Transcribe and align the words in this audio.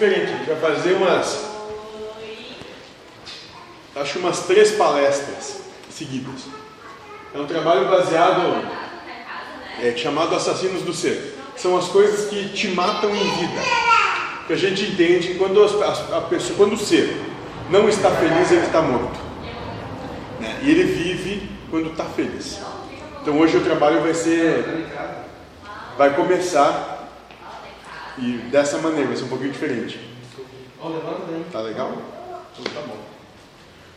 diferente. 0.00 0.32
A 0.32 0.36
gente 0.36 0.46
vai 0.46 0.56
fazer 0.56 0.94
umas. 0.94 1.50
Acho 3.94 4.18
umas 4.20 4.40
três 4.46 4.72
palestras 4.72 5.60
seguidas. 5.90 6.46
É 7.34 7.38
um 7.38 7.46
trabalho 7.46 7.88
baseado, 7.88 8.66
é, 9.82 9.94
chamado 9.96 10.34
Assassinos 10.34 10.82
do 10.82 10.94
Ser. 10.94 11.36
São 11.56 11.76
as 11.76 11.88
coisas 11.88 12.30
que 12.30 12.48
te 12.48 12.68
matam 12.68 13.14
em 13.14 13.30
vida. 13.36 13.60
Que 14.46 14.54
a 14.54 14.56
gente 14.56 14.84
entende 14.84 15.28
que 15.28 15.34
quando, 15.34 15.62
a, 15.62 16.16
a 16.16 16.20
pessoa, 16.22 16.56
quando 16.56 16.72
o 16.72 16.78
ser 16.78 17.20
não 17.68 17.88
está 17.88 18.10
feliz, 18.10 18.50
ele 18.50 18.66
está 18.66 18.80
morto. 18.80 19.20
Né? 20.40 20.60
E 20.62 20.70
ele 20.70 20.84
vive 20.84 21.50
quando 21.70 21.90
está 21.90 22.04
feliz. 22.04 22.58
Então 23.20 23.38
hoje 23.38 23.58
o 23.58 23.60
trabalho 23.64 24.00
vai 24.00 24.14
ser. 24.14 24.88
Vai 25.98 26.14
começar 26.16 26.89
e 28.20 28.36
dessa 28.50 28.78
maneira, 28.78 29.08
vai 29.08 29.16
ser 29.16 29.24
um 29.24 29.28
pouquinho 29.28 29.52
diferente. 29.52 29.98
Tá 31.50 31.60
legal? 31.60 31.92
Então 32.52 32.72
tá 32.74 32.80
bom. 32.86 32.96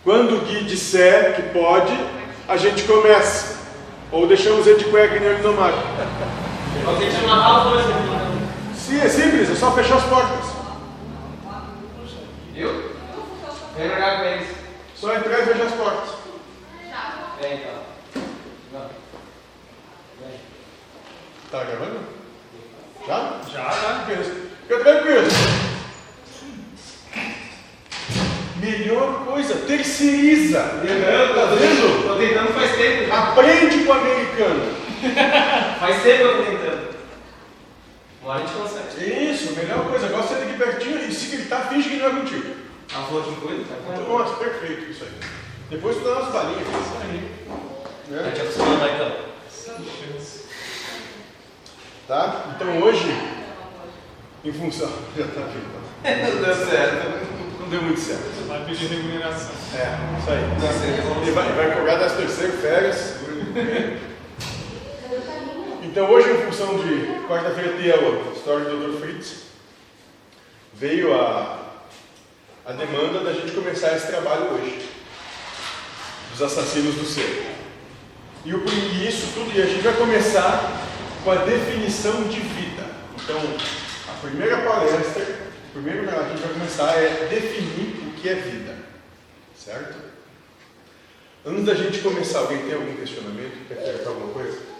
Quando 0.03 0.37
o 0.37 0.41
Gui 0.45 0.63
disser 0.63 1.35
que 1.35 1.41
pode, 1.53 1.93
a 2.47 2.55
gente 2.55 2.83
começa. 2.83 3.61
Ou 4.11 4.27
deixamos 4.27 4.65
ele 4.65 4.79
de 4.79 4.85
cueca 4.85 5.19
nem 5.19 5.41
no 5.41 5.53
mar. 5.53 5.73
Sim, 8.75 8.99
é 8.99 9.09
simples, 9.09 9.49
é 9.49 9.55
só 9.55 9.71
fechar 9.71 9.97
as 9.97 10.03
portas. 10.03 10.45
Eu? 12.55 12.93
Vem 13.75 13.89
com 13.89 14.23
eles. 14.23 14.47
Só 14.95 15.15
entrar 15.15 15.39
e 15.39 15.45
fechar 15.45 15.65
as 15.65 15.73
portas. 15.73 16.09
Vem 17.41 17.53
então. 17.55 17.73
Não. 18.71 18.89
Vem. 20.21 20.39
Tá 21.51 21.63
gravando? 21.63 22.22
Já? 23.07 23.41
Já, 23.51 23.63
já. 23.71 24.05
Fica 24.61 24.79
tranquilo. 24.79 25.27
Melhor 28.59 29.25
coisa, 29.25 29.55
terceiriza. 29.55 30.59
Tá 30.59 30.65
vendo? 30.81 32.07
Tô 32.07 32.15
tentando 32.15 32.53
faz 32.53 32.75
tempo. 32.77 33.07
já. 33.07 33.23
Aprende 33.31 33.83
com 33.83 33.91
o 33.91 33.93
americano. 33.93 34.73
Faz 35.81 36.01
tempo 36.01 36.23
eu 36.23 36.37
tô 36.37 36.43
tentando. 36.43 36.93
Uma 38.21 38.31
hora 38.35 38.43
a 38.43 38.47
gente 38.47 38.57
consegue. 38.57 39.31
Isso, 39.31 39.51
melhor 39.53 39.85
coisa. 39.89 40.05
Agora 40.05 40.23
você 40.23 40.35
aqui 40.35 40.57
pertinho 40.57 40.97
e 41.05 41.11
se 41.13 41.35
gritar, 41.35 41.67
finge 41.67 41.89
que 41.89 41.97
não 41.97 42.07
é 42.07 42.09
contigo. 42.11 42.55
A 42.95 43.01
flor 43.03 43.23
que 43.25 43.35
cuida, 43.41 43.63
tá? 43.65 43.75
Então, 43.91 44.17
Nossa, 44.17 44.35
perfeito 44.35 44.89
isso 44.91 45.03
aí. 45.03 45.11
Depois 45.69 45.97
tu 45.97 46.03
dá 46.03 46.19
umas 46.21 46.31
balinhas. 46.31 46.61
Isso 46.61 46.97
aí. 47.01 47.31
A 47.49 48.11
Né? 48.11 48.29
gente 48.29 48.41
acostuma 48.41 48.75
lá 48.77 48.89
então. 48.93 49.11
Tá? 52.07 52.53
Então 52.55 52.79
hoje, 52.81 53.05
em 54.43 54.51
função. 54.51 54.91
Já 55.17 55.25
tá 55.27 55.41
aqui, 55.41 55.57
então. 55.57 55.83
Não 56.35 56.43
deu 56.43 56.55
certo. 56.55 57.61
Não 57.61 57.69
deu 57.69 57.81
muito 57.81 57.99
certo. 57.99 58.47
Vai 58.47 58.65
pedir 58.65 58.87
remuneração. 58.87 59.51
É, 59.73 60.19
isso 60.19 60.29
aí. 60.29 60.43
Ele 60.43 61.21
Ele 61.21 61.31
vai, 61.31 61.51
vai 61.53 61.75
cobrar 61.75 61.95
das 61.95 62.13
terceiras 62.13 62.59
férias. 62.59 63.15
Então 65.93 66.09
hoje, 66.09 66.27
em 66.31 66.37
função 66.45 66.79
de 66.79 67.27
quarta-feira 67.27 67.73
ter 67.73 67.93
a 67.93 68.31
história 68.35 68.65
do 68.65 68.97
Dr. 68.97 68.99
Fritz, 68.99 69.43
veio 70.73 71.13
a, 71.13 71.59
a 72.65 72.71
demanda 72.71 73.19
da 73.19 73.31
gente 73.31 73.51
começar 73.51 73.95
esse 73.95 74.07
trabalho 74.07 74.53
hoje. 74.53 74.89
Dos 76.31 76.41
assassinos 76.41 76.95
do 76.95 77.05
ser. 77.05 77.53
E, 78.43 78.55
o, 78.55 78.63
e 78.67 79.07
isso 79.07 79.33
tudo, 79.35 79.55
e 79.55 79.61
a 79.61 79.67
gente 79.67 79.83
vai 79.83 79.93
começar 79.93 80.82
com 81.23 81.31
a 81.31 81.35
definição 81.35 82.23
de 82.23 82.39
vida. 82.39 82.83
Então, 83.15 83.39
a 84.09 84.19
primeira 84.19 84.57
palestra, 84.61 85.23
o 85.69 85.71
primeiro 85.71 86.07
que 86.07 86.13
a 86.13 86.29
gente 86.29 86.41
vai 86.41 86.53
começar 86.53 86.91
é 86.97 87.27
definir 87.29 88.07
o 88.07 88.11
que 88.13 88.29
é 88.29 88.35
vida. 88.35 88.75
Certo? 89.55 89.95
Antes 91.45 91.65
da 91.65 91.73
gente 91.75 91.99
começar, 91.99 92.39
alguém 92.39 92.63
tem 92.63 92.73
algum 92.73 92.95
questionamento? 92.95 93.67
Quer 93.67 93.75
perguntar 93.75 94.09
alguma 94.09 94.33
coisa? 94.33 94.73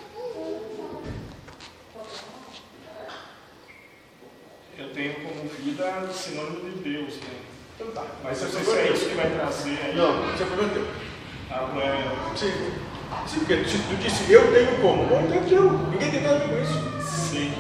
Eu 4.78 4.90
tenho 4.90 5.14
como 5.16 5.50
vida 5.50 6.10
sinônimo 6.12 6.70
de 6.70 6.90
Deus, 6.90 7.16
né? 7.16 7.36
Então 7.76 7.88
tá. 7.92 8.06
Mas 8.24 8.42
eu 8.42 8.50
você 8.50 8.58
não 8.58 8.66
sei 8.66 8.74
se 8.74 8.80
é 8.80 8.94
isso 8.94 9.10
que 9.10 9.16
vai 9.16 9.32
trazer 9.32 9.80
aí. 9.82 9.96
Não, 9.96 10.34
isso 10.34 10.44
é 10.44 10.46
problema 10.46 10.74
teu. 10.74 10.88
Ah, 11.50 11.70
não 11.74 11.82
é... 11.82 12.36
Sim. 12.36 12.83
Sim, 13.28 13.40
porque 13.40 13.66
se 13.66 13.78
tu 13.78 13.96
disse 14.02 14.32
eu 14.32 14.54
tenho 14.54 14.78
como, 14.82 15.06
bom, 15.06 15.22
então 15.22 15.38
é 15.38 15.48
teu. 15.48 15.72
Ninguém 15.72 16.12
tem 16.12 16.22
nada 16.22 16.36
a 16.36 16.40
ver 16.40 16.50
com 16.50 16.62
isso. 16.62 16.94
Sim. 17.02 17.54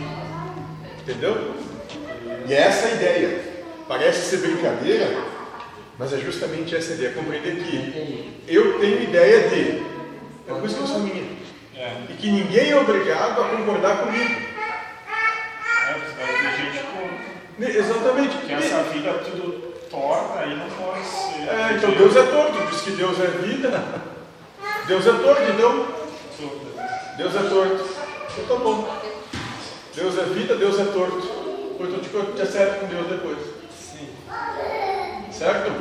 Entendeu? 1.01 1.55
E 2.47 2.53
é 2.53 2.57
essa 2.57 2.87
a 2.87 2.91
ideia. 2.91 3.53
Parece 3.87 4.29
ser 4.29 4.37
brincadeira, 4.37 5.23
mas 5.99 6.13
é 6.13 6.17
justamente 6.17 6.75
essa 6.75 6.93
ideia. 6.93 7.13
Compreender 7.13 7.55
que 7.55 8.41
eu 8.47 8.79
tenho 8.79 9.03
ideia 9.03 9.49
de. 9.49 9.83
É 10.47 10.53
por 10.53 10.65
isso 10.65 10.75
que 10.75 10.81
eu 10.81 10.87
sou 10.87 10.99
minha. 10.99 11.23
É. 11.75 11.97
E 12.09 12.13
que 12.13 12.31
ninguém 12.31 12.69
é 12.69 12.75
obrigado 12.75 13.41
a 13.41 13.49
concordar 13.49 13.97
comigo. 13.97 14.41
É, 15.85 15.93
você 15.93 16.13
vai 16.17 16.33
ter 16.33 16.57
gente 16.57 16.83
com... 16.85 17.63
Exatamente. 17.63 18.37
que 18.37 18.53
essa 18.53 18.83
vida 18.83 19.09
é 19.09 19.13
tudo 19.13 19.73
torta, 19.89 20.39
aí 20.39 20.55
não 20.55 20.69
pode 20.69 21.05
ser. 21.05 21.49
É, 21.49 21.73
então 21.75 21.91
Deus 21.91 22.15
é 22.15 22.23
torto, 22.23 22.67
diz 22.71 22.81
que 22.81 22.91
Deus 22.91 23.19
é 23.19 23.27
vida. 23.27 24.12
Deus 24.87 25.07
é 25.07 25.11
torto, 25.13 25.41
então. 25.43 25.87
Deus 27.17 27.35
é 27.35 27.49
torto. 27.49 27.85
Então 28.37 28.57
tá 28.57 28.63
bom. 28.63 29.01
Deus 29.95 30.17
é 30.17 30.23
vida, 30.23 30.55
Deus 30.55 30.79
é 30.79 30.85
torto. 30.85 31.43
Eu 31.79 31.99
te, 31.99 32.35
te 32.35 32.41
acerto 32.41 32.79
com 32.79 32.87
Deus 32.87 33.07
depois. 33.07 33.37
Sim. 33.71 34.09
Certo? 35.31 35.71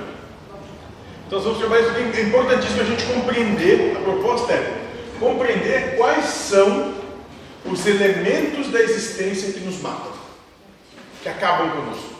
Então 1.26 1.38
nós 1.38 1.44
vamos 1.44 1.58
trabalhar 1.58 1.82
isso. 1.82 2.18
É 2.18 2.22
importantíssimo 2.22 2.80
a 2.80 2.84
gente 2.84 3.04
compreender, 3.06 3.96
a 3.96 4.00
proposta 4.00 4.52
é 4.52 4.82
compreender 5.18 5.96
quais 5.96 6.26
são 6.26 6.94
os 7.64 7.86
elementos 7.86 8.68
da 8.68 8.80
existência 8.80 9.52
que 9.52 9.60
nos 9.60 9.80
matam, 9.80 10.12
que 11.22 11.28
acabam 11.28 11.70
conosco. 11.70 12.12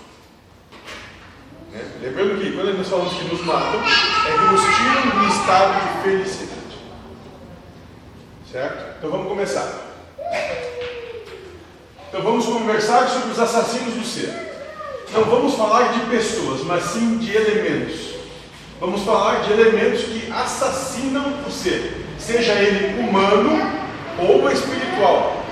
Né? 1.73 1.85
Lembrando 2.01 2.41
que 2.41 2.53
quando 2.53 2.79
nós 2.79 2.89
falamos 2.89 3.13
que 3.15 3.25
nos 3.25 3.45
matam, 3.45 3.81
é 3.83 4.33
que 4.33 4.53
nos 4.53 4.61
tiram 4.77 5.21
do 5.21 5.29
estado 5.29 5.81
de 5.81 6.03
felicidade. 6.03 6.52
Certo? 8.53 8.97
Então 8.99 9.11
vamos 9.11 9.29
começar. 9.29 9.67
Então 12.07 12.21
vamos 12.21 12.45
conversar 12.45 13.09
sobre 13.09 13.31
os 13.31 13.41
assassinos 13.41 13.95
do 13.95 14.05
ser. 14.05 14.29
Não 15.11 15.25
vamos 15.25 15.55
falar 15.55 15.95
de 15.95 16.01
pessoas, 16.11 16.61
mas 16.61 16.85
sim 16.85 17.17
de 17.17 17.35
elementos. 17.35 18.13
Vamos 18.79 19.05
falar 19.05 19.41
de 19.41 19.53
elementos 19.53 20.03
que 20.03 20.31
assassinam 20.31 21.43
o 21.47 21.51
ser, 21.51 22.05
seja 22.19 22.53
ele 22.53 23.01
humano 23.01 23.59
ou 24.19 24.51
espiritual. 24.51 25.43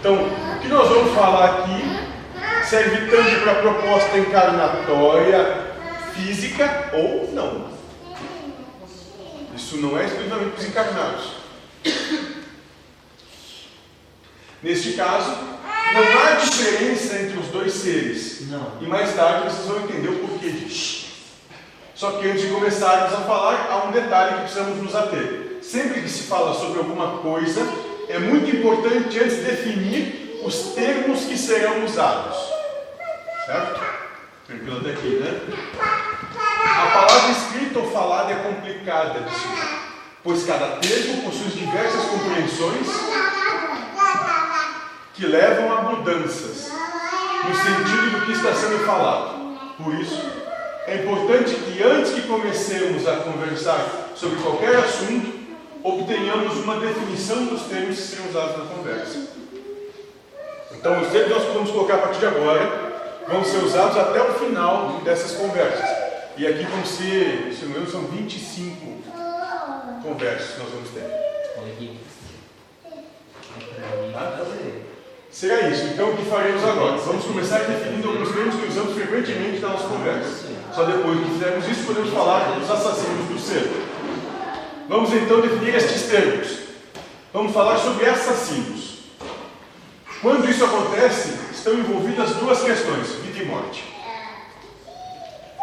Então, 0.00 0.14
o 0.14 0.60
que 0.60 0.68
nós 0.68 0.88
vamos 0.88 1.14
falar 1.14 1.60
aqui 1.60 2.64
serve 2.64 3.10
tanto 3.10 3.42
para 3.42 3.52
a 3.52 3.54
proposta 3.56 4.16
encarnatória, 4.16 5.74
física 6.14 6.90
ou 6.94 7.30
não. 7.34 7.66
Isso 9.54 9.76
não 9.76 9.98
é 9.98 10.06
exclusivamente 10.06 10.52
para 10.52 10.60
os 10.60 10.68
encarnados. 10.68 11.32
Neste 14.62 14.92
caso, 14.94 15.30
não 15.92 16.02
há 16.02 16.34
diferença 16.34 17.16
entre 17.16 17.38
os 17.38 17.48
dois 17.48 17.72
seres. 17.72 18.48
Não. 18.48 18.72
E 18.80 18.86
mais 18.86 19.14
tarde 19.14 19.50
vocês 19.50 19.66
vão 19.66 19.80
entender 19.80 20.08
o 20.08 20.18
porquê 20.26 20.50
disso. 20.50 21.06
Só 21.94 22.12
que 22.12 22.28
antes 22.28 22.42
de 22.42 22.48
começarmos 22.48 23.14
a 23.14 23.22
falar, 23.22 23.68
há 23.70 23.88
um 23.88 23.92
detalhe 23.92 24.34
que 24.34 24.40
precisamos 24.40 24.82
nos 24.82 24.94
ater. 24.94 25.58
Sempre 25.62 26.02
que 26.02 26.08
se 26.08 26.24
fala 26.24 26.52
sobre 26.54 26.78
alguma 26.78 27.18
coisa, 27.18 27.66
é 28.08 28.18
muito 28.18 28.54
importante 28.54 29.18
antes 29.18 29.38
definir 29.38 30.40
os 30.44 30.74
termos 30.74 31.20
que 31.24 31.38
serão 31.38 31.84
usados. 31.84 32.36
Certo? 33.46 33.80
Tranquilo 34.46 34.78
até 34.78 34.90
aqui, 34.90 35.08
né? 35.16 35.40
A 36.64 36.86
palavra 36.86 37.30
escrita 37.30 37.78
ou 37.78 37.90
falada 37.90 38.32
é 38.32 38.36
complicada 38.36 39.20
de 39.20 39.30
se 39.30 39.48
pois 40.22 40.44
cada 40.44 40.66
termo 40.78 41.22
possui 41.22 41.50
diversas 41.50 42.04
compreensões 42.06 42.86
que 45.16 45.26
levam 45.26 45.72
a 45.72 45.80
mudanças 45.82 46.70
no 47.48 47.54
sentido 47.54 48.10
do 48.10 48.26
que 48.26 48.32
está 48.32 48.54
sendo 48.54 48.84
falado. 48.84 49.56
Por 49.82 49.94
isso, 49.94 50.20
é 50.86 50.96
importante 50.96 51.54
que 51.54 51.82
antes 51.82 52.12
que 52.12 52.22
comecemos 52.22 53.08
a 53.08 53.16
conversar 53.16 54.12
sobre 54.14 54.38
qualquer 54.40 54.76
assunto, 54.76 55.34
obtenhamos 55.82 56.58
uma 56.58 56.78
definição 56.80 57.46
dos 57.46 57.62
termos 57.62 57.96
que 57.96 58.02
serão 58.02 58.28
usados 58.28 58.58
na 58.58 58.64
conversa. 58.66 59.26
Então, 60.72 61.00
os 61.00 61.08
termos 61.08 61.32
que 61.32 61.44
nós 61.44 61.54
vamos 61.54 61.70
colocar 61.70 61.94
a 61.94 61.98
partir 61.98 62.20
de 62.20 62.26
agora 62.26 62.92
vão 63.26 63.42
ser 63.42 63.64
usados 63.64 63.96
até 63.96 64.20
o 64.20 64.34
final 64.34 65.00
dessas 65.02 65.32
conversas. 65.32 65.88
E 66.36 66.46
aqui 66.46 66.64
vão 66.64 66.84
ser, 66.84 67.54
se 67.54 67.64
não 67.64 67.68
me 67.68 67.78
engano, 67.78 67.90
são 67.90 68.02
25 68.02 69.02
conversas 70.02 70.50
que 70.50 70.58
nós 70.60 70.70
vamos 70.70 70.90
ter. 70.90 71.26
Será 75.36 75.68
isso. 75.68 75.84
Então, 75.92 76.08
o 76.08 76.16
que 76.16 76.24
faremos 76.30 76.64
agora? 76.64 76.96
Vamos 76.96 77.26
começar 77.26 77.58
definindo 77.58 78.08
alguns 78.08 78.32
termos 78.32 78.54
que 78.54 78.68
usamos 78.68 78.94
frequentemente 78.94 79.60
Só 80.74 80.84
depois 80.84 81.20
que 81.20 81.30
fizermos 81.32 81.68
isso 81.68 81.84
podemos 81.84 82.10
falar 82.10 82.58
dos 82.58 82.70
assassinos 82.70 83.28
do 83.28 83.38
ser. 83.38 83.70
Vamos 84.88 85.12
então 85.12 85.42
definir 85.42 85.74
estes 85.74 86.04
termos. 86.04 86.60
Vamos 87.34 87.52
falar 87.52 87.76
sobre 87.76 88.06
assassinos. 88.06 89.00
Quando 90.22 90.48
isso 90.48 90.64
acontece, 90.64 91.34
estão 91.52 91.74
envolvidas 91.74 92.30
duas 92.36 92.62
questões: 92.62 93.06
vida 93.16 93.42
e 93.42 93.44
morte. 93.44 93.84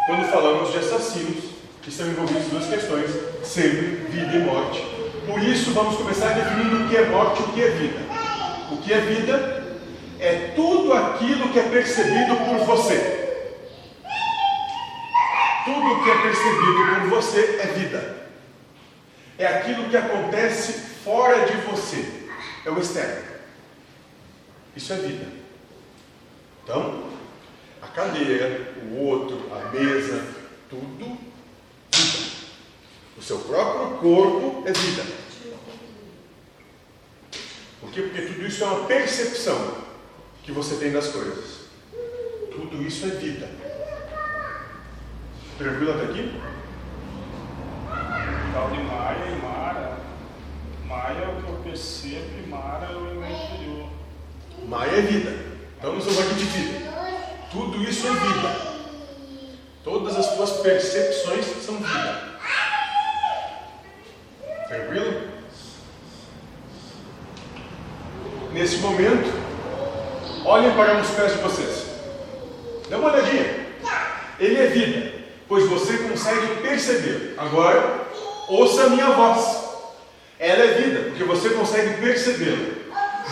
Quando 0.06 0.30
falamos 0.30 0.70
de 0.70 0.78
assassinos, 0.78 1.46
estão 1.84 2.06
envolvidas 2.06 2.44
duas 2.44 2.66
questões: 2.66 3.10
sempre 3.42 4.06
vida 4.08 4.36
e 4.36 4.38
morte. 4.38 4.86
Por 5.26 5.42
isso, 5.42 5.72
vamos 5.72 5.96
começar 5.96 6.28
definindo 6.28 6.84
o 6.84 6.88
que 6.88 6.96
é 6.96 7.06
morte 7.06 7.40
e 7.40 7.42
o 7.42 7.48
que 7.48 7.60
é 7.60 7.70
vida. 7.70 8.14
O 8.70 8.76
que 8.78 8.92
é 8.92 9.00
vida 9.00 9.63
é 10.24 10.52
tudo 10.56 10.92
aquilo 10.94 11.52
que 11.52 11.58
é 11.58 11.68
percebido 11.68 12.36
por 12.36 12.64
você. 12.64 13.42
Tudo 15.66 16.02
que 16.02 16.10
é 16.10 16.22
percebido 16.22 17.00
por 17.00 17.08
você 17.10 17.60
é 17.60 17.66
vida. 17.66 18.28
É 19.38 19.46
aquilo 19.46 19.90
que 19.90 19.96
acontece 19.96 20.72
fora 21.04 21.44
de 21.44 21.56
você. 21.68 22.24
É 22.64 22.70
o 22.70 22.78
externo. 22.78 23.22
Isso 24.74 24.92
é 24.94 24.96
vida. 24.96 25.26
Então, 26.62 27.10
a 27.82 27.86
cadeira, 27.88 28.72
o 28.82 29.04
outro, 29.04 29.50
a 29.54 29.68
mesa, 29.72 30.26
tudo 30.70 31.18
vida. 31.92 32.34
O 33.18 33.22
seu 33.22 33.40
próprio 33.40 33.98
corpo 33.98 34.66
é 34.66 34.72
vida. 34.72 35.04
Por 37.80 37.90
quê? 37.90 38.00
Porque 38.00 38.22
tudo 38.22 38.46
isso 38.46 38.64
é 38.64 38.66
uma 38.66 38.86
percepção 38.86 39.83
que 40.44 40.52
você 40.52 40.76
tem 40.76 40.92
das 40.92 41.08
coisas. 41.08 41.64
Tudo 42.52 42.82
isso 42.82 43.06
é 43.06 43.10
vida. 43.10 43.48
Tranquilo 45.56 45.92
até 45.92 46.04
aqui? 46.04 46.40
Tal 48.52 48.70
de 48.70 48.82
Maia 48.82 49.26
e 49.26 49.42
Mara. 49.42 49.98
Maia 50.86 51.24
é 51.24 51.28
o 51.28 51.42
que 51.42 51.50
eu 51.50 51.56
percebo 51.64 52.26
e 52.44 52.48
Mara 52.48 52.86
é 52.92 52.96
o 52.96 53.00
meu 53.00 53.22
interior. 53.22 53.88
Maia 54.68 54.90
é 54.90 55.00
vida. 55.00 55.30
Então 55.78 55.94
nós 55.94 56.04
vamos 56.04 56.20
aqui 56.20 56.34
de 56.34 56.44
vida. 56.44 56.92
Tudo 57.50 57.82
isso 57.82 58.06
é 58.06 58.10
vida. 58.10 58.74
Todas 59.82 60.16
as 60.16 60.34
tuas 60.34 60.50
percepções 60.60 61.46
são 61.64 61.76
vida. 61.76 62.38
Tranquilo? 64.68 65.34
Nesse 68.52 68.76
momento, 68.78 69.43
olhem 70.44 70.72
para 70.72 71.00
os 71.00 71.10
pés 71.10 71.32
de 71.32 71.38
vocês. 71.38 71.86
Dê 72.88 72.94
uma 72.96 73.12
olhadinha. 73.12 73.64
Ele 74.38 74.58
é 74.58 74.66
vida, 74.66 75.12
pois 75.48 75.66
você 75.68 75.96
consegue 75.98 76.62
perceber. 76.62 77.34
Agora, 77.38 78.06
ouça 78.48 78.84
a 78.84 78.88
minha 78.90 79.10
voz. 79.10 79.64
Ela 80.38 80.64
é 80.64 80.74
vida, 80.74 81.00
porque 81.10 81.24
você 81.24 81.50
consegue 81.50 82.00
percebê-la. 82.00 82.84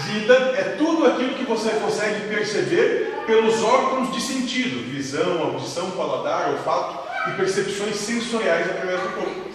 Vida 0.07 0.35
é 0.57 0.77
tudo 0.79 1.07
aquilo 1.07 1.35
que 1.35 1.45
você 1.45 1.71
consegue 1.71 2.29
perceber 2.29 3.13
pelos 3.27 3.63
órgãos 3.63 4.13
de 4.13 4.21
sentido, 4.21 4.91
visão, 4.91 5.43
audição, 5.43 5.91
paladar, 5.91 6.51
olfato 6.51 7.31
e 7.31 7.37
percepções 7.37 7.97
sensoriais 7.97 8.71
através 8.71 9.01
do 9.01 9.09
corpo. 9.11 9.53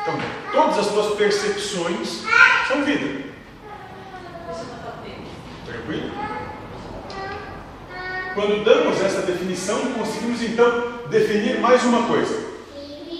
Então, 0.00 0.18
todas 0.52 0.78
as 0.78 0.86
suas 0.86 1.14
percepções 1.16 2.22
são 2.68 2.84
vida. 2.84 3.26
Tranquilo? 5.66 6.10
Quando 8.36 8.62
damos 8.64 9.00
essa 9.00 9.22
definição, 9.22 9.94
conseguimos 9.94 10.42
então 10.42 11.08
definir 11.08 11.58
mais 11.58 11.82
uma 11.84 12.06
coisa: 12.06 12.38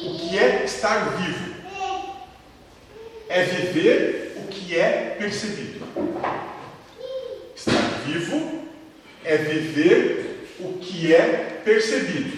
o 0.05 0.19
que 0.19 0.39
é 0.39 0.63
estar 0.63 1.17
vivo? 1.17 1.57
É 3.27 3.43
viver 3.45 4.37
o 4.37 4.49
que 4.49 4.79
é 4.79 5.17
percebido. 5.19 5.87
Estar 7.57 8.03
vivo 8.05 8.61
é 9.25 9.39
viver 9.39 10.51
o 10.61 10.75
que 10.75 11.15
é 11.15 11.63
percebido. 11.65 12.37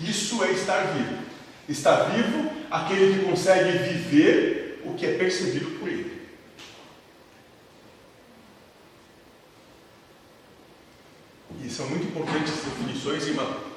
Isso 0.00 0.42
é 0.42 0.52
estar 0.52 0.80
vivo. 0.94 1.18
Estar 1.68 2.04
vivo, 2.04 2.50
aquele 2.70 3.18
que 3.18 3.26
consegue 3.26 3.76
viver 3.86 4.80
o 4.82 4.94
que 4.94 5.04
é 5.04 5.12
percebido 5.12 5.78
por 5.78 5.86
ele. 5.86 6.07
E 11.64 11.70
são 11.70 11.88
muito 11.88 12.06
importantes 12.06 12.52
as 12.52 12.64
definições, 12.64 13.26
irmão. 13.26 13.68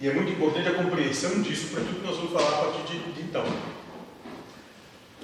E 0.00 0.08
é 0.08 0.12
muito 0.12 0.32
importante 0.32 0.68
a 0.68 0.74
compreensão 0.74 1.40
disso 1.40 1.68
para 1.68 1.80
tudo 1.80 2.00
que 2.00 2.06
nós 2.06 2.16
vamos 2.16 2.32
falar 2.32 2.48
a 2.48 2.64
partir 2.64 2.82
de, 2.92 3.12
de 3.12 3.22
então. 3.22 3.44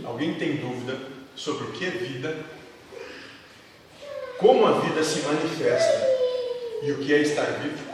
Alguém 0.04 0.34
tem 0.34 0.56
dúvida 0.56 0.96
sobre 1.36 1.64
o 1.64 1.72
que 1.72 1.84
é 1.84 1.90
vida? 1.90 2.36
Como 4.38 4.66
a 4.66 4.80
vida 4.80 5.04
se 5.04 5.20
manifesta 5.20 6.06
e 6.82 6.92
o 6.92 6.98
que 6.98 7.12
é 7.12 7.18
estar 7.18 7.44
vivo? 7.44 7.90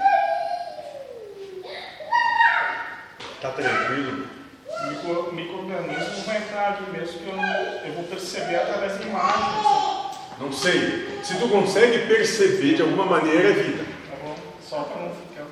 Está 3.34 3.50
tranquilo? 3.50 4.26
Micro, 4.88 5.32
microorganismos 5.32 6.24
vai 6.24 6.36
entrar 6.38 6.74
ali 6.74 6.90
mesmo 6.92 7.18
que 7.18 7.28
eu, 7.28 7.36
não, 7.36 7.44
eu 7.44 7.92
vou 7.94 8.04
perceber 8.04 8.56
através 8.56 8.98
de 8.98 9.08
imagens. 9.08 9.95
Não 10.38 10.52
sei. 10.52 11.20
Se 11.22 11.38
tu 11.38 11.48
consegue 11.48 12.06
perceber 12.06 12.74
de 12.74 12.82
alguma 12.82 13.06
maneira, 13.06 13.48
é 13.48 13.52
vida. 13.52 13.84
Tá 14.10 14.16
bom? 14.22 14.36
Só 14.60 14.82
para 14.82 15.02
não 15.02 15.10
ficar. 15.10 15.46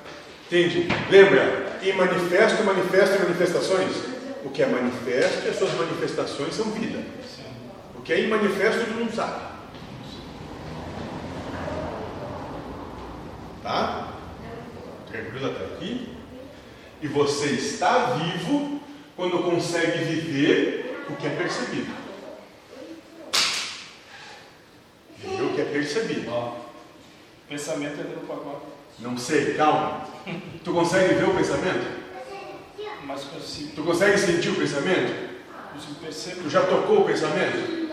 Entende? 0.45 0.87
Lembra? 1.09 1.79
Em 1.81 1.93
manifesto, 1.93 2.63
manifesto 2.63 3.15
e 3.15 3.19
manifestações. 3.19 3.91
O 4.43 4.49
que 4.49 4.61
é 4.61 4.67
manifesto 4.67 5.45
e 5.45 5.49
as 5.49 5.57
suas 5.57 5.73
manifestações 5.73 6.53
são 6.53 6.71
vida. 6.71 6.99
Sim. 7.35 7.43
O 7.97 8.01
que 8.01 8.13
é 8.13 8.19
em 8.21 8.27
manifesto, 8.27 8.85
tu 8.85 8.99
não 8.99 9.11
sabe. 9.11 9.41
Tá? 13.63 14.09
Tranquilo 15.11 15.47
até 15.47 15.65
aqui? 15.65 16.15
E 17.01 17.07
você 17.07 17.47
está 17.47 18.13
vivo 18.13 18.79
quando 19.15 19.43
consegue 19.43 20.03
viver 20.03 21.05
o 21.09 21.15
que 21.15 21.25
é 21.25 21.31
percebido. 21.31 22.04
O 25.85 25.87
que 25.87 25.99
é 25.99 26.01
percebido. 26.01 26.51
Pensamento 27.47 27.99
entra 27.99 28.15
no 28.15 28.27
pacote. 28.27 28.65
Não 28.99 29.17
sei, 29.17 29.53
calma. 29.53 30.01
Tu 30.63 30.73
consegue 30.73 31.13
ver 31.13 31.29
o 31.29 31.35
pensamento? 31.35 32.05
Mas 33.05 33.23
consigo, 33.25 33.75
Tu 33.75 33.83
consegue 33.83 34.17
sentir 34.17 34.49
o 34.49 34.55
pensamento? 34.55 35.35
consigo 35.73 35.95
perceber. 36.01 36.41
Tu 36.41 36.49
já 36.49 36.61
tocou 36.65 37.01
o 37.01 37.05
pensamento? 37.05 37.85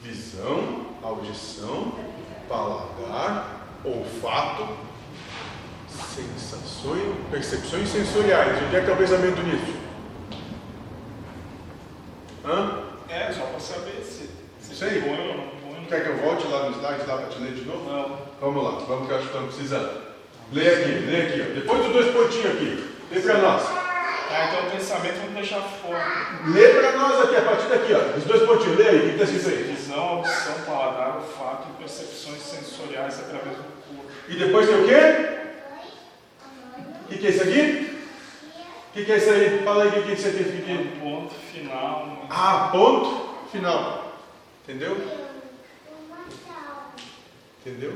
Visão, 0.00 0.86
audição, 1.02 1.92
paladar, 2.48 3.78
olfato, 3.84 4.68
sensações, 5.88 7.02
percepções 7.30 7.88
sensoriais. 7.88 8.62
Onde 8.64 8.76
é 8.76 8.80
que 8.80 8.90
está 8.90 8.92
o 8.92 8.96
pensamento 8.96 9.42
nisso? 9.42 9.74
Hã? 12.44 12.82
É, 13.08 13.30
só 13.32 13.42
para 13.46 13.60
saber 13.60 14.02
se, 14.02 14.30
se 14.60 14.72
Isso 14.72 14.84
aí. 14.84 15.00
põe 15.02 15.10
ou 15.28 15.36
não. 15.36 15.61
Quer 15.92 16.04
que 16.04 16.08
eu 16.08 16.16
volte 16.16 16.46
lá 16.46 16.70
no 16.70 16.76
slide 16.78 17.06
lá 17.06 17.18
para 17.18 17.26
te 17.26 17.38
ler 17.38 17.52
de 17.52 17.66
novo? 17.66 17.84
Não. 17.84 18.18
Vamos 18.40 18.64
lá, 18.64 18.70
vamos 18.88 19.06
que 19.06 19.12
eu 19.12 19.16
acho 19.18 19.26
que 19.26 19.34
estamos 19.34 19.54
precisando. 19.54 20.00
Lê 20.50 20.66
aqui, 20.66 20.90
lê 20.90 21.20
aqui. 21.20 21.42
Ó. 21.42 21.54
Depois 21.54 21.84
dos 21.84 21.92
dois 21.92 22.06
pontinhos 22.14 22.46
aqui. 22.46 22.94
Lê 23.10 23.20
para 23.20 23.38
nós. 23.38 23.62
Ah, 23.68 24.48
então 24.48 24.68
o 24.68 24.70
pensamento 24.70 25.16
vamos 25.16 25.34
deixar 25.34 25.60
fora. 25.60 26.02
Lê 26.46 26.68
para 26.68 26.92
nós 26.92 27.20
aqui, 27.20 27.36
a 27.36 27.42
partir 27.42 27.68
daqui, 27.68 27.92
ó. 27.92 28.16
Os 28.16 28.24
dois 28.24 28.42
pontinhos. 28.44 28.78
Lê 28.78 28.88
aí, 28.88 28.96
o 28.96 29.02
que 29.02 29.22
está 29.22 29.24
escrito 29.24 29.48
aí? 29.50 29.62
Visão, 29.64 30.02
audição, 30.02 30.54
paladar, 30.64 31.16
olfato 31.16 31.68
e 31.68 31.82
percepções 31.82 32.40
sensoriais 32.40 33.20
através 33.20 33.54
do 33.58 33.62
corpo. 33.62 34.10
E 34.30 34.36
depois 34.36 34.66
tem 34.66 34.80
o 34.80 34.88
quê? 34.88 35.28
O 37.04 37.08
que, 37.08 37.18
que 37.18 37.26
é 37.26 37.30
isso 37.30 37.42
aqui? 37.42 37.98
O 38.88 38.92
que, 38.94 39.04
que 39.04 39.12
é 39.12 39.16
isso 39.18 39.30
aí? 39.30 39.62
Fala 39.62 39.82
aí 39.82 39.88
o 39.90 39.92
que, 39.92 40.02
que 40.04 40.10
é 40.10 40.14
isso 40.14 40.28
aqui. 40.28 40.40
É? 40.42 40.72
Um 40.72 41.00
ponto 41.00 41.34
final. 41.52 42.26
Ah, 42.30 42.70
ponto 42.72 43.48
final. 43.52 44.16
Entendeu? 44.64 44.96
Entendeu? 47.64 47.92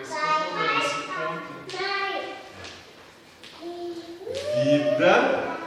Esse 0.00 0.14
é 0.14 0.16
o. 0.16 1.54
Vida 4.64 5.58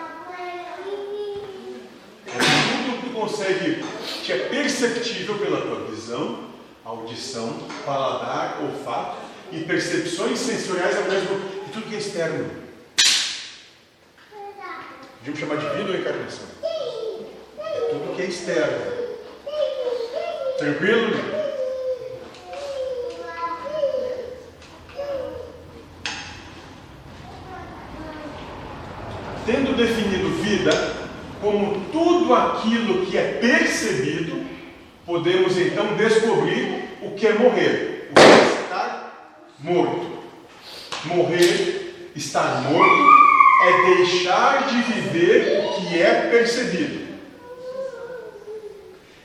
é 2.25 2.39
tudo 2.83 3.01
que 3.03 3.09
consegue, 3.13 3.83
que 4.23 4.31
é 4.31 4.49
perceptível 4.49 5.37
pela 5.37 5.61
tua 5.61 5.85
visão, 5.85 6.49
audição, 6.83 7.59
paladar, 7.85 8.59
olfato 8.63 9.17
e 9.51 9.59
percepções 9.65 10.39
sensoriais 10.39 10.97
ao 10.97 11.03
mesmo 11.03 11.39
e 11.67 11.69
tudo 11.71 11.87
que 11.87 11.95
é 11.95 11.99
externo. 11.99 12.49
Podemos 15.19 15.39
chamar 15.39 15.57
de 15.57 15.77
vida 15.77 15.91
ou 15.91 15.95
encarnação. 15.95 16.47
É 17.59 17.79
tudo 17.91 18.15
que 18.15 18.21
é 18.23 18.25
externo. 18.25 19.07
Tranquilo? 20.57 21.46
Como 31.47 31.79
tudo 31.93 32.33
aquilo 32.33 33.05
que 33.05 33.17
é 33.17 33.39
percebido, 33.39 34.45
podemos 35.05 35.57
então 35.57 35.95
descobrir 35.95 36.89
o 37.01 37.11
que 37.11 37.25
é 37.25 37.33
morrer, 37.35 38.09
o 38.11 38.15
que 38.15 38.21
é 38.21 38.63
estar 38.63 39.33
morto. 39.57 40.17
Morrer, 41.05 42.11
estar 42.13 42.63
morto, 42.63 43.17
é 43.63 43.95
deixar 43.95 44.67
de 44.67 44.81
viver 44.91 45.63
o 45.63 45.73
que 45.75 46.01
é 46.01 46.27
percebido. 46.29 47.07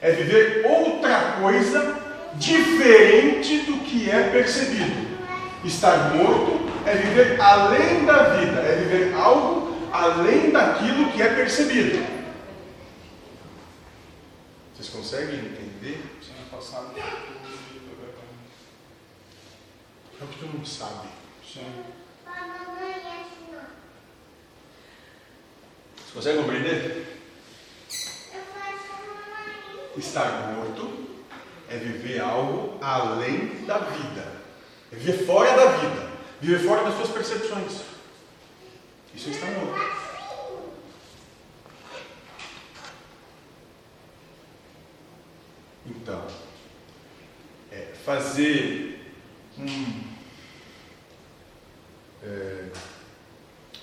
É 0.00 0.12
viver 0.12 0.64
outra 0.64 1.38
coisa 1.40 1.96
diferente 2.34 3.58
do 3.62 3.78
que 3.78 4.08
é 4.08 4.30
percebido. 4.30 5.10
Estar 5.64 6.14
morto 6.14 6.60
é 6.86 6.94
viver 6.94 7.40
além 7.40 8.04
da 8.04 8.22
vida, 8.34 8.60
é 8.60 8.76
viver 8.76 9.12
algo 9.16 9.61
além 9.92 10.50
daquilo 10.50 11.12
que 11.12 11.22
é 11.22 11.34
percebido. 11.34 12.02
Vocês 14.74 14.88
conseguem 14.88 15.38
entender? 15.38 16.02
Semana 16.22 16.46
passada 16.50 16.88
É 20.18 20.24
o 20.24 20.26
que 20.26 20.38
tu 20.38 20.46
não 20.46 20.64
sabe. 20.64 21.08
Sim. 21.46 21.84
Você 25.96 26.12
consegue 26.14 26.38
compreender? 26.38 27.18
Estar 29.96 30.54
morto 30.54 30.90
é 31.68 31.76
viver 31.76 32.20
algo 32.20 32.78
além 32.80 33.64
da 33.66 33.78
vida. 33.78 34.40
É 34.90 34.96
viver 34.96 35.26
fora 35.26 35.54
da 35.54 35.66
vida. 35.76 36.12
Viver 36.40 36.66
fora 36.66 36.84
das 36.84 36.96
suas 36.96 37.10
percepções. 37.10 37.91
Isso 39.14 39.30
estar 39.30 39.50
morto. 39.50 40.02
Então, 45.84 46.26
é, 47.70 47.92
fazer 48.04 49.14
um, 49.58 50.02
é, 52.22 52.68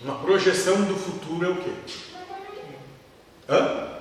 uma 0.02 0.20
projeção 0.20 0.82
do 0.84 0.96
futuro 0.96 1.46
é 1.46 1.50
o 1.50 1.56
quê? 1.58 1.74
Hã? 3.48 4.00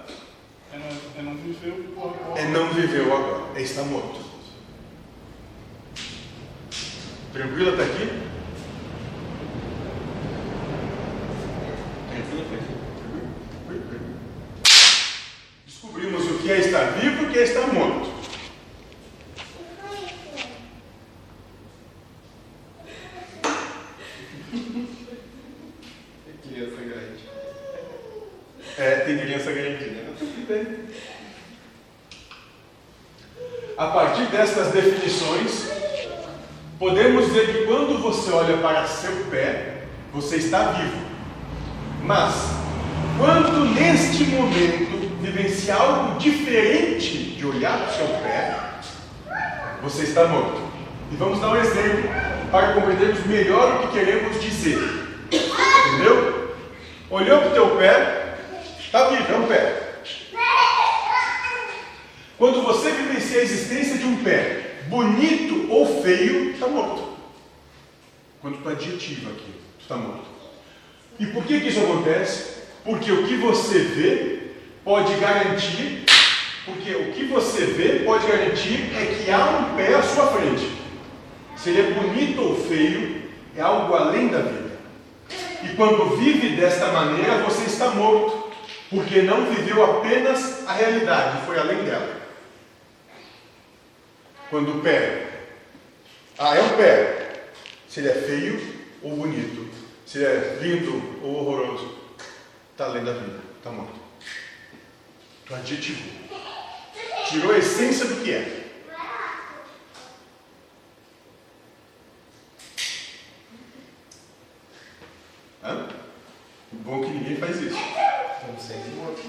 É 0.73 0.78
não, 0.78 0.87
é 1.18 1.23
não 1.23 1.35
viver 1.37 1.94
o 1.97 2.02
agora. 2.02 2.40
É 2.40 2.49
não 2.49 2.73
viver 2.73 3.06
o 3.06 3.16
agora, 3.16 3.58
é 3.58 3.62
estar 3.62 3.85
morto. 3.85 4.20
Tranquilo 7.32 7.75
até 7.75 7.85
aqui? 7.85 8.28
Descobrimos 15.66 16.30
o 16.30 16.38
que 16.38 16.50
é 16.50 16.58
estar 16.58 16.85
vivo 16.92 17.23
e 17.23 17.26
o 17.26 17.30
que 17.30 17.38
é 17.38 17.42
estar 17.42 17.66
morto. 17.73 18.08
Criança 26.42 26.76
grande. 26.76 27.25
É, 28.76 28.97
tem 29.00 29.18
criança 29.18 29.52
grande, 29.52 29.85
né? 29.85 30.14
Tudo 30.18 30.47
bem. 30.49 30.88
A 33.76 33.87
partir 33.88 34.26
destas 34.26 34.73
definições, 34.73 35.68
podemos 36.78 37.26
dizer 37.26 37.52
que 37.52 37.66
quando 37.66 38.00
você 38.02 38.30
olha 38.32 38.56
para 38.58 38.87
seu 38.87 39.26
pé, 39.26 39.85
você 40.12 40.37
está 40.37 40.73
vivo. 40.73 41.06
Mas, 42.02 42.35
quando 43.18 43.66
neste 43.75 44.25
momento 44.25 44.99
vivencia 45.20 45.75
algo 45.75 46.18
diferente 46.18 47.34
de 47.37 47.44
olhar 47.44 47.78
para 47.78 47.90
o 47.90 47.97
seu 47.97 48.06
pé, 48.23 48.56
você 49.82 50.04
está 50.04 50.26
morto. 50.26 50.61
E 51.12 51.16
vamos 51.16 51.40
dar 51.40 51.50
um 51.50 51.56
exemplo 51.56 52.08
para 52.50 52.73
compreendermos 52.73 53.26
melhor 53.26 53.76
o 53.76 53.78
que 53.88 53.99
queremos 53.99 54.40
dizer. 54.40 54.78
Entendeu? 55.30 56.56
Olhou 57.11 57.40
para 57.40 57.50
o 57.50 57.52
teu 57.52 57.76
pé, 57.76 58.38
está 58.80 59.08
vivo, 59.08 59.32
é 59.32 59.37
um 59.37 59.47
pé. 59.47 59.82
Quando 62.38 62.62
você 62.62 62.92
vivencia 62.92 63.40
a 63.40 63.42
existência 63.42 63.99
de 63.99 64.06
um 64.06 64.23
pé, 64.23 64.76
bonito 64.88 65.71
ou 65.71 66.02
feio, 66.02 66.52
está 66.52 66.68
morto. 66.68 67.16
Quando 68.40 68.62
tu 68.62 68.68
adjetiva 68.68 69.30
aqui, 69.30 69.52
tu 69.78 69.82
está 69.82 69.97
morto. 69.97 70.28
E 71.18 71.26
por 71.26 71.44
que, 71.44 71.61
que 71.61 71.68
isso 71.68 71.80
acontece? 71.80 72.58
Porque 72.84 73.11
o 73.11 73.26
que 73.26 73.27
você 73.38 73.78
vê 73.78 74.38
pode 74.85 75.14
garantir, 75.16 76.04
porque 76.64 76.95
o 76.95 77.12
que 77.12 77.25
você 77.25 77.66
vê 77.66 78.00
pode 78.04 78.26
garantir 78.26 78.90
é 78.95 79.14
que 79.14 79.30
há 79.30 79.45
um 79.45 79.76
pé 79.76 79.95
à 79.95 80.02
sua 80.02 80.28
frente. 80.28 80.71
Se 81.57 81.71
ele 81.71 81.80
é 81.80 81.90
bonito 81.92 82.40
ou 82.40 82.57
feio, 82.57 83.23
é 83.57 83.61
algo 83.61 83.95
além 83.95 84.28
da 84.28 84.38
vida. 84.38 84.78
E 85.64 85.75
quando 85.75 86.16
vive 86.16 86.57
desta 86.57 86.88
maneira, 86.92 87.38
você 87.38 87.64
está 87.64 87.90
morto, 87.90 88.50
porque 88.88 89.23
não 89.23 89.47
viveu 89.47 89.85
apenas 89.85 90.66
a 90.66 90.73
realidade, 90.73 91.45
foi 91.45 91.59
além 91.59 91.83
dela. 91.83 92.16
Quando 94.49 94.78
o 94.78 94.80
pé, 94.80 95.26
ah, 96.38 96.57
é 96.57 96.62
um 96.62 96.76
pé, 96.76 97.42
se 97.88 98.00
ele 98.00 98.09
é 98.09 98.14
feio 98.14 98.61
ou 99.02 99.16
bonito, 99.16 99.68
se 100.07 100.18
ele 100.18 100.26
é 100.26 100.59
lindo 100.62 101.02
ou 101.23 101.37
horroroso, 101.37 101.98
está 102.78 102.87
além 102.87 103.02
da 103.02 103.11
vida, 103.11 103.40
está 103.56 103.73
morto. 103.73 103.99
Tu 105.44 105.52
adjetivou, 105.52 106.12
tirou 107.28 107.52
a 107.52 107.58
essência 107.58 108.06
do 108.06 108.23
que 108.23 108.32
é. 108.32 108.70
Hã? 115.64 115.88
Bom 116.70 117.02
que 117.02 117.11
ninguém 117.11 117.37
faz 117.38 117.56
isso. 117.61 117.76
Estamos 117.76 118.62
sempre 118.62 118.90
mortos. 118.90 119.25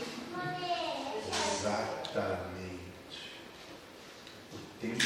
Exatamente. 1.58 2.84
O 4.54 4.58
tempo 4.80 5.04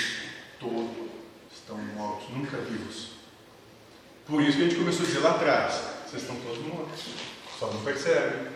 todo 0.59 1.11
estão 1.49 1.77
mortos, 1.77 2.29
nunca 2.29 2.57
vivos. 2.57 3.11
Por 4.25 4.41
isso 4.41 4.57
que 4.57 4.63
a 4.63 4.67
gente 4.67 4.79
começou 4.79 5.03
a 5.03 5.07
dizer 5.07 5.19
lá 5.19 5.31
atrás: 5.31 5.81
vocês 6.05 6.23
estão 6.23 6.35
todos 6.41 6.59
mortos, 6.65 7.05
só 7.63 7.71
não 7.71 7.81
percebem. 7.81 8.51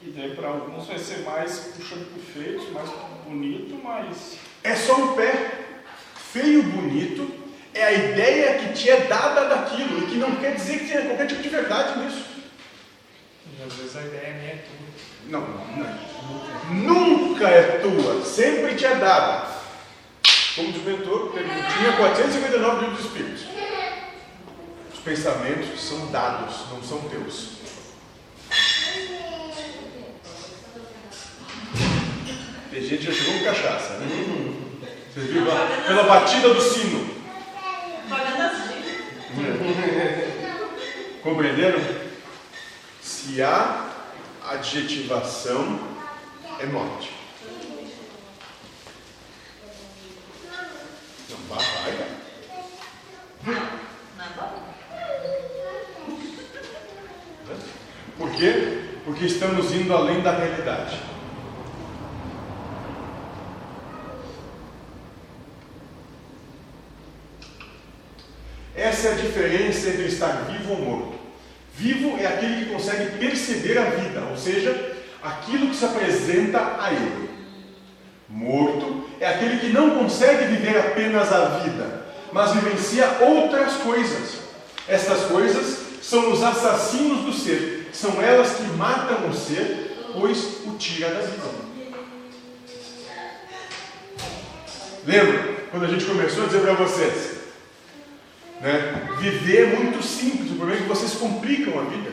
E 0.00 0.10
para 0.76 0.82
alguns 0.82 0.86
vai 0.86 0.98
ser 0.98 1.18
mais 1.22 1.58
puxando 1.76 2.06
pro 2.12 2.22
feio, 2.22 2.70
mais 2.72 2.90
bonito, 3.24 3.80
mas 3.82 4.36
É 4.62 4.74
só 4.74 4.94
um 4.96 5.14
pé. 5.14 5.64
Feio, 6.32 6.62
bonito, 6.64 7.32
é 7.72 7.84
a 7.84 7.92
ideia 7.92 8.58
que 8.58 8.74
te 8.74 8.90
é 8.90 9.06
dada 9.06 9.48
daquilo 9.48 10.02
e 10.02 10.06
que 10.06 10.16
não 10.16 10.36
quer 10.36 10.54
dizer 10.54 10.80
que 10.80 10.88
tenha 10.88 11.06
qualquer 11.06 11.26
tipo 11.28 11.42
de 11.42 11.48
verdade 11.48 11.98
nisso. 12.00 12.26
e 13.58 13.62
às 13.62 13.72
vezes 13.72 13.96
a 13.96 14.02
ideia 14.02 14.34
nem 14.34 14.48
é 14.48 14.64
tudo. 14.66 15.30
Não, 15.30 15.40
não. 15.40 16.74
Nunca 16.74 17.48
é 17.48 17.78
tua, 17.78 18.22
sempre 18.24 18.74
te 18.74 18.84
é 18.84 18.96
dada. 18.96 19.56
Como 20.56 20.72
diz 20.72 20.82
o 20.82 20.84
mentor, 20.84 21.32
tinha 21.32 21.96
459 21.96 22.80
livros 22.80 22.98
dos 22.98 23.06
Espíritos. 23.06 23.44
Os 24.92 25.00
pensamentos 25.00 25.80
são 25.80 26.10
dados, 26.10 26.70
não 26.70 26.82
são 26.82 27.00
teus. 27.08 27.55
Tem 32.76 32.84
gente 32.84 33.06
que 33.06 33.10
já 33.10 33.12
chegou 33.24 33.38
com 33.38 33.44
cachaça, 33.46 33.94
né? 33.94 34.06
Vocês 35.10 35.28
viram? 35.28 35.46
Pela 35.86 36.02
batida 36.02 36.52
do 36.52 36.60
sino. 36.60 37.08
Compreenderam? 41.22 41.80
Se 43.00 43.40
há 43.40 43.88
adjetivação, 44.50 45.80
é 46.60 46.66
morte. 46.66 47.12
Não, 51.30 51.38
vai, 51.48 51.64
vai. 51.64 51.92
É? 53.54 53.62
Por 58.18 58.30
quê? 58.32 58.82
Porque 59.02 59.24
estamos 59.24 59.72
indo 59.72 59.96
além 59.96 60.20
da 60.20 60.32
realidade. 60.32 61.15
Essa 68.76 69.08
é 69.08 69.12
a 69.12 69.14
diferença 69.14 69.88
entre 69.88 70.04
estar 70.04 70.46
vivo 70.50 70.72
ou 70.72 70.80
morto. 70.80 71.18
Vivo 71.74 72.18
é 72.18 72.26
aquele 72.26 72.64
que 72.64 72.72
consegue 72.72 73.18
perceber 73.18 73.78
a 73.78 73.84
vida, 73.84 74.20
ou 74.30 74.36
seja, 74.36 74.96
aquilo 75.22 75.68
que 75.68 75.76
se 75.76 75.84
apresenta 75.84 76.76
a 76.78 76.92
ele. 76.92 77.30
Morto 78.28 79.08
é 79.18 79.28
aquele 79.28 79.58
que 79.58 79.68
não 79.68 79.98
consegue 79.98 80.44
viver 80.46 80.78
apenas 80.78 81.32
a 81.32 81.60
vida, 81.60 82.06
mas 82.32 82.52
vivencia 82.52 83.18
outras 83.20 83.74
coisas. 83.74 84.40
Estas 84.86 85.22
coisas 85.22 85.78
são 86.02 86.32
os 86.32 86.42
assassinos 86.42 87.24
do 87.24 87.32
ser. 87.32 87.88
São 87.92 88.20
elas 88.20 88.56
que 88.56 88.64
matam 88.76 89.28
o 89.28 89.34
ser, 89.34 89.96
pois 90.12 90.38
o 90.66 90.76
tira 90.78 91.08
da 91.08 91.20
vida. 91.20 91.66
Lembra 95.06 95.54
quando 95.70 95.84
a 95.84 95.88
gente 95.88 96.04
começou 96.04 96.44
a 96.44 96.46
dizer 96.46 96.60
para 96.60 96.74
vocês? 96.74 97.35
Né? 98.60 99.08
Viver 99.18 99.62
é 99.62 99.76
muito 99.76 100.02
simples, 100.02 100.52
o 100.52 100.56
problema 100.56 100.80
é 100.80 100.82
que 100.82 100.88
vocês 100.88 101.14
complicam 101.14 101.78
a 101.78 101.84
vida, 101.84 102.10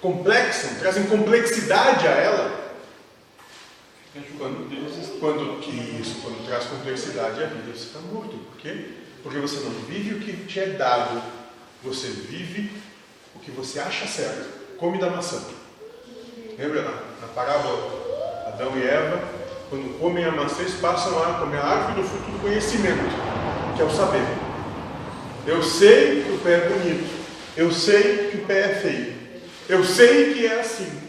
complexam, 0.00 0.74
trazem 0.78 1.04
complexidade 1.04 2.06
a 2.06 2.10
ela. 2.10 2.62
Quando, 4.38 5.18
quando, 5.20 6.00
isso, 6.00 6.20
quando 6.22 6.46
traz 6.46 6.64
complexidade 6.64 7.42
à 7.42 7.46
vida, 7.46 7.72
você 7.72 7.84
está 7.84 8.00
morto. 8.00 8.36
Por 8.36 8.58
quê? 8.58 8.90
Porque 9.22 9.38
você 9.38 9.60
não 9.60 9.70
vive 9.70 10.14
o 10.14 10.20
que 10.20 10.44
te 10.44 10.60
é 10.60 10.66
dado, 10.66 11.22
você 11.82 12.08
vive 12.08 12.70
o 13.34 13.38
que 13.38 13.50
você 13.50 13.78
acha 13.80 14.06
certo. 14.06 14.76
Come 14.76 14.98
da 14.98 15.08
maçã. 15.08 15.42
Lembra 16.58 16.82
na, 16.82 16.90
na 16.90 17.28
parábola 17.34 18.48
Adão 18.48 18.76
e 18.76 18.86
Eva, 18.86 19.22
quando 19.70 19.98
comem 19.98 20.24
a 20.24 20.32
maçã, 20.32 20.60
eles 20.60 20.74
passam 20.74 21.22
a 21.22 21.38
comer 21.38 21.58
a 21.58 21.64
árvore 21.64 22.02
do 22.02 22.08
fruto 22.08 22.30
do 22.30 22.40
conhecimento, 22.40 23.04
que 23.74 23.80
é 23.80 23.84
o 23.84 23.90
saber. 23.90 24.41
Eu 25.46 25.62
sei 25.62 26.22
que 26.22 26.32
o 26.32 26.38
pé 26.38 26.54
é 26.54 26.68
bonito, 26.68 27.10
eu 27.56 27.72
sei 27.72 28.28
que 28.30 28.36
o 28.38 28.46
pé 28.46 28.60
é 28.60 28.74
feio, 28.74 29.14
eu 29.68 29.84
sei 29.84 30.34
que 30.34 30.46
é 30.46 30.60
assim. 30.60 31.01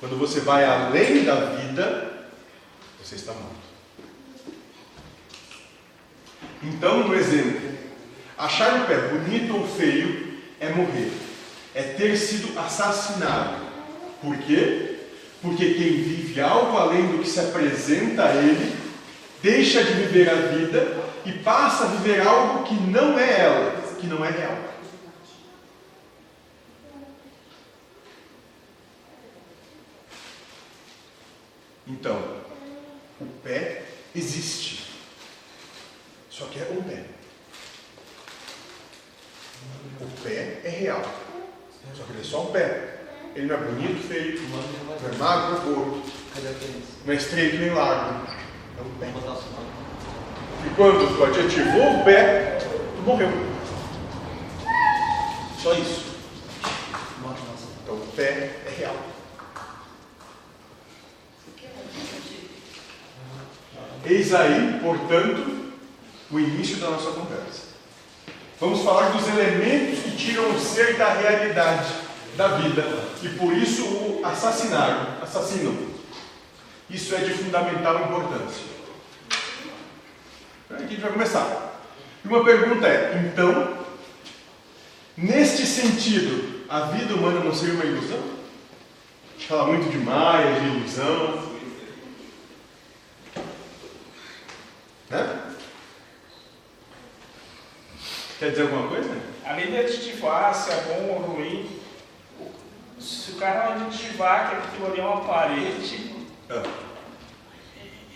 Quando 0.00 0.18
você 0.18 0.40
vai 0.40 0.64
além 0.64 1.24
da 1.24 1.34
vida, 1.34 2.26
você 3.02 3.16
está 3.16 3.32
morto. 3.32 3.62
Então, 6.62 7.08
no 7.08 7.14
exemplo, 7.14 7.60
achar 8.38 8.82
o 8.82 8.86
pé 8.86 8.96
bonito 8.96 9.56
ou 9.56 9.66
feio 9.66 10.38
é 10.60 10.70
morrer, 10.70 11.12
é 11.74 11.82
ter 11.82 12.16
sido 12.16 12.58
assassinado. 12.58 13.62
Por 14.20 14.36
quê? 14.38 14.98
Porque 15.40 15.74
quem 15.74 16.02
vive 16.02 16.40
algo 16.40 16.76
além 16.76 17.08
do 17.08 17.18
que 17.18 17.28
se 17.28 17.40
apresenta 17.40 18.24
a 18.24 18.34
ele, 18.36 18.76
deixa 19.42 19.82
de 19.82 19.92
viver 19.92 20.30
a 20.30 20.34
vida 20.34 20.96
e 21.26 21.32
passa 21.32 21.84
a 21.84 21.88
viver 21.88 22.26
algo 22.26 22.64
que 22.64 22.74
não 22.74 23.18
é 23.18 23.40
ela, 23.40 23.82
que 24.00 24.06
não 24.06 24.24
é 24.24 24.30
real. 24.30 24.56
Então, 31.92 32.18
o 33.20 33.26
pé 33.44 33.82
existe. 34.16 34.90
Só 36.30 36.46
que 36.46 36.58
é 36.58 36.68
um 36.70 36.82
pé. 36.82 37.04
O 40.00 40.22
pé 40.22 40.60
é 40.64 40.70
real. 40.70 41.02
Só 41.94 42.04
que 42.04 42.12
ele 42.12 42.20
é 42.20 42.24
só 42.24 42.44
um 42.44 42.52
pé. 42.52 42.98
Ele 43.36 43.46
não 43.46 43.56
é 43.56 43.58
bonito, 43.58 44.08
feio, 44.08 44.40
não 44.48 45.08
é 45.08 45.16
magro 45.18 45.70
ou 45.70 45.74
gordo. 45.74 46.12
Não 47.04 47.12
é 47.12 47.16
estreito 47.16 47.58
nem 47.58 47.70
largo. 47.70 48.26
É 48.78 48.82
um 48.82 48.98
pé. 48.98 49.08
E 50.66 50.74
quando 50.74 51.16
tu 51.16 51.24
adjetivou 51.24 52.00
o 52.00 52.04
pé, 52.04 52.58
tu 52.96 53.02
morreu. 53.02 53.30
Só 55.62 55.74
isso. 55.74 56.16
Então 57.82 57.94
o 57.96 58.12
pé 58.16 58.50
é 58.66 58.74
real. 58.78 59.11
Eis 64.12 64.34
aí, 64.34 64.78
portanto, 64.82 65.72
o 66.30 66.38
início 66.38 66.76
da 66.76 66.90
nossa 66.90 67.12
conversa. 67.12 67.62
Vamos 68.60 68.82
falar 68.82 69.08
dos 69.08 69.26
elementos 69.26 70.00
que 70.00 70.10
tiram 70.10 70.50
o 70.50 70.60
ser 70.60 70.98
da 70.98 71.14
realidade 71.14 71.90
da 72.36 72.48
vida 72.48 72.84
e 73.22 73.28
por 73.30 73.54
isso 73.56 73.82
o 73.86 74.20
assassinaram, 74.22 75.06
assassinam. 75.22 75.74
Isso 76.90 77.14
é 77.14 77.20
de 77.20 77.32
fundamental 77.32 78.02
importância. 78.02 78.66
Aqui 80.68 80.84
a 80.84 80.88
gente 80.88 81.00
vai 81.00 81.12
começar. 81.12 81.80
E 82.22 82.28
uma 82.28 82.44
pergunta 82.44 82.86
é: 82.86 83.32
então, 83.32 83.78
neste 85.16 85.64
sentido, 85.64 86.66
a 86.68 86.80
vida 86.80 87.14
humana 87.14 87.40
não 87.40 87.54
seria 87.54 87.76
uma 87.76 87.84
ilusão? 87.86 88.18
A 88.18 89.38
gente 89.38 89.48
fala 89.48 89.68
muito 89.68 89.90
de 89.90 89.96
Maia, 89.96 90.60
de 90.60 90.66
ilusão. 90.66 91.51
Né? 95.12 95.40
Quer 98.38 98.50
dizer 98.50 98.62
alguma 98.62 98.88
coisa? 98.88 99.14
Além 99.44 99.66
de 99.66 99.76
aditivar 99.76 100.54
se 100.54 100.70
é 100.70 100.76
bom 100.84 101.12
ou 101.12 101.18
ruim, 101.18 101.80
se 102.98 103.32
o 103.32 103.34
cara 103.36 103.74
aditivar 103.74 104.48
que 104.48 104.56
aquilo 104.56 104.86
ali 104.86 105.00
é 105.00 105.04
uma 105.04 105.20
parede, 105.20 106.14
ah. 106.48 106.62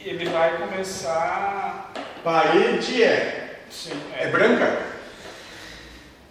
ele 0.01 0.31
vai 0.31 0.57
começar. 0.57 1.93
Parede 2.25 3.03
é? 3.03 3.61
Sim. 3.71 4.01
É, 4.15 4.25
é 4.25 4.31
branca? 4.31 4.87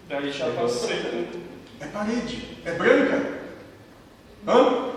Daí 0.10 0.32
já 0.32 0.50
está 0.50 0.68
sendo. 0.68 1.46
É 1.80 1.86
parede. 1.86 2.58
É 2.66 2.72
branca? 2.72 3.40
Hã? 4.48 4.96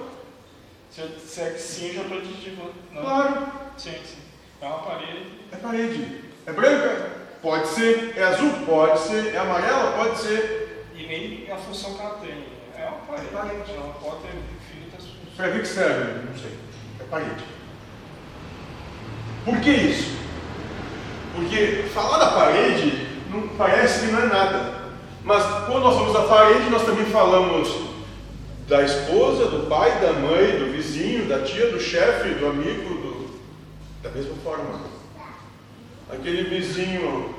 Se 0.90 1.02
eu 1.02 1.08
disser 1.08 1.52
que 1.52 1.60
sim, 1.60 1.92
já 1.92 2.02
estou 2.02 2.18
aditivando. 2.18 2.74
Claro. 2.90 3.52
Sim, 3.76 3.92
sim. 4.02 4.27
É 4.60 4.66
uma 4.66 4.78
parede. 4.78 5.26
É 5.52 5.56
parede. 5.56 6.20
É 6.46 6.52
branca? 6.52 7.10
Pode 7.40 7.68
ser. 7.68 8.14
É 8.16 8.24
azul? 8.24 8.50
Pode 8.66 8.98
ser. 8.98 9.34
É 9.34 9.38
amarela? 9.38 9.92
Pode 9.92 10.18
ser. 10.18 10.86
E 10.94 11.06
nem 11.06 11.50
a 11.52 11.56
função 11.56 11.94
que 11.94 12.00
ela 12.00 12.18
tem. 12.18 12.44
É 12.76 12.86
uma 12.86 12.98
parede. 13.06 13.28
É 13.28 13.36
parede. 13.36 13.70
Ela 13.70 13.94
pode 14.02 14.22
ter 14.22 14.28
infinitas 14.28 15.04
funções. 15.04 15.36
Para 15.36 15.50
que 15.50 15.66
serve? 15.66 16.26
Não 16.26 16.36
sei. 16.36 16.58
É 17.00 17.04
parede. 17.04 17.44
Por 19.44 19.60
que 19.60 19.70
isso? 19.70 20.18
Porque 21.34 21.84
falar 21.94 22.18
da 22.18 22.32
parede 22.32 23.06
não 23.30 23.48
parece 23.56 24.06
que 24.06 24.12
não 24.12 24.22
é 24.22 24.26
nada. 24.26 24.78
Mas 25.22 25.44
quando 25.66 25.84
nós 25.84 25.94
falamos 25.94 26.14
da 26.14 26.22
parede, 26.22 26.70
nós 26.70 26.84
também 26.84 27.06
falamos 27.06 27.88
da 28.66 28.82
esposa, 28.82 29.46
do 29.46 29.66
pai, 29.66 30.00
da 30.00 30.12
mãe, 30.12 30.58
do 30.58 30.72
vizinho, 30.72 31.26
da 31.26 31.40
tia, 31.40 31.70
do 31.70 31.80
chefe, 31.80 32.30
do 32.30 32.46
amigo, 32.48 32.94
do 33.02 33.07
da 34.02 34.10
mesma 34.10 34.36
forma, 34.36 34.80
aquele 36.10 36.44
vizinho 36.44 37.34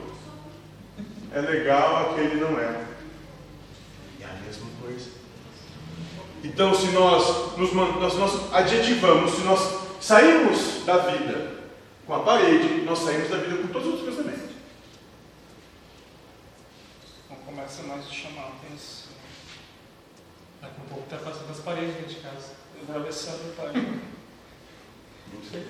é 1.31 1.41
legal, 1.41 2.11
aquele 2.11 2.35
não 2.39 2.59
é. 2.59 2.85
É 4.19 4.25
a 4.25 4.33
mesma 4.45 4.67
coisa. 4.81 5.11
Então, 6.43 6.73
se 6.73 6.87
nós 6.87 7.57
nos 7.57 7.73
nós, 7.73 8.15
nós 8.15 8.53
adjetivamos, 8.53 9.31
se 9.31 9.41
nós 9.41 9.79
saímos 10.01 10.85
da 10.85 10.97
vida 10.97 11.59
com 12.05 12.13
a 12.13 12.19
parede, 12.19 12.81
nós 12.81 12.99
saímos 12.99 13.29
da 13.29 13.37
vida 13.37 13.61
com 13.61 13.67
todos 13.67 13.87
os 13.87 13.93
outros 13.99 14.15
pensamentos. 14.15 14.55
Não 17.29 17.37
começa 17.37 17.83
mais 17.83 18.05
a 18.05 18.09
chamar 18.09 18.43
a 18.43 18.47
atenção. 18.47 19.11
Daqui 20.61 20.75
a 20.77 20.89
pouco 20.89 21.03
está 21.03 21.17
passando 21.17 21.51
as 21.51 21.59
paredes 21.59 21.95
dentro 21.95 22.15
de 22.15 22.21
casa. 22.21 22.59
Atravessando 22.81 23.51
a 23.51 23.61
parede. 23.61 23.99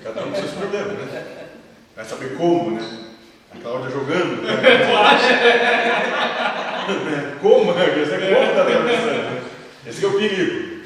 Cada 0.02 0.24
um 0.24 0.30
com 0.30 0.36
seus 0.36 0.52
problemas, 0.52 0.98
né? 0.98 1.48
Vai 1.96 2.04
saber 2.04 2.36
como, 2.36 2.72
né? 2.72 3.06
A 3.52 3.58
Cláudia 3.58 3.90
jogando. 3.90 4.42
Né? 4.42 4.52
como, 7.40 7.72
né? 7.72 7.86
Você 7.86 8.18
como 8.18 8.44
está 8.44 8.62
atravessando. 8.62 9.50
Esse 9.86 10.04
é 10.04 10.08
o 10.08 10.18
perigo. 10.18 10.84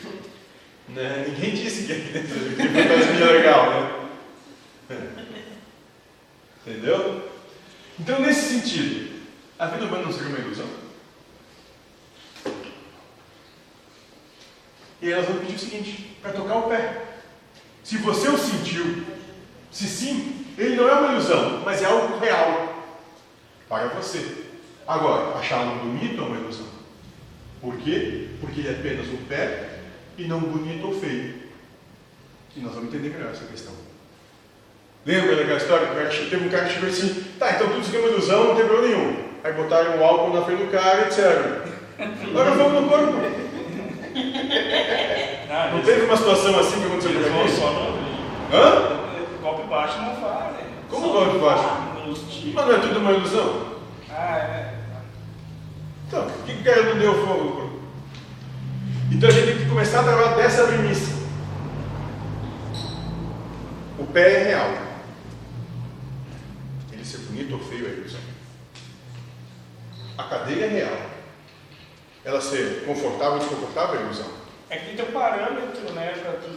Né? 0.89 1.27
Ninguém 1.29 1.55
disse 1.55 1.87
que 1.87 1.93
é 1.93 3.27
legal, 3.27 3.71
né? 3.71 3.91
Entendeu? 6.67 7.31
Então, 7.99 8.21
nesse 8.21 8.61
sentido, 8.61 9.21
a 9.59 9.67
vida 9.67 9.85
humana 9.85 10.05
não 10.05 10.13
seria 10.13 10.29
uma 10.29 10.39
ilusão? 10.39 10.67
E 15.03 15.13
elas 15.13 15.27
vão 15.27 15.39
pedir 15.39 15.55
o 15.55 15.59
seguinte: 15.59 16.17
para 16.23 16.33
tocar 16.33 16.57
o 16.57 16.69
pé. 16.69 17.13
Se 17.85 17.99
você 17.99 18.29
o 18.29 18.38
sentiu, 18.38 19.05
se 19.70 19.85
sim, 19.87 20.47
ele 20.57 20.75
não 20.75 20.88
é 20.88 20.92
uma 20.94 21.12
ilusão, 21.12 21.61
mas 21.64 21.83
é 21.83 21.85
algo 21.85 22.18
real 22.18 22.87
para 23.68 23.88
você. 23.88 24.44
Agora, 24.87 25.38
achá-lo 25.38 25.77
bonito 25.77 26.20
é 26.20 26.25
uma 26.25 26.37
ilusão. 26.37 26.66
Por 27.61 27.77
quê? 27.77 28.29
Porque 28.40 28.61
ele 28.61 28.68
é 28.68 28.73
apenas 28.73 29.07
um 29.09 29.18
pé 29.29 29.81
e 30.16 30.25
não 30.25 30.40
bonito 30.40 30.87
ou 30.87 30.99
feio. 30.99 31.35
E 32.57 32.61
nós 32.61 32.75
vamos 32.75 32.88
entender 32.88 33.11
melhor 33.11 33.33
essa 33.33 33.44
questão. 33.44 33.75
Lembra 35.05 35.37
daquela 35.37 35.59
história 35.59 36.09
que 36.09 36.31
teve 36.31 36.47
um 36.47 36.51
cara 36.51 36.64
que 36.64 36.75
chegou 36.75 36.88
assim, 36.88 37.25
tá, 37.38 37.53
então 37.53 37.68
tudo 37.68 37.81
isso 37.81 37.94
é 37.94 37.99
uma 37.99 38.09
ilusão, 38.09 38.44
não 38.44 38.57
tem 38.57 38.66
problema 38.66 38.97
nenhum. 38.97 39.25
Aí 39.44 39.53
botaram 39.53 39.99
o 39.99 40.05
álcool 40.05 40.33
na 40.33 40.42
frente 40.42 40.64
do 40.64 40.70
cara 40.70 41.03
e 41.03 41.09
disseram, 41.09 41.62
agora 41.99 42.51
vamos 42.53 42.83
no 42.83 42.88
corpo. 42.88 43.12
Não, 45.55 45.77
não 45.77 45.83
teve 45.85 46.07
uma 46.07 46.17
situação 46.17 46.59
assim 46.59 46.81
que 46.81 46.87
aconteceu 46.87 47.12
com 47.12 47.45
a 47.45 47.49
só 47.49 47.95
Hã? 48.53 49.40
Golpe 49.40 49.69
baixo 49.69 49.99
não 50.03 50.17
faz. 50.17 50.57
Como 50.90 51.12
golpe 51.12 51.38
baixo? 51.38 51.64
Mas 52.53 52.67
não 52.67 52.75
é 52.75 52.79
tudo 52.81 52.99
uma 52.99 53.12
ilusão? 53.12 53.79
Ah, 54.11 54.37
é. 54.37 54.75
Então, 56.09 56.27
por 56.29 56.45
que 56.45 56.53
o 56.53 56.64
cara 56.64 56.83
não 56.83 56.99
deu 56.99 57.25
fogo? 57.25 57.81
Então 59.12 59.29
a 59.29 59.33
gente 59.33 59.47
tem 59.47 59.59
que 59.59 59.69
começar 59.69 60.01
a 60.01 60.03
trabalhar 60.03 60.35
dessa 60.35 60.67
premissa. 60.67 61.23
O 63.97 64.07
pé 64.07 64.33
é 64.33 64.45
real. 64.49 64.71
Ele 66.93 67.05
ser 67.05 67.19
bonito 67.19 67.55
ou 67.55 67.61
feio 67.61 67.87
é 67.87 67.90
ilusão. 67.90 68.21
A 70.19 70.25
cadeira 70.25 70.67
é 70.67 70.69
real. 70.69 70.99
Ela 72.25 72.40
ser 72.40 72.85
confortável 72.87 73.35
ou 73.35 73.38
desconfortável 73.38 74.01
é 74.01 74.03
ilusão. 74.03 74.43
É 74.75 74.79
que 74.79 74.97
tem 74.97 75.07
um 75.07 75.13
parâmetro, 75.13 75.93
né, 75.93 76.15
para 76.21 76.33
tu 76.33 76.51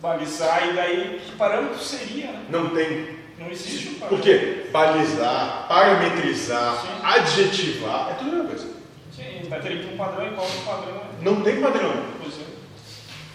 balizar, 0.00 0.68
e 0.68 0.72
daí 0.72 1.20
que 1.24 1.36
parâmetro 1.36 1.78
seria? 1.78 2.32
Né? 2.32 2.44
Não 2.50 2.70
tem. 2.70 3.16
Não 3.38 3.48
existe 3.48 3.90
um 3.90 3.94
parâmetro. 4.00 4.08
Por 4.08 4.20
quê? 4.20 4.66
Balizar, 4.72 5.68
parametrizar, 5.68 6.80
Sim. 6.80 6.88
adjetivar, 7.04 8.10
é 8.10 8.14
tudo 8.14 8.30
a 8.30 8.32
mesma 8.32 8.48
coisa. 8.48 8.66
Sim, 9.14 9.48
vai 9.48 9.60
ter 9.60 9.78
que 9.78 9.94
um 9.94 9.96
padrão 9.96 10.26
igual 10.26 10.44
o 10.44 10.64
padrão. 10.64 11.02
Não 11.22 11.40
tem 11.42 11.60
padrão. 11.60 11.92
Pois 12.20 12.34
é. 12.34 12.44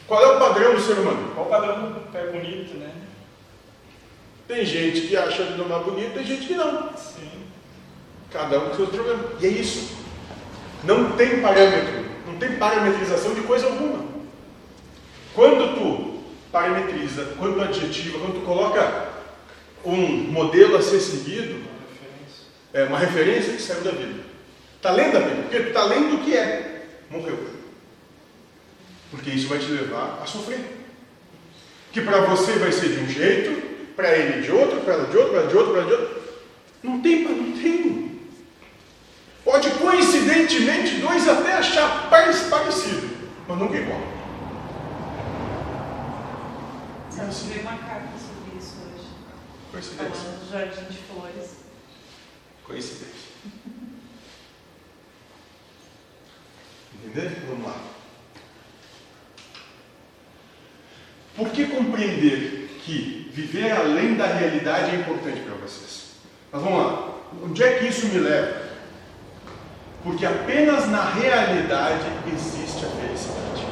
Qual 0.07 0.21
é 0.21 0.35
o 0.35 0.39
padrão 0.39 0.75
do 0.75 0.81
ser 0.81 0.99
humano? 0.99 1.31
Qual 1.33 1.47
o 1.47 1.49
padrão 1.49 1.91
do 1.93 2.11
pé 2.11 2.25
bonito, 2.27 2.77
né? 2.77 2.91
Tem 4.45 4.65
gente 4.65 5.07
que 5.07 5.15
acha 5.15 5.41
o 5.43 5.69
mais 5.69 5.85
bonito, 5.85 6.15
tem 6.15 6.25
gente 6.25 6.47
que 6.47 6.55
não. 6.55 6.89
Sim. 6.97 7.31
Cada 8.29 8.59
um 8.59 8.69
com 8.71 8.75
seus 8.75 8.89
problemas. 8.89 9.41
E 9.41 9.45
é 9.45 9.49
isso. 9.49 9.95
Não 10.83 11.13
tem 11.13 11.39
parâmetro, 11.41 12.00
tem 12.41 12.57
parametrização 12.57 13.35
de 13.35 13.41
coisa 13.41 13.67
alguma. 13.67 14.03
Quando 15.35 15.75
tu 15.75 16.23
parametriza, 16.51 17.35
quando 17.37 17.55
tu 17.55 17.61
adjetiva, 17.61 18.17
quando 18.17 18.39
tu 18.39 18.45
coloca 18.45 19.09
um 19.85 19.95
modelo 20.31 20.75
a 20.75 20.81
ser 20.81 20.99
seguido, 20.99 21.61
é 22.73 22.83
uma 22.85 22.97
referência 22.97 23.53
que 23.53 23.61
saiu 23.61 23.81
da 23.81 23.91
vida. 23.91 24.21
Está 24.75 24.91
lendo 24.91 25.17
a 25.17 25.19
Bíblia? 25.19 25.43
Porque 25.43 25.59
tu 25.59 25.67
está 25.67 25.83
lendo 25.83 26.15
o 26.15 26.23
que 26.23 26.35
é. 26.35 26.87
Morreu. 27.11 27.37
Porque 29.11 29.29
isso 29.29 29.47
vai 29.47 29.59
te 29.59 29.67
levar 29.67 30.19
a 30.23 30.25
sofrer. 30.25 30.61
Que 31.91 32.01
para 32.01 32.21
você 32.21 32.53
vai 32.53 32.71
ser 32.71 32.89
de 32.89 33.01
um 33.01 33.07
jeito, 33.07 33.93
para 33.95 34.17
ele 34.17 34.41
de 34.41 34.51
outro, 34.51 34.79
para 34.81 34.95
ela 34.95 35.05
de 35.05 35.15
outro, 35.15 35.33
para 35.33 35.45
de 35.45 35.55
outro, 35.55 35.73
para 35.73 35.83
de 35.83 35.93
outro. 35.93 36.21
Não 36.81 37.01
tem, 37.01 37.23
não 37.23 37.51
tem. 37.51 38.10
Pode 39.43 39.69
coincidentemente 39.71 40.99
dois 40.99 41.27
até 41.27 41.53
achar 41.53 42.09
parecido, 42.09 43.09
mas 43.47 43.57
nunca 43.57 43.75
é 43.75 43.81
igual. 43.81 44.01
Eu 47.17 47.25
recebi 47.25 47.59
uma 47.59 47.77
carta 47.77 48.09
sobre 48.17 48.59
isso 48.59 48.75
hoje. 48.85 49.07
Coincidência. 49.71 50.15
Falando 50.15 50.39
do 50.39 50.51
Jardim 50.51 50.83
de 50.85 50.97
Flores. 50.97 51.55
Coincidência. 52.63 53.31
Entender? 56.95 57.43
Vamos 57.47 57.65
lá. 57.65 57.75
Por 61.35 61.49
que 61.49 61.65
compreender 61.65 62.79
que 62.83 63.31
viver 63.33 63.71
além 63.71 64.15
da 64.15 64.27
realidade 64.27 64.95
é 64.95 64.99
importante 64.99 65.39
para 65.41 65.55
vocês? 65.55 66.11
Mas 66.51 66.61
vamos 66.61 66.79
lá. 66.79 67.15
Onde 67.43 67.63
é 67.63 67.79
que 67.79 67.87
isso 67.87 68.07
me 68.07 68.19
leva? 68.19 68.70
Porque 70.03 70.25
apenas 70.25 70.87
na 70.87 71.11
realidade 71.11 72.05
existe 72.33 72.85
a 72.85 72.89
felicidade. 72.89 73.65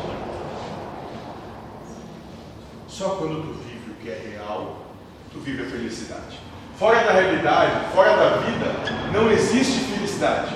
Só 2.87 3.09
quando 3.15 3.41
tu 3.41 3.53
vive 3.63 3.91
o 3.91 3.95
que 3.95 4.09
é 4.09 4.37
real, 4.37 4.85
tu 5.31 5.39
vive 5.39 5.63
a 5.63 5.69
felicidade. 5.69 6.39
Fora 6.77 7.03
da 7.03 7.11
realidade, 7.11 7.93
fora 7.93 8.15
da 8.15 8.37
vida, 8.37 9.11
não 9.11 9.31
existe 9.31 9.79
felicidade. 9.79 10.53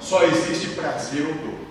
Só 0.00 0.22
existe 0.24 0.70
prazer 0.70 1.26
ou 1.26 1.34
dor. 1.34 1.62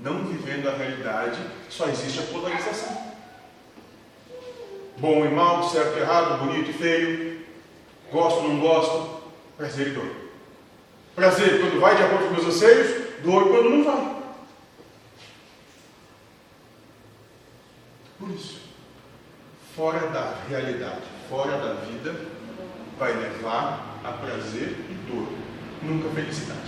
Não 0.00 0.24
vivendo 0.24 0.68
a 0.68 0.76
realidade, 0.76 1.38
só 1.68 1.86
existe 1.86 2.20
a 2.20 2.22
polarização. 2.22 2.96
Bom 4.98 5.24
e 5.24 5.28
mal, 5.28 5.62
certo 5.68 5.98
e 5.98 6.00
errado, 6.00 6.44
bonito 6.44 6.70
e 6.70 6.72
feio, 6.72 7.46
gosto 8.12 8.42
ou 8.42 8.48
não 8.48 8.60
gosto, 8.60 9.13
prazer 9.56 9.88
e 9.88 9.90
dor. 9.90 10.10
Prazer 11.14 11.60
quando 11.60 11.80
vai 11.80 11.96
de 11.96 12.02
acordo 12.02 12.24
com 12.24 12.34
os 12.34 12.42
meus 12.42 12.56
anseios, 12.56 13.22
dor 13.22 13.48
quando 13.48 13.70
não 13.70 13.84
vai. 13.84 14.14
Por 18.18 18.30
isso, 18.30 18.60
fora 19.76 20.08
da 20.08 20.36
realidade, 20.48 21.02
fora 21.28 21.58
da 21.58 21.74
vida, 21.74 22.14
vai 22.98 23.12
levar 23.12 24.00
a 24.04 24.12
prazer 24.12 24.76
e 24.90 24.94
dor, 25.10 25.28
nunca 25.82 26.08
felicidade. 26.10 26.60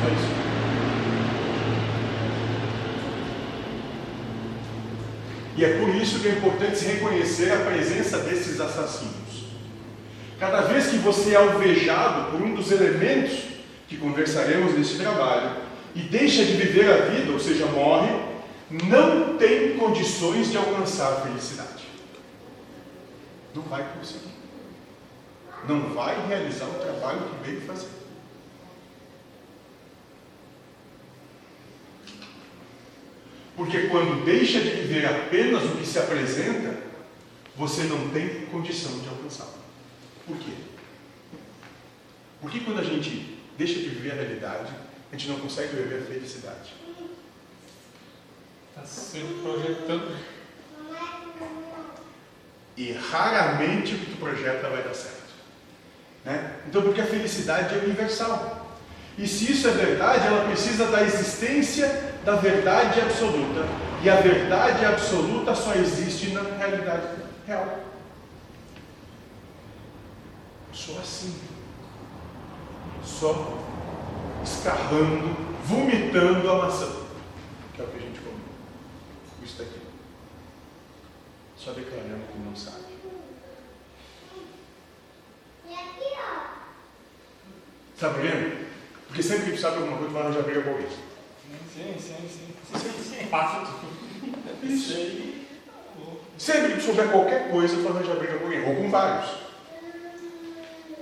Só 0.00 0.08
isso. 0.08 0.40
E 5.60 5.64
é 5.66 5.76
por 5.78 5.94
isso 5.94 6.20
que 6.20 6.28
é 6.28 6.32
importante 6.32 6.82
reconhecer 6.86 7.52
a 7.52 7.58
presença 7.58 8.16
desses 8.20 8.58
assassinos. 8.58 9.44
Cada 10.38 10.62
vez 10.62 10.86
que 10.86 10.96
você 10.96 11.34
é 11.34 11.36
alvejado 11.36 12.30
por 12.30 12.40
um 12.40 12.54
dos 12.54 12.72
elementos 12.72 13.40
que 13.86 13.98
conversaremos 13.98 14.72
nesse 14.72 14.96
trabalho 14.96 15.56
e 15.94 16.00
deixa 16.00 16.46
de 16.46 16.54
viver 16.54 16.90
a 16.90 16.96
vida, 17.10 17.30
ou 17.30 17.38
seja, 17.38 17.66
morre, 17.66 18.08
não 18.70 19.36
tem 19.36 19.76
condições 19.76 20.50
de 20.50 20.56
alcançar 20.56 21.12
a 21.12 21.20
felicidade. 21.20 21.84
Não 23.54 23.60
vai 23.64 23.84
conseguir. 23.98 24.32
Não 25.68 25.92
vai 25.92 26.26
realizar 26.26 26.64
o 26.64 26.80
trabalho 26.80 27.20
que 27.20 27.50
veio 27.50 27.60
fazer. 27.66 27.99
Porque 33.60 33.88
quando 33.88 34.24
deixa 34.24 34.58
de 34.58 34.70
viver 34.70 35.04
apenas 35.04 35.62
o 35.64 35.76
que 35.76 35.84
se 35.84 35.98
apresenta, 35.98 36.78
você 37.54 37.82
não 37.82 38.08
tem 38.08 38.46
condição 38.46 38.98
de 39.00 39.06
alcançá-lo. 39.06 39.52
Por 40.26 40.38
quê? 40.38 40.52
Porque 42.40 42.60
quando 42.60 42.80
a 42.80 42.82
gente 42.82 43.38
deixa 43.58 43.74
de 43.74 43.90
viver 43.90 44.12
a 44.12 44.14
realidade, 44.14 44.72
a 45.12 45.14
gente 45.14 45.28
não 45.28 45.40
consegue 45.40 45.76
viver 45.76 45.98
a 45.98 46.06
felicidade. 46.06 46.72
Está 48.70 48.86
sempre 48.86 49.42
projetando. 49.42 50.16
E 52.78 52.92
raramente 52.92 53.94
o 53.94 53.98
que 53.98 54.12
tu 54.12 54.16
projeta 54.16 54.70
vai 54.70 54.82
dar 54.82 54.94
certo. 54.94 55.34
Né? 56.24 56.60
Então, 56.66 56.80
porque 56.80 57.02
a 57.02 57.06
felicidade 57.06 57.74
é 57.74 57.84
universal. 57.84 58.59
E 59.18 59.26
se 59.26 59.52
isso 59.52 59.68
é 59.68 59.72
verdade, 59.72 60.26
ela 60.26 60.46
precisa 60.46 60.86
da 60.86 61.02
existência 61.02 62.14
da 62.24 62.36
verdade 62.36 63.00
absoluta. 63.00 63.66
E 64.02 64.08
a 64.08 64.16
verdade 64.16 64.84
absoluta 64.84 65.54
só 65.54 65.74
existe 65.74 66.30
na 66.30 66.42
realidade 66.42 67.06
real. 67.46 67.80
Só 70.72 70.92
assim. 70.98 71.38
Só 73.04 73.58
escarrando, 74.42 75.36
vomitando 75.64 76.50
a 76.50 76.64
maçã. 76.64 76.90
Que 77.74 77.82
é 77.82 77.84
o 77.84 77.88
que 77.88 77.96
a 77.98 78.00
gente 78.00 78.20
come. 78.20 78.40
Isso 79.42 79.58
daqui. 79.58 79.80
Só 81.58 81.72
declarando 81.72 82.24
que 82.32 82.38
não 82.38 82.56
sabe. 82.56 82.90
Por 88.00 88.14
quê? 88.14 88.69
Porque 89.10 89.24
sempre 89.24 89.46
que 89.46 89.56
tu 89.56 89.60
sabe 89.60 89.78
alguma 89.78 89.96
coisa, 89.96 90.08
tu 90.08 90.12
vai 90.12 90.22
arranjar 90.22 90.42
briga 90.42 90.62
com 90.62 90.70
alguém. 90.70 90.86
Sim, 90.88 91.96
sim, 91.98 92.28
sim. 92.28 92.78
sim, 92.78 93.02
sim. 93.02 93.26
Passa 93.26 93.74
Isso 94.62 94.92
aí. 94.92 95.48
Sempre 96.38 96.76
que 96.76 96.80
souber 96.80 97.10
qualquer 97.10 97.50
coisa, 97.50 97.82
tu 97.82 97.88
arranja 97.88 98.14
briga 98.14 98.38
com 98.38 98.44
alguém. 98.44 98.64
Ou 98.64 98.76
com 98.76 98.88
vários. 98.88 99.30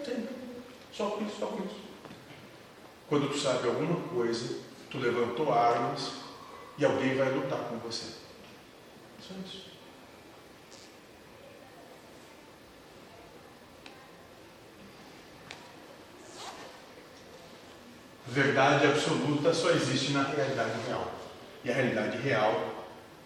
Sempre. 0.03 0.29
Só 0.91 1.11
com 1.11 1.25
isso, 1.27 1.37
só 1.39 1.47
com 1.49 1.65
isso. 1.65 1.77
Quando 3.11 3.29
tu 3.29 3.39
sabe 3.39 3.69
alguma 3.69 4.01
coisa, 4.09 4.57
tu 4.91 4.97
levantou 4.99 5.53
armas 5.53 6.13
e 6.79 6.87
alguém 6.87 7.15
vai 7.15 7.31
lutar 7.31 7.59
com 7.59 7.77
você. 7.77 8.15
Só 9.21 9.35
isso. 9.45 9.68
Verdade 18.31 18.87
absoluta 18.87 19.55
só 19.55 19.71
existe 19.71 20.13
na 20.13 20.23
realidade 20.23 20.73
real. 20.87 21.11
E 21.65 21.71
a 21.71 21.75
realidade 21.75 22.19
real 22.19 22.75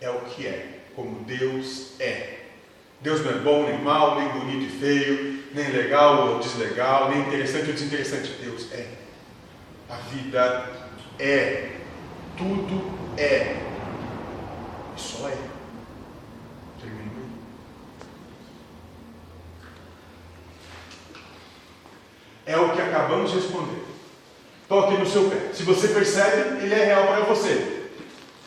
é 0.01 0.11
o 0.11 0.21
que 0.21 0.47
é, 0.47 0.85
como 0.95 1.25
Deus 1.25 2.01
é. 2.01 2.39
Deus 3.01 3.25
não 3.25 3.33
é 3.33 3.39
bom 3.39 3.65
nem 3.65 3.79
mal, 3.79 4.21
nem 4.21 4.29
bonito 4.29 4.65
e 4.65 4.79
feio, 4.79 5.45
nem 5.53 5.71
legal 5.71 6.29
ou 6.29 6.39
deslegal, 6.39 7.11
nem 7.11 7.21
interessante 7.21 7.69
ou 7.69 7.75
desinteressante. 7.75 8.33
Deus 8.41 8.73
é. 8.73 8.87
A 9.91 9.97
vida 9.97 10.71
é. 11.19 11.77
Tudo 12.37 12.93
é. 13.19 13.61
E 14.97 15.01
só 15.01 15.29
é. 15.29 15.37
Termino. 16.81 17.13
É 22.47 22.57
o 22.57 22.73
que 22.73 22.81
acabamos 22.81 23.33
de 23.33 23.37
responder. 23.37 23.92
Toque 24.73 24.97
no 24.97 25.07
seu 25.07 25.29
pé. 25.29 25.37
Se 25.53 25.65
você 25.65 25.89
percebe, 25.89 26.65
ele 26.65 26.73
é 26.73 26.87
real 26.87 27.07
para 27.09 27.21
você. 27.25 27.83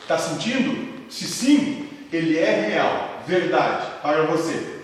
Está 0.01 0.17
sentindo? 0.17 1.07
Se 1.07 1.23
sim, 1.23 1.87
ele 2.11 2.39
é 2.39 2.67
real, 2.67 3.21
verdade 3.27 3.85
para 4.01 4.23
você. 4.23 4.81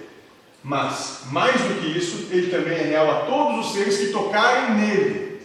Mas, 0.62 1.21
mais 1.32 1.60
do 1.60 1.82
que 1.82 1.97
isso, 1.97 2.27
ele 2.30 2.51
também 2.51 2.77
é 2.77 2.84
real 2.84 3.10
a 3.10 3.25
todos 3.25 3.65
os 3.65 3.73
seres 3.73 3.97
que 3.97 4.12
tocarem 4.12 4.75
nele, 4.75 5.41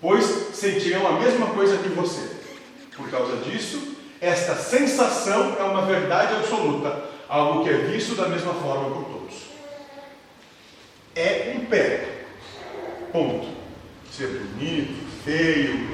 pois 0.00 0.24
sentirão 0.54 1.08
a 1.08 1.18
mesma 1.18 1.46
coisa 1.48 1.76
que 1.78 1.88
você. 1.88 2.20
Por 2.96 3.10
causa 3.10 3.38
disso, 3.38 3.96
esta 4.20 4.54
sensação 4.54 5.56
é 5.58 5.62
uma 5.64 5.86
verdade 5.86 6.36
absoluta, 6.36 7.04
algo 7.28 7.64
que 7.64 7.70
é 7.70 7.78
visto 7.78 8.14
da 8.14 8.28
mesma 8.28 8.54
forma 8.54 8.94
por 8.94 9.04
todos. 9.06 9.34
É 11.16 11.56
um 11.56 11.64
pé. 11.64 12.26
Ponto. 13.10 13.60
Ser 14.12 14.28
bonito, 14.28 15.02
feio, 15.24 15.88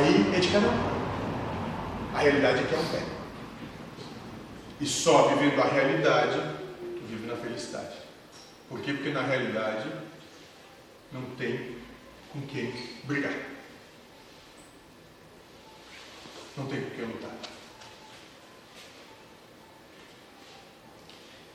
aí 0.00 0.34
é 0.34 0.40
de 0.40 0.48
cada 0.48 0.66
um. 0.66 2.14
A 2.14 2.18
realidade 2.20 2.64
é 2.64 2.66
que 2.66 2.74
é 2.74 2.78
um 2.78 2.88
pé. 2.88 3.02
E 4.80 4.86
só 4.86 5.28
vivendo 5.28 5.60
a 5.60 5.66
realidade, 5.66 6.40
tu 6.78 7.02
vive 7.06 7.26
na 7.26 7.36
felicidade. 7.36 7.96
Por 8.68 8.80
quê? 8.80 8.94
Porque 8.94 9.10
na 9.10 9.22
realidade 9.22 9.90
não 11.12 11.22
tem 11.36 11.76
com 12.32 12.40
quem 12.42 12.72
brigar. 13.04 13.34
Não 16.56 16.66
tem 16.66 16.80
com 16.82 16.90
quem 16.90 17.04
lutar. 17.04 17.30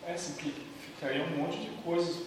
É, 0.08 0.13
assim, 0.13 0.34
ficaria 0.86 1.23
um 1.23 1.38
monte 1.38 1.58
de 1.58 1.69
coisas. 1.81 2.23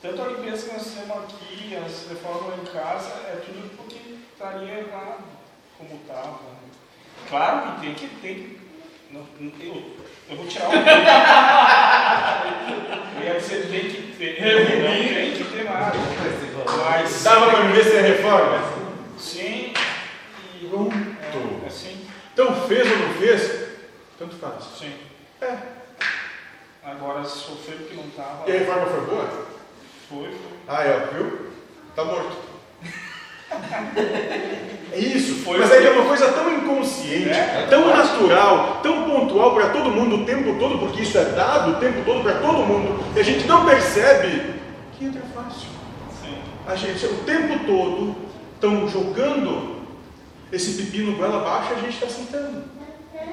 Tanto 0.00 0.22
a 0.22 0.28
limpeza 0.28 0.68
que 0.68 0.74
nós 0.74 0.94
temos 0.94 1.24
aqui, 1.24 1.76
as 1.76 2.08
reformas 2.08 2.60
em 2.60 2.72
casa, 2.72 3.08
é 3.08 3.42
tudo 3.44 3.76
porque 3.76 4.13
estaria 4.34 4.80
errado 4.80 5.24
como 5.78 5.94
estava. 5.94 6.28
Né? 6.28 6.58
Claro 7.28 7.62
que 7.62 7.80
tem 7.80 7.94
que. 7.94 8.08
Tem 8.20 8.34
que 8.34 8.64
não, 9.10 9.24
eu, 9.60 9.96
eu 10.28 10.36
vou 10.36 10.46
tirar 10.46 10.68
o. 10.68 10.72
eu 13.16 13.24
ia 13.24 13.38
dizer 13.38 13.68
tem 13.70 13.88
que 13.88 14.16
ter. 14.18 14.40
Não 14.40 14.66
tem 14.66 15.32
que 15.34 15.44
ter 15.44 15.64
nada. 15.64 15.96
Mas. 16.84 17.22
Dava 17.22 17.50
para 17.50 17.60
viver 17.62 17.84
sem 17.84 18.02
reforma? 18.02 18.58
Sim. 19.16 19.72
E, 20.60 20.66
Pronto. 20.68 20.96
É, 21.64 21.66
assim. 21.68 22.08
Então 22.32 22.66
fez 22.66 22.90
ou 22.90 22.98
não 22.98 23.14
fez? 23.14 23.68
Tanto 24.18 24.34
faz. 24.36 24.64
Sim. 24.78 24.94
É. 25.40 25.58
Agora 26.82 27.24
sofreu 27.24 27.78
que 27.78 27.94
não 27.94 28.06
estava. 28.06 28.50
E 28.50 28.52
a 28.52 28.58
reforma 28.58 28.86
foi 28.86 29.00
boa? 29.06 29.46
Foi, 30.08 30.26
foi. 30.26 30.58
Ah, 30.66 30.82
é, 30.82 31.06
viu? 31.12 31.52
Tá 31.94 32.04
morto. 32.04 32.43
É 34.92 34.98
isso, 34.98 35.42
Foi 35.44 35.58
mas 35.58 35.70
assim. 35.70 35.78
é 35.78 35.82
que 35.82 35.86
é 35.88 35.90
uma 35.90 36.04
coisa 36.08 36.32
tão 36.32 36.52
inconsciente, 36.54 37.28
É. 37.30 37.66
tão 37.68 37.88
natural, 37.88 38.80
tão 38.82 39.02
pontual 39.04 39.54
para 39.54 39.70
todo 39.70 39.90
mundo 39.90 40.22
o 40.22 40.24
tempo 40.24 40.56
todo, 40.58 40.78
porque 40.78 41.02
isso 41.02 41.18
é 41.18 41.24
dado 41.24 41.72
o 41.72 41.74
tempo 41.80 42.04
todo 42.04 42.22
para 42.22 42.34
todo 42.34 42.58
mundo, 42.64 43.04
e 43.16 43.18
a 43.18 43.22
gente 43.22 43.44
não 43.46 43.64
percebe 43.66 44.54
que 44.96 45.06
entra 45.06 45.22
fácil. 45.34 45.68
Sim. 46.22 46.38
A 46.66 46.76
gente 46.76 47.04
o 47.06 47.16
tempo 47.24 47.64
todo 47.66 48.14
estão 48.54 48.88
jogando 48.88 49.82
esse 50.52 50.80
pepino 50.80 51.16
goela 51.16 51.38
abaixo 51.40 51.72
e 51.72 51.76
a 51.76 51.80
gente 51.80 51.94
está 51.94 52.08
sentando. 52.08 52.62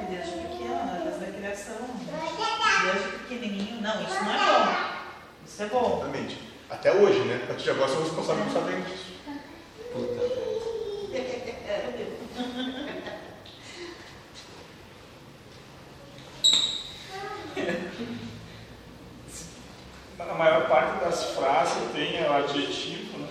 Desde 0.10 0.32
pequeno, 0.32 0.74
né? 0.76 1.02
desde 1.06 1.26
a 1.26 1.28
criação. 1.40 1.76
Desde 2.92 3.10
pequenininho. 3.20 3.82
Não, 3.82 4.02
isso 4.02 4.24
não 4.24 4.34
é 4.34 4.38
bom. 4.38 4.74
Isso 5.46 5.64
é 5.64 5.66
bom. 5.68 5.98
Exatamente. 6.02 6.38
Até 6.70 6.92
hoje, 6.92 7.20
né? 7.20 7.40
A 7.44 7.48
partir 7.48 7.64
de 7.66 7.70
agora 7.70 7.88
sou 7.90 8.02
responsável 8.04 8.44
por 8.46 8.54
saber 8.54 8.82
disso. 8.82 9.12
Puta. 9.92 10.22
A 20.20 20.34
maior 20.36 20.68
parte 20.68 21.04
das 21.04 21.32
frases 21.36 21.92
tem 21.94 22.24
o 22.24 22.34
adjetivo, 22.34 23.18
né? 23.20 23.28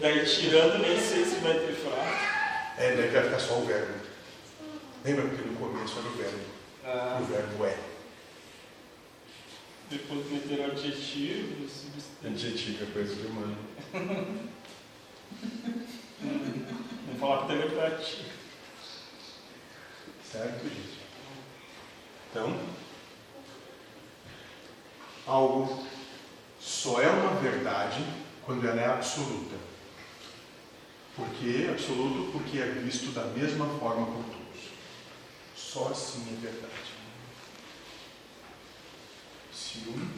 Daí 0.00 0.24
tirando 0.24 0.78
nem 0.78 0.98
sei 0.98 1.24
se 1.24 1.36
vai 1.40 1.54
ter 1.54 1.74
frase. 1.74 2.26
É, 2.78 2.94
daí 2.96 3.08
vai 3.10 3.22
ficar 3.24 3.38
só 3.38 3.58
o 3.58 3.64
verbo. 3.66 3.94
Lembra 5.04 5.28
que 5.28 5.42
no 5.48 5.56
começo 5.56 5.98
era 5.98 6.08
o 6.08 6.12
verbo. 6.12 6.38
Ah, 6.84 7.18
O 7.20 7.24
verbo 7.24 7.64
é. 7.64 7.76
depois 9.90 10.30
meter 10.30 10.64
adjetivo, 10.64 11.68
substantivo. 11.68 12.26
Adjetivo 12.26 12.84
é 12.84 12.92
coisa 12.92 13.14
de 13.14 13.26
humano. 13.26 13.56
Vamos 16.20 17.20
falar 17.20 17.42
que 17.42 17.48
também 17.48 17.70
pra 17.70 17.90
ti. 17.98 18.26
Certo, 20.30 20.64
gente? 20.64 20.98
Então, 22.30 22.58
algo 25.26 25.86
só 26.60 27.00
é 27.00 27.08
uma 27.08 27.40
verdade 27.40 28.04
quando 28.44 28.66
ela 28.66 28.80
é 28.80 28.86
absoluta. 28.86 29.56
Por 31.14 31.28
que 31.30 31.68
absoluto? 31.68 32.30
Porque 32.32 32.58
é 32.58 32.66
visto 32.66 33.12
da 33.12 33.24
mesma 33.24 33.66
forma 33.78 34.06
por 34.06 34.24
todos. 34.24 34.70
Só 35.56 35.88
assim 35.88 36.36
é 36.36 36.40
verdade. 36.40 36.96
Se 39.52 39.78
um 39.88 40.08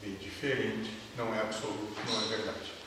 vê 0.00 0.10
diferente, 0.12 0.92
não 1.16 1.34
é 1.34 1.40
absoluto, 1.40 2.00
não 2.08 2.22
é 2.22 2.28
verdade. 2.28 2.79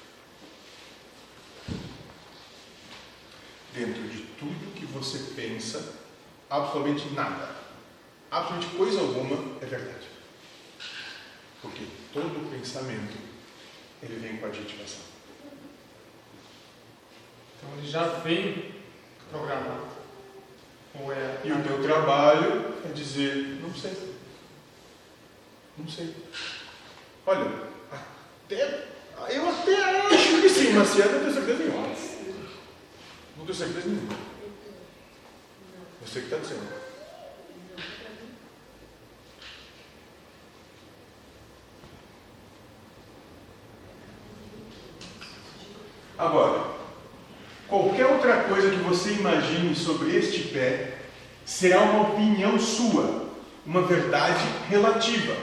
Dentro 3.74 4.04
de 4.04 4.22
tudo 4.40 4.74
que 4.76 4.86
você 4.86 5.18
pensa, 5.36 5.96
absolutamente 6.50 7.10
nada, 7.14 7.56
absolutamente 8.30 8.78
coisa 8.78 9.00
alguma 9.00 9.58
é 9.62 9.66
verdade. 9.66 10.08
Porque 11.62 11.86
todo 12.14 12.52
pensamento, 12.52 13.18
ele 14.02 14.20
vem 14.20 14.38
com 14.38 14.46
adjetivação. 14.46 15.02
Então 17.58 17.78
ele 17.78 17.90
já 17.90 18.04
vem 18.20 18.76
programado. 19.32 19.88
Ou 21.00 21.12
é. 21.12 21.42
E 21.44 21.52
o 21.52 21.64
teu 21.64 21.82
trabalho 21.82 22.76
é 22.86 22.90
dizer, 22.90 23.60
não 23.62 23.74
sei. 23.74 24.14
Não 25.78 25.88
sei. 25.88 26.16
Olha, 27.26 27.50
até, 28.46 28.88
eu 29.30 29.50
até 29.50 29.84
acho 29.84 30.42
que 30.42 30.50
sim, 30.50 30.74
mas 30.74 30.90
se 30.90 31.02
é, 31.02 31.06
não 31.06 31.20
tenho 31.20 31.34
certeza 31.34 31.64
nenhuma. 31.64 32.13
Não 33.44 33.48
tenho 33.48 33.58
certeza 33.58 33.88
nenhuma. 33.90 34.14
Você 36.02 36.20
que 36.22 36.26
está 36.28 36.38
dizendo. 36.38 36.62
Agora, 46.18 46.68
qualquer 47.68 48.06
outra 48.06 48.44
coisa 48.44 48.70
que 48.70 48.78
você 48.78 49.12
imagine 49.12 49.76
sobre 49.76 50.16
este 50.16 50.44
pé 50.44 51.00
será 51.44 51.82
uma 51.82 52.12
opinião 52.14 52.58
sua, 52.58 53.30
uma 53.66 53.82
verdade 53.82 54.46
relativa. 54.70 55.36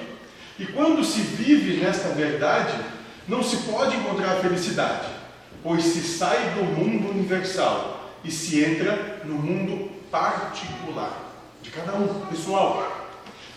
E 0.58 0.64
quando 0.64 1.04
se 1.04 1.20
vive 1.20 1.84
nesta 1.84 2.08
verdade, 2.14 2.82
não 3.28 3.42
se 3.42 3.58
pode 3.70 3.94
encontrar 3.94 4.36
felicidade, 4.36 5.19
pois 5.62 5.84
se 5.84 6.00
sai 6.00 6.54
do 6.54 6.64
mundo 6.64 7.10
universal 7.10 8.10
e 8.24 8.30
se 8.30 8.62
entra 8.62 9.22
no 9.24 9.34
mundo 9.34 9.90
particular 10.10 11.30
de 11.62 11.70
cada 11.70 11.94
um, 11.94 12.26
pessoal. 12.26 13.08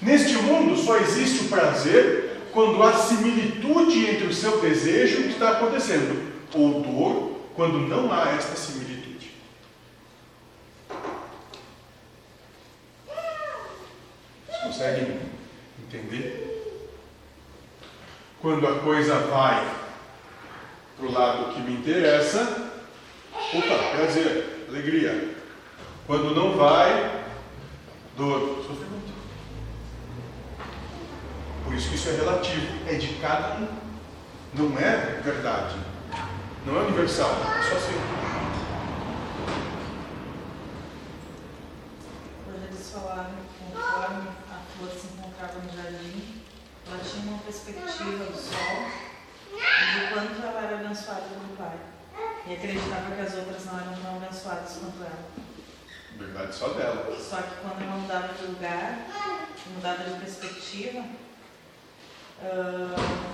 Neste 0.01 0.33
mundo 0.35 0.77
só 0.77 0.97
existe 0.97 1.45
o 1.45 1.49
prazer 1.49 2.41
quando 2.51 2.81
há 2.83 2.93
similitude 2.93 4.05
entre 4.05 4.27
o 4.27 4.33
seu 4.33 4.61
desejo 4.61 5.15
e 5.15 5.19
o 5.19 5.23
que 5.23 5.33
está 5.33 5.51
acontecendo, 5.51 6.33
ou 6.53 6.81
dor 6.81 7.39
quando 7.55 7.79
não 7.79 8.11
há 8.11 8.31
esta 8.31 8.55
similitude. 8.55 9.31
Vocês 14.45 14.63
conseguem 14.63 15.19
entender? 15.79 16.49
Quando 18.41 18.67
a 18.67 18.79
coisa 18.79 19.15
vai 19.19 19.82
para 21.03 21.09
o 21.09 21.11
lado 21.11 21.53
que 21.53 21.61
me 21.61 21.73
interessa, 21.73 22.71
Opa, 23.53 23.95
prazer, 23.95 24.65
alegria. 24.69 25.35
Quando 26.07 26.33
não 26.33 26.55
vai, 26.57 27.25
dor, 28.17 28.63
sofrimento. 28.65 29.13
Por 31.63 31.73
isso 31.73 31.89
que 31.89 31.95
isso 31.95 32.09
é 32.09 32.11
relativo, 32.13 32.87
é 32.87 32.93
de 32.95 33.07
cada 33.15 33.55
um. 33.55 33.67
Não 34.53 34.77
é 34.79 35.21
verdade. 35.23 35.75
Não 36.65 36.77
é 36.77 36.83
universal, 36.83 37.31
é 37.31 37.63
só 37.63 37.75
assim. 37.75 37.99
Quando 42.45 42.63
eles 42.65 42.91
falaram 42.91 43.35
conforme 43.59 44.29
a 44.49 44.77
flor 44.77 44.91
se 44.91 45.07
encontrava 45.07 45.59
no 45.59 45.75
jardim, 45.75 46.41
ela 46.87 46.99
tinha 47.03 47.31
uma 47.33 47.39
perspectiva 47.39 48.25
do 48.25 48.37
sol 48.37 49.02
de 49.53 50.13
quanto 50.13 50.41
ela 50.41 50.61
era 50.61 50.75
abençoada 50.79 51.21
pelo 51.21 51.57
Pai. 51.57 51.77
E 52.47 52.53
acreditava 52.53 53.15
que 53.15 53.21
as 53.21 53.33
outras 53.35 53.65
não 53.65 53.79
eram 53.79 53.95
tão 53.95 54.17
abençoadas 54.17 54.77
quanto 54.79 55.03
ela. 55.03 55.43
Verdade 56.17 56.55
só 56.55 56.69
dela. 56.69 57.17
Só 57.19 57.37
que 57.37 57.55
quando 57.61 57.81
ela 57.81 57.95
mudava 57.95 58.33
de 58.33 58.45
lugar, 58.45 59.07
mudava 59.73 60.03
de 60.03 60.19
perspectiva, 60.19 61.03
ah, 62.41 63.33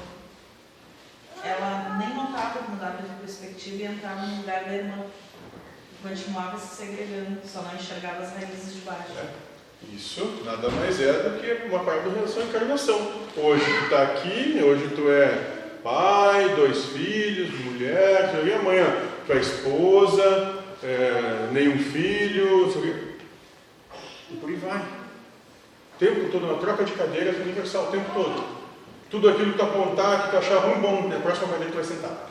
ela 1.43 1.97
nem 1.97 2.15
notava 2.15 2.59
que 2.59 2.71
mudava 2.71 3.01
de 3.01 3.09
perspectiva 3.21 3.75
e 3.77 3.85
entrava 3.85 4.21
no 4.21 4.37
lugar 4.37 4.63
da 4.65 4.73
irmã. 4.73 5.05
Continuava 6.01 6.57
se 6.57 6.75
segregando, 6.75 7.41
só 7.45 7.61
não 7.61 7.75
enxergava 7.75 8.23
as 8.23 8.33
raízes 8.33 8.75
de 8.75 8.81
baixo. 8.81 9.11
É. 9.17 9.49
Isso 9.93 10.41
nada 10.45 10.69
mais 10.69 10.99
é 10.99 11.13
do 11.13 11.39
que 11.39 11.65
uma 11.65 11.83
parte 11.83 12.07
da 12.07 12.15
relação 12.15 12.43
encarnação. 12.43 13.27
Hoje 13.35 13.65
tu 13.65 13.83
está 13.85 14.03
aqui, 14.03 14.61
hoje 14.61 14.89
tu 14.95 15.09
é 15.09 15.58
pai, 15.83 16.55
dois 16.55 16.85
filhos, 16.85 17.57
mulher, 17.59 18.45
e 18.45 18.53
amanhã 18.53 18.85
é 19.29 19.37
esposa, 19.37 20.63
é, 20.83 21.49
nenhum 21.51 21.77
filho, 21.77 22.67
e 24.31 24.35
por 24.37 24.49
aí 24.49 24.55
vai. 24.55 24.79
O 24.79 25.97
tempo 25.99 26.31
todo, 26.31 26.45
uma 26.45 26.59
troca 26.59 26.83
de 26.83 26.93
cadeiras 26.93 27.37
universal, 27.37 27.87
o 27.87 27.91
tempo 27.91 28.11
todo. 28.13 28.59
Tudo 29.09 29.29
aquilo 29.29 29.53
que 29.53 29.57
tu 29.57 29.63
apontar, 29.63 30.25
que 30.25 30.31
tu 30.31 30.37
achar 30.37 30.57
ruim, 30.59 30.81
bom, 30.81 31.07
na 31.07 31.19
próxima 31.19 31.47
cadeira 31.49 31.71
tu 31.71 31.75
vai 31.75 31.83
sentar. 31.83 32.29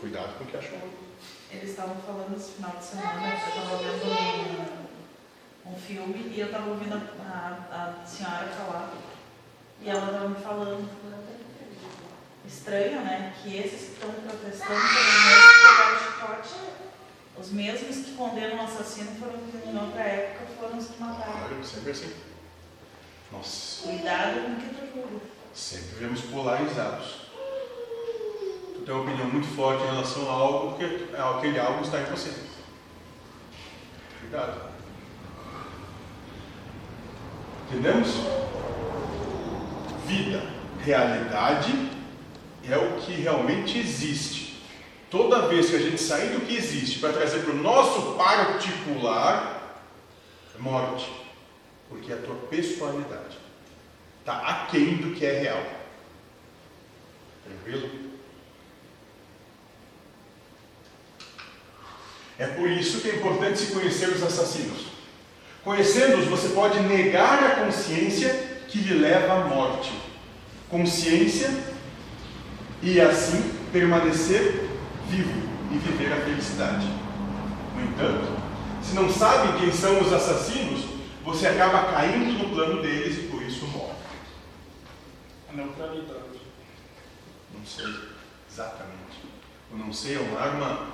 Cuidado 0.00 0.38
com 0.38 0.44
o 0.44 0.46
que 0.46 0.56
acha 0.56 0.70
ruim. 0.70 0.92
Eles 1.50 1.70
estavam 1.70 1.96
falando 2.06 2.36
esse 2.36 2.52
final 2.52 2.70
de 2.76 2.84
semana, 2.84 3.28
eu 3.28 3.48
estava 3.48 3.76
vendo 3.78 4.04
um, 5.66 5.72
um 5.72 5.76
filme 5.76 6.32
e 6.34 6.40
eu 6.40 6.46
estava 6.46 6.70
ouvindo 6.70 6.94
a, 6.94 7.58
a, 7.72 8.02
a 8.02 8.06
senhora 8.06 8.46
falar. 8.48 8.92
E 9.80 9.88
ela 9.88 10.06
estava 10.06 10.28
me 10.28 10.36
falando. 10.36 10.88
Estranho, 12.48 13.02
né? 13.02 13.34
Que 13.42 13.58
esses 13.58 13.88
que 13.88 13.92
estão 13.92 14.10
protestando 14.10 14.80
foram 14.80 14.80
os 14.80 15.26
mesmos 15.26 15.52
que 15.52 15.68
pegaram 15.68 15.96
o 15.96 16.00
chicote. 16.00 16.54
Os 17.38 17.50
mesmos 17.50 17.96
que 18.06 18.12
condenam 18.16 18.56
o 18.56 18.62
assassino 18.62 19.10
foram 19.20 19.38
que, 19.38 19.68
em 19.68 19.78
outra 19.78 20.00
época, 20.00 20.46
foram 20.58 20.78
os 20.78 20.86
que 20.86 21.00
mataram. 21.00 21.62
Sempre 21.62 21.90
assim. 21.90 22.12
Nossa. 23.30 23.82
Cuidado 23.86 24.40
com 24.40 24.52
o 24.52 24.56
que 24.56 24.74
tu 24.74 24.94
julga. 24.94 25.20
Sempre 25.54 25.96
vemos 25.98 26.20
polarizados. 26.22 27.28
Tu 28.74 28.80
tem 28.80 28.94
uma 28.94 29.02
opinião 29.02 29.28
muito 29.28 29.46
forte 29.54 29.82
em 29.84 29.86
relação 29.86 30.30
a 30.30 30.32
algo, 30.32 30.70
porque 30.70 31.14
aquele 31.14 31.60
algo 31.60 31.84
está 31.84 32.00
em 32.00 32.04
você. 32.06 32.32
Cuidado. 34.20 34.70
Entendemos? 37.66 38.08
Vida, 40.06 40.42
realidade 40.82 41.97
é 42.70 42.76
o 42.76 43.00
que 43.00 43.12
realmente 43.12 43.78
existe. 43.78 44.62
Toda 45.10 45.48
vez 45.48 45.70
que 45.70 45.76
a 45.76 45.80
gente 45.80 46.00
sair 46.00 46.30
do 46.30 46.44
que 46.44 46.54
existe 46.54 46.98
para 46.98 47.12
trazer 47.12 47.40
para 47.40 47.52
o 47.52 47.62
nosso 47.62 48.12
particular, 48.12 49.82
é 50.54 50.60
morte. 50.60 51.10
Porque 51.88 52.12
a 52.12 52.16
tua 52.16 52.34
pessoalidade 52.34 53.38
está 54.20 54.36
aquém 54.46 54.96
do 54.96 55.14
que 55.14 55.24
é 55.24 55.40
real. 55.40 55.62
Tranquilo? 57.44 58.08
É 62.38 62.46
por 62.46 62.70
isso 62.70 63.00
que 63.00 63.10
é 63.10 63.16
importante 63.16 63.58
se 63.58 63.72
conhecer 63.72 64.10
os 64.10 64.22
assassinos. 64.22 64.86
Conhecendo-os, 65.64 66.26
você 66.26 66.50
pode 66.50 66.78
negar 66.80 67.42
a 67.42 67.64
consciência 67.64 68.32
que 68.68 68.78
lhe 68.78 68.94
leva 68.94 69.32
à 69.32 69.44
morte. 69.46 69.90
Consciência 70.68 71.48
e 72.82 73.00
assim 73.00 73.54
permanecer 73.72 74.68
vivo 75.08 75.48
e 75.72 75.78
viver 75.78 76.12
a 76.12 76.20
felicidade. 76.20 76.86
No 77.74 77.82
entanto, 77.82 78.38
se 78.82 78.94
não 78.94 79.12
sabe 79.12 79.58
quem 79.58 79.72
são 79.72 80.00
os 80.00 80.12
assassinos, 80.12 80.84
você 81.24 81.48
acaba 81.48 81.92
caindo 81.92 82.38
no 82.38 82.54
plano 82.54 82.80
deles 82.80 83.18
e 83.18 83.28
por 83.28 83.42
isso 83.42 83.66
morre. 83.66 83.98
A 85.50 85.52
neutralidade. 85.54 86.40
Não 87.54 87.66
sei 87.66 87.86
exatamente. 88.50 88.98
O 89.72 89.76
não 89.76 89.92
sei 89.92 90.16
é 90.16 90.20
uma 90.20 90.40
arma 90.40 90.88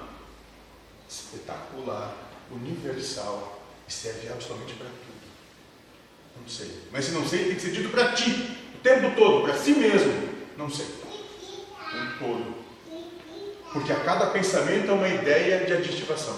espetacular, 1.08 2.14
universal 2.50 3.62
e 3.86 3.92
serve 3.92 4.28
absolutamente 4.28 4.74
para 4.74 4.86
tudo. 4.86 5.14
Não 6.40 6.48
sei. 6.48 6.82
Mas 6.90 7.04
se 7.04 7.12
não 7.12 7.26
sei, 7.26 7.44
tem 7.44 7.54
que 7.54 7.60
ser 7.60 7.72
dito 7.72 7.90
para 7.90 8.12
ti, 8.12 8.30
o 8.74 8.78
tempo 8.78 9.14
todo, 9.16 9.44
para 9.44 9.56
si 9.56 9.72
mesmo. 9.72 10.28
Não 10.56 10.68
sei. 10.68 11.03
Tempo 11.94 12.18
todo. 12.18 12.54
Porque 13.72 13.92
a 13.92 14.00
cada 14.00 14.26
pensamento 14.26 14.90
é 14.90 14.92
uma 14.92 15.08
ideia 15.08 15.64
de 15.64 15.72
adjetivação. 15.72 16.36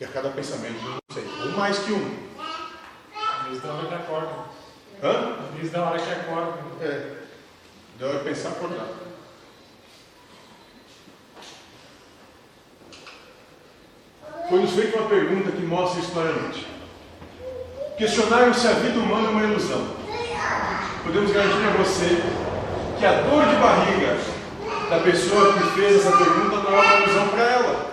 E 0.00 0.04
a 0.04 0.08
cada 0.08 0.30
pensamento, 0.30 0.76
eu 0.84 0.90
não 0.90 0.98
sei. 1.12 1.24
Ou 1.42 1.50
mais 1.52 1.78
que 1.78 1.92
um. 1.92 2.16
Às 3.18 3.46
vezes 3.48 3.62
da 3.62 3.72
hora 3.72 3.86
que 3.88 3.94
acorda. 3.94 4.32
Hã? 5.02 5.36
Às 5.48 5.56
vezes 5.56 5.72
da 5.72 5.82
hora 5.84 5.98
que 5.98 6.10
acorda. 6.10 6.58
É. 6.80 7.16
Deu 7.98 8.08
hora 8.08 8.18
de 8.18 8.24
pensar 8.24 8.50
acordar. 8.50 8.88
Foi-nos 14.48 14.70
feita 14.72 14.98
uma 14.98 15.08
pergunta 15.08 15.50
que 15.50 15.62
mostra 15.62 16.00
isso 16.00 16.12
claramente. 16.12 16.66
Questionaram 17.98 18.54
se 18.54 18.68
a 18.68 18.72
vida 18.74 18.98
humana 18.98 19.28
é 19.28 19.30
uma 19.30 19.42
ilusão. 19.42 19.96
Podemos 21.02 21.32
garantir 21.32 21.66
a 21.66 21.82
você 21.82 22.22
que 22.98 23.06
a 23.06 23.22
dor 23.22 23.46
de 23.46 23.56
barriga 23.56 24.35
da 24.90 25.00
pessoa 25.00 25.52
que 25.54 25.80
fez 25.80 25.96
essa 25.96 26.16
pergunta 26.16 26.56
não 26.56 26.78
é 26.78 26.80
uma 26.80 27.02
ilusão 27.02 27.28
para 27.28 27.42
ela. 27.42 27.86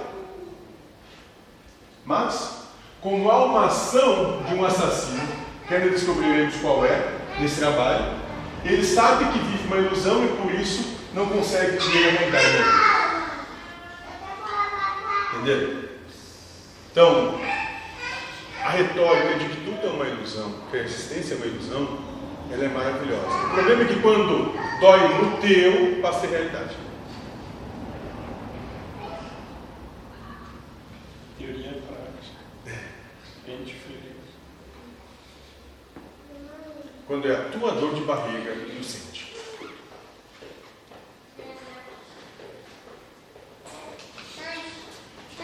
Mas, 2.05 2.67
como 3.01 3.29
há 3.31 3.45
uma 3.45 3.65
ação 3.65 4.43
de 4.47 4.53
um 4.53 4.65
assassino, 4.65 5.27
que 5.67 5.73
ainda 5.73 5.89
descobriremos 5.89 6.55
qual 6.57 6.85
é 6.85 7.19
nesse 7.39 7.59
trabalho, 7.59 8.05
ele 8.63 8.83
sabe 8.83 9.25
que 9.25 9.39
vive 9.39 9.67
uma 9.67 9.77
ilusão 9.77 10.23
e 10.23 10.27
por 10.29 10.53
isso 10.53 10.97
não 11.13 11.25
consegue 11.27 11.77
viver 11.77 12.07
a 12.07 12.11
realidade. 12.11 12.93
Entendeu? 15.33 15.89
Então, 16.91 17.39
a 18.63 18.69
retórica 18.69 19.39
de 19.39 19.45
que 19.45 19.65
tudo 19.65 19.87
é 19.87 19.89
uma 19.89 20.05
ilusão, 20.05 20.53
que 20.69 20.77
a 20.77 20.81
existência 20.81 21.33
é 21.33 21.37
uma 21.37 21.45
ilusão, 21.47 21.97
ela 22.51 22.65
é 22.65 22.67
maravilhosa. 22.67 23.27
O 23.27 23.49
problema 23.53 23.81
é 23.81 23.85
que 23.85 23.99
quando 23.99 24.53
dói 24.79 24.99
no 25.17 25.37
teu, 25.37 26.01
passa 26.01 26.27
a 26.27 26.29
realidade. 26.29 26.82
Teoria 31.43 31.71
e 31.71 31.81
prática. 31.81 32.79
Bem 33.45 33.63
diferente. 33.65 34.13
Quando 37.05 37.29
é 37.29 37.35
a 37.35 37.49
tua 37.49 37.71
dor 37.73 37.93
de 37.95 38.01
barriga 38.01 38.53
que 38.53 38.77
tu 38.77 38.81
sente. 38.81 39.35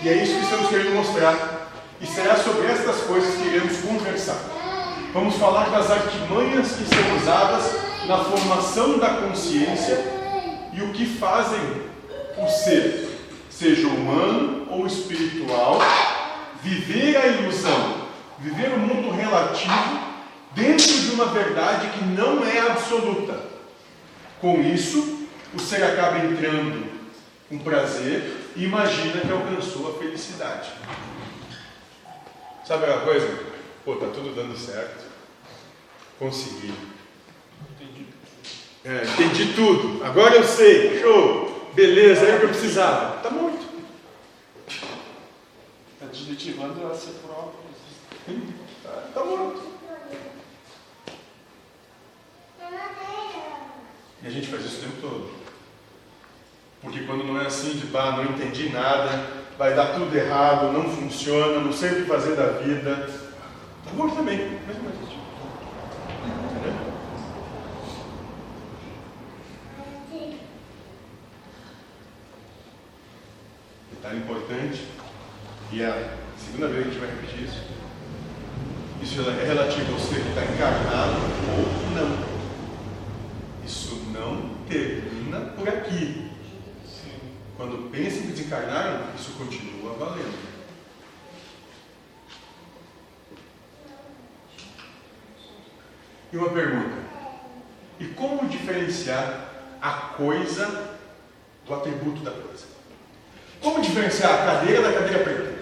E 0.01 0.07
é 0.07 0.23
isso 0.23 0.35
que 0.35 0.43
estamos 0.45 0.69
querendo 0.69 0.95
mostrar. 0.95 1.69
E 1.99 2.07
será 2.07 2.37
sobre 2.37 2.67
estas 2.67 3.01
coisas 3.01 3.35
que 3.35 3.47
iremos 3.49 3.81
conversar. 3.81 4.39
Vamos 5.11 5.35
falar 5.35 5.69
das 5.69 5.91
artimanhas 5.91 6.77
que 6.77 6.85
são 6.85 7.17
usadas 7.17 7.73
na 8.07 8.23
formação 8.23 8.97
da 8.99 9.15
consciência 9.15 9.97
e 10.71 10.81
o 10.81 10.93
que 10.93 11.05
fazem 11.05 11.59
o 12.37 12.47
ser, 12.47 13.08
seja 13.59 13.87
humano 13.87 14.65
ou 14.69 14.87
espiritual, 14.87 15.79
viver 16.63 17.17
a 17.17 17.27
ilusão, 17.27 18.07
viver 18.39 18.71
o 18.71 18.79
mundo 18.79 19.11
relativo 19.11 19.99
dentro 20.55 20.87
de 20.87 21.11
uma 21.11 21.25
verdade 21.25 21.89
que 21.89 22.05
não 22.05 22.45
é 22.45 22.59
absoluta. 22.59 23.37
Com 24.39 24.61
isso, 24.61 25.27
o 25.53 25.59
ser 25.59 25.83
acaba 25.83 26.19
entrando 26.19 26.89
com 27.49 27.59
prazer 27.59 28.51
e 28.55 28.63
imagina 28.63 29.19
que 29.19 29.31
alcançou 29.31 29.89
a 29.89 29.99
felicidade. 29.99 30.69
Sabe 32.65 32.85
aquela 32.85 33.01
coisa? 33.01 33.39
Pô, 33.83 33.95
tá 33.97 34.07
tudo 34.07 34.33
dando 34.33 34.57
certo. 34.57 35.03
Consegui. 36.17 36.73
Entendi. 37.71 38.05
É, 38.85 39.03
entendi 39.03 39.53
tudo. 39.53 40.01
Agora 40.05 40.35
eu 40.35 40.43
sei. 40.45 41.01
Show. 41.01 41.48
Beleza, 41.73 42.25
era 42.25 42.35
o 42.35 42.39
que 42.39 42.45
eu 42.45 42.49
precisava. 42.49 43.17
Tá 43.21 43.29
morto. 43.29 43.67
Cultivando 46.25 46.91
a 46.91 46.95
si 46.95 47.11
próprio. 47.25 47.59
Tá, 48.83 49.03
tá 49.13 49.25
morto. 49.25 49.61
E 54.21 54.27
a 54.27 54.29
gente 54.29 54.47
faz 54.47 54.65
isso 54.65 54.77
o 54.77 54.81
tempo 54.81 55.01
todo. 55.01 55.31
Porque 56.81 57.01
quando 57.01 57.23
não 57.25 57.41
é 57.41 57.45
assim 57.45 57.71
de 57.71 57.87
bah, 57.87 58.11
não 58.11 58.23
entendi 58.25 58.69
nada, 58.69 59.27
vai 59.57 59.75
dar 59.75 59.93
tudo 59.93 60.15
errado, 60.15 60.71
não 60.71 60.89
funciona, 60.89 61.59
não 61.59 61.73
sei 61.73 61.91
o 61.91 61.95
que 61.95 62.03
fazer 62.03 62.35
da 62.35 62.51
vida. 62.53 63.09
Tá 63.83 63.91
morto 63.93 64.15
também, 64.15 64.37
mesmo 64.37 64.89
assim. 64.89 65.19
Entendeu? 66.45 66.73
Detalhe 73.91 74.19
importante, 74.19 74.87
e 75.71 75.81
é 75.81 75.87
a 75.87 76.15
segunda 76.37 76.67
vez 76.69 76.83
que 76.83 76.89
a 76.89 76.93
gente 76.93 76.99
vai 76.99 77.09
repetir 77.09 77.43
isso. 77.43 77.63
Isso 79.01 79.29
é 79.29 79.45
relativo 79.45 79.93
ao 79.93 79.99
ser 79.99 80.21
que 80.21 80.29
está 80.29 80.43
encarnado 80.43 81.15
ou 81.57 81.65
não. 81.95 82.29
Isso 83.65 83.95
não 84.13 84.55
termina 84.67 85.39
por 85.57 85.67
aqui. 85.67 86.29
Quando 87.55 87.91
pensa 87.91 88.19
em 88.19 88.27
desencarnar, 88.27 89.13
isso 89.19 89.31
continua 89.33 89.93
valendo. 89.93 90.33
E 96.31 96.37
uma 96.37 96.49
pergunta: 96.49 96.97
e 97.99 98.05
como 98.05 98.47
diferenciar 98.47 99.49
a 99.81 99.91
coisa 99.91 100.97
do 101.65 101.73
atributo 101.73 102.21
da 102.21 102.31
coisa? 102.31 102.65
Como 103.61 103.81
diferenciar 103.81 104.33
a 104.33 104.45
cadeira 104.45 104.81
da 104.81 104.93
cadeira 104.93 105.23
preta? 105.23 105.59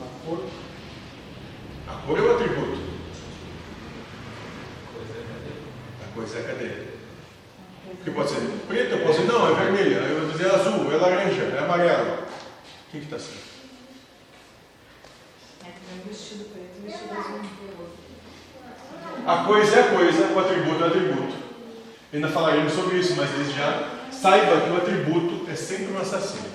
A 0.00 0.26
cor, 0.26 0.42
A 1.86 1.94
cor 2.06 2.18
é 2.18 2.22
o 2.22 2.34
atributo, 2.34 2.78
a 6.02 6.14
coisa 6.14 6.38
é 6.38 6.40
a 6.40 6.44
cadeira. 6.44 6.88
Porque 7.96 8.10
pode 8.10 8.30
ser 8.30 8.40
preto, 8.68 8.90
eu 8.92 9.06
posso 9.06 9.20
dizer, 9.20 9.32
não, 9.32 9.48
é 9.48 9.54
vermelha, 9.64 9.96
eu 9.96 10.20
vou 10.20 10.30
dizer 10.30 10.54
azul, 10.54 10.92
é 10.92 10.96
laranja, 10.96 11.42
é 11.42 11.58
amarelo. 11.58 12.18
Quem 12.90 13.00
que 13.00 13.06
está 13.06 13.18
certo? 13.18 13.48
É 15.64 15.70
que 15.70 15.80
tem 15.80 15.98
um 15.98 16.08
vestido 16.08 16.44
preto 16.52 16.76
e 16.76 16.80
um 16.80 16.84
vestido 16.84 17.12
azul. 17.18 17.40
A 19.26 19.44
coisa 19.44 19.76
é 19.76 19.80
a 19.80 19.88
coisa, 19.96 20.32
o 20.32 20.38
atributo 20.38 20.82
é 20.82 20.86
o 20.86 20.86
atributo. 20.86 21.36
Ainda 22.12 22.28
falaremos 22.28 22.72
sobre 22.72 22.98
isso, 22.98 23.14
mas 23.16 23.30
desde 23.30 23.54
já 23.54 23.88
saiba 24.12 24.60
que 24.60 24.70
o 24.70 24.76
atributo 24.76 25.50
é 25.50 25.54
sempre 25.54 25.92
um 25.92 25.98
assassino. 25.98 26.48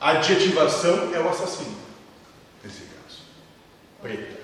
A 0.00 0.09
adjetivação 0.20 1.14
é 1.14 1.18
o 1.18 1.28
assassino, 1.30 1.76
nesse 2.62 2.82
caso. 2.82 3.22
Preta, 4.02 4.40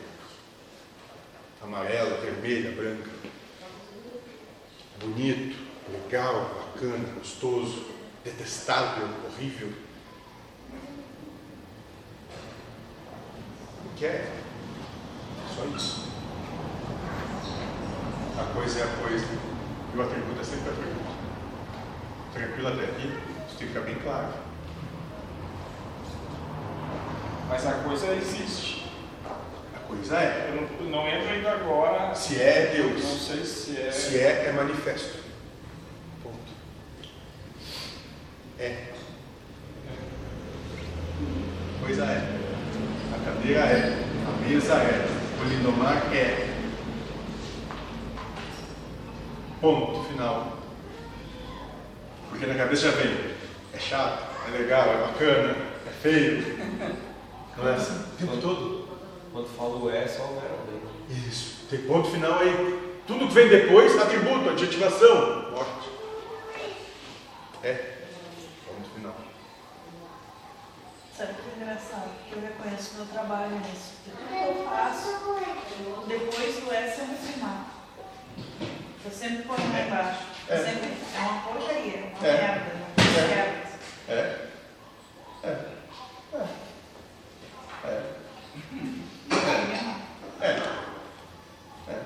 amarela, 1.62 2.18
vermelha, 2.18 2.72
branca. 2.72 3.10
Bonito, 4.98 5.58
legal, 5.92 6.72
bacana, 6.74 7.06
gostoso, 7.18 7.84
detestável, 8.24 9.06
horrível. 9.26 9.70
O 13.84 13.94
que 13.96 14.06
é? 14.06 14.32
Só 15.54 15.64
isso. 15.76 16.06
A 18.38 18.44
coisa 18.54 18.80
é 18.80 18.82
a 18.82 18.96
coisa 19.02 19.26
e 19.94 19.96
o 19.96 20.02
atributo 20.02 20.40
é 20.40 20.44
sempre 20.44 20.70
o 20.70 20.72
atributo. 20.72 21.16
Tranquilo 22.32 22.68
até 22.68 22.84
aqui? 22.84 23.08
Isso 23.46 23.58
tem 23.58 23.68
que 23.68 23.74
ficar 23.74 23.80
bem 23.80 23.94
claro. 23.96 24.46
Mas 27.56 27.66
a 27.68 27.72
coisa 27.72 28.12
existe. 28.12 28.84
A 29.74 29.78
coisa 29.88 30.16
é. 30.18 30.50
Eu 30.50 30.84
não, 30.84 30.90
não 30.90 31.08
entro 31.08 31.30
ainda 31.30 31.52
agora. 31.52 32.14
Se 32.14 32.38
é, 32.38 32.74
é 32.74 32.78
Não 32.82 32.90
Deus. 32.90 33.02
sei 33.02 33.44
se 33.46 33.80
é. 33.80 33.90
Se 33.90 34.18
é, 34.18 34.44
é 34.48 34.52
manifesto. 34.52 35.20
Ponto. 36.22 36.36
É. 38.58 38.88
Coisa 41.80 42.04
é. 42.04 42.28
A 43.14 43.24
cadeira 43.24 43.60
é. 43.60 44.04
A 44.26 44.46
mesa 44.46 44.74
é. 44.74 45.06
O 45.40 45.48
lindomar 45.48 46.14
é. 46.14 46.54
Ponto 49.62 50.04
final. 50.10 50.58
Porque 52.28 52.44
na 52.44 52.54
cabeça 52.54 52.90
já 52.90 52.96
vem. 52.98 53.16
É 53.72 53.78
chato, 53.78 54.24
é 54.46 54.58
legal, 54.58 54.90
é 54.90 54.96
bacana, 54.98 55.56
é 55.86 55.90
feio. 56.02 56.55
Não 57.56 57.68
é 57.68 57.74
assim? 57.74 57.94
O 58.12 58.16
tempo 58.16 58.36
todo. 58.40 58.86
Quando 59.32 59.48
fala 59.56 59.76
o 59.76 59.90
é, 59.90 60.04
é 60.04 60.08
só 60.08 60.22
o 60.24 60.40
verbo 60.40 60.64
dele. 60.66 61.28
Isso. 61.28 61.66
Tem 61.68 61.80
ponto 61.82 62.10
final 62.10 62.38
aí. 62.38 63.00
Tudo 63.06 63.28
que 63.28 63.34
vem 63.34 63.48
depois, 63.48 63.96
atributo, 64.00 64.50
adjetivação. 64.50 65.50
Morte. 65.52 65.90
É. 67.62 67.72
Ponto 68.66 68.88
final. 68.94 69.14
Sabe 71.16 71.32
o 71.32 71.34
que 71.34 71.40
é 71.60 71.62
engraçado? 71.62 72.10
Eu 72.32 72.40
reconheço 72.40 72.94
o 72.94 72.96
meu 72.98 73.06
trabalho 73.06 73.50
nisso. 73.56 73.92
Porque 74.04 74.18
tudo 74.20 74.54
que 74.54 74.60
eu 74.60 74.68
faço, 74.68 75.08
depois 76.08 76.56
do 76.56 76.72
S 76.72 77.00
eu 77.00 77.06
me 77.06 77.16
firmar. 77.16 77.66
Eu 79.04 79.10
sempre 79.10 79.42
ponho 79.44 79.72
lá 79.72 79.80
embaixo. 79.86 80.20
É. 80.48 80.56
Sempre, 80.58 80.88
é 81.16 81.20
uma 81.20 81.42
porcaria, 81.42 82.12
uma 82.18 82.26
É. 82.26 82.32
merda. 82.32 82.72
Não 82.96 83.22
É. 83.22 83.28
quero. 83.28 84.08
É. 84.08 84.48
É. 85.44 85.48
É. 86.34 86.65
É. 87.84 88.00
É. 90.40 90.62
É. 91.88 92.00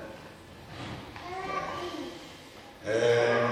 É. 2.85 3.47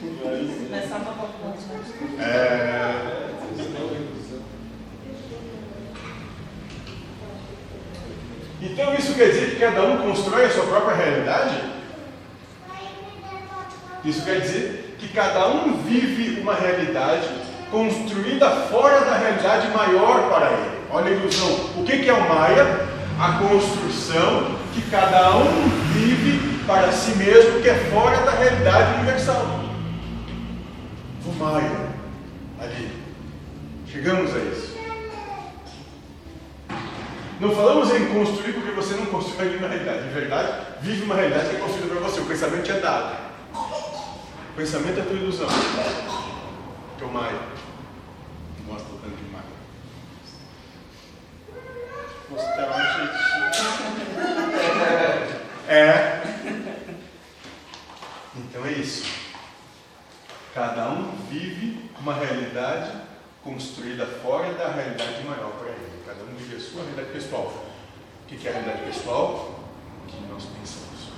Pouco 0.00 0.28
É. 2.20 3.18
Então 8.60 8.92
isso 8.94 9.14
quer 9.14 9.30
dizer 9.30 9.50
que 9.50 9.60
cada 9.60 9.82
um 9.82 9.98
constrói 9.98 10.46
a 10.46 10.50
sua 10.50 10.66
própria 10.66 10.96
realidade? 10.96 11.60
Isso 14.04 14.24
quer 14.24 14.40
dizer 14.40 14.96
que 14.98 15.08
cada 15.08 15.46
um 15.48 15.76
vive 15.82 16.40
uma 16.40 16.54
realidade 16.54 17.28
construída 17.70 18.50
fora 18.50 19.00
da 19.00 19.16
realidade 19.16 19.68
maior 19.68 20.28
para 20.28 20.50
ele. 20.52 20.77
Olha 20.90 21.06
a 21.06 21.10
ilusão. 21.10 21.48
O 21.76 21.84
que 21.84 22.08
é 22.08 22.12
o 22.12 22.28
Maia? 22.28 22.88
A 23.18 23.32
construção 23.38 24.56
que 24.74 24.82
cada 24.90 25.36
um 25.36 25.68
vive 25.92 26.64
para 26.66 26.92
si 26.92 27.12
mesmo, 27.16 27.60
que 27.60 27.68
é 27.68 27.74
fora 27.90 28.18
da 28.18 28.30
realidade 28.32 28.98
universal. 28.98 29.64
O 31.26 31.32
Maia, 31.32 31.88
ali. 32.60 32.92
Chegamos 33.86 34.34
a 34.34 34.38
isso. 34.38 34.78
Não 37.40 37.54
falamos 37.54 37.94
em 37.94 38.06
construir 38.06 38.52
porque 38.52 38.72
você 38.72 38.94
não 38.94 39.06
constrói 39.06 39.48
nenhuma 39.48 39.68
realidade. 39.68 40.08
De 40.08 40.14
verdade, 40.14 40.66
vive 40.82 41.04
uma 41.04 41.14
realidade 41.14 41.50
que 41.50 41.56
é 41.56 41.58
construída 41.58 41.94
para 41.94 42.08
você. 42.08 42.20
O 42.20 42.26
pensamento 42.26 42.70
é 42.70 42.80
dado. 42.80 43.16
O 43.54 44.56
pensamento 44.56 44.98
é 44.98 45.02
a 45.02 45.04
tua 45.04 45.16
ilusão. 45.16 45.48
Teu 46.98 47.08
Maia. 47.08 47.38
Mostra 48.66 48.92
o 48.92 48.98
tanto 48.98 49.16
de 49.16 49.30
Maia. 49.30 49.44
Um 52.30 52.36
jeitinho. 52.36 53.88
É. 55.68 56.22
Então 58.36 58.66
é 58.66 58.72
isso. 58.72 59.06
Cada 60.54 60.90
um 60.90 61.12
vive 61.30 61.90
uma 61.98 62.14
realidade 62.14 62.92
construída 63.42 64.06
fora 64.06 64.52
da 64.54 64.68
realidade 64.68 65.24
maior 65.24 65.52
para 65.52 65.70
ele. 65.70 66.02
Cada 66.06 66.22
um 66.22 66.34
vive 66.36 66.56
a 66.56 66.60
sua 66.60 66.82
realidade 66.82 67.10
pessoal. 67.12 67.66
O 68.22 68.26
que 68.26 68.46
é 68.46 68.50
a 68.50 68.54
realidade 68.54 68.84
pessoal? 68.84 69.60
O 70.04 70.06
que 70.06 70.20
nós 70.26 70.44
pensamos. 70.44 71.12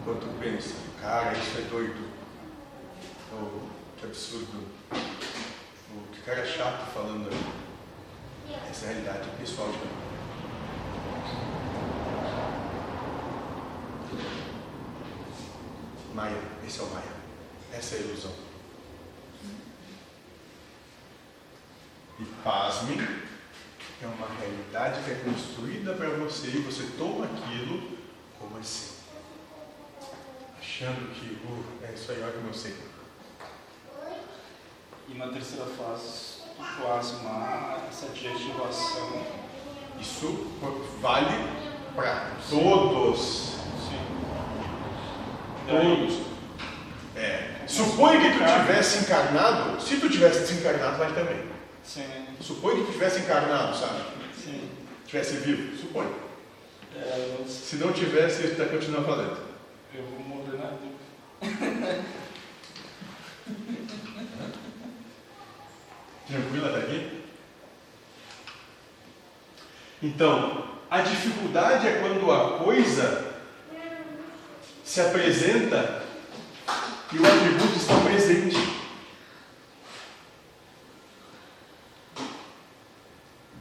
Enquanto 0.00 0.40
pensa, 0.40 0.74
cara, 1.00 1.32
isso 1.32 1.58
é 1.58 1.62
doido. 1.70 2.08
Ou 3.32 3.68
que 3.98 4.06
absurdo. 4.06 4.66
Ou 5.94 6.02
que 6.12 6.20
cara 6.22 6.46
chato 6.46 6.92
falando 6.92 7.26
ali. 7.26 7.68
Essa 8.70 8.86
é 8.86 8.88
a 8.88 8.92
realidade 8.92 9.30
pessoal 9.38 9.70
de 9.70 9.78
um. 9.78 10.08
Maia, 16.14 16.42
esse 16.66 16.80
é 16.80 16.82
o 16.82 16.86
Maia. 16.90 17.12
Essa 17.72 17.94
é 17.94 17.98
a 17.98 18.02
ilusão. 18.02 18.32
E 22.20 22.24
pasme, 22.42 22.96
é 24.02 24.06
uma 24.06 24.28
realidade 24.28 25.04
que 25.04 25.10
é 25.10 25.14
construída 25.24 25.94
para 25.94 26.08
você 26.10 26.48
e 26.48 26.62
você 26.62 26.84
toma 26.96 27.26
aquilo 27.26 27.98
como 28.38 28.58
assim. 28.58 28.96
Achando 30.58 31.12
que 31.14 31.34
uh, 31.46 31.64
é 31.82 31.92
isso 31.92 32.10
aí, 32.12 32.22
olha 32.22 32.32
como 32.32 32.48
eu 32.48 32.54
sei. 32.54 32.74
E 35.08 35.14
na 35.16 35.28
terceira 35.28 35.64
fase, 35.64 36.38
plasmar 36.80 37.82
essa 37.88 38.06
adjetivação. 38.06 39.22
Isso 40.00 40.46
vale 41.00 41.48
para 41.94 42.30
todos. 42.48 43.56
Sim. 43.88 44.06
Todos. 45.66 46.18
É. 47.16 47.56
Suponha 47.66 48.20
que 48.20 48.38
tu 48.38 48.44
tivesse 48.44 48.98
encarnado, 48.98 49.80
se 49.82 49.96
tu 49.98 50.08
tivesse 50.08 50.40
desencarnado, 50.40 50.98
vale 50.98 51.14
também. 51.14 51.42
Sim. 51.82 52.04
Suponha 52.40 52.76
que 52.76 52.86
tu 52.86 52.92
tivesse 52.92 53.20
encarnado, 53.20 53.76
sabe? 53.76 54.02
Sim. 54.36 54.70
Tivesse 55.06 55.36
vivo, 55.38 55.76
suponha. 55.76 56.10
É, 56.94 57.44
Se 57.46 57.76
não 57.76 57.92
tivesse, 57.92 58.42
ele 58.42 58.52
está 58.52 58.66
continuando 58.66 59.06
falando. 59.06 59.38
eu 59.94 60.04
vou 60.04 60.20
morrer 60.20 60.58
na 60.58 60.78
Tranquila 66.28 66.70
daqui? 66.70 67.24
Então, 70.02 70.78
a 70.90 71.00
dificuldade 71.00 71.88
é 71.88 72.00
quando 72.00 72.30
a 72.30 72.58
coisa 72.58 73.34
se 74.84 75.00
apresenta 75.00 76.02
e 77.12 77.18
o 77.18 77.26
atributo 77.26 77.76
está 77.76 77.98
presente. 78.00 78.56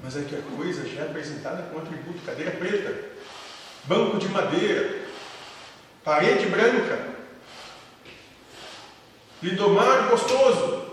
Mas 0.04 0.18
é 0.18 0.22
que 0.24 0.36
a 0.36 0.42
coisa 0.42 0.88
já 0.88 1.02
é 1.02 1.10
apresentada 1.10 1.64
com 1.64 1.80
atributo: 1.80 2.26
cadeira 2.26 2.52
preta, 2.52 3.12
banco 3.86 4.18
de 4.18 4.28
madeira, 4.30 5.06
parede 6.04 6.46
branca, 6.48 7.16
lindomar 9.42 10.10
gostoso. 10.10 10.88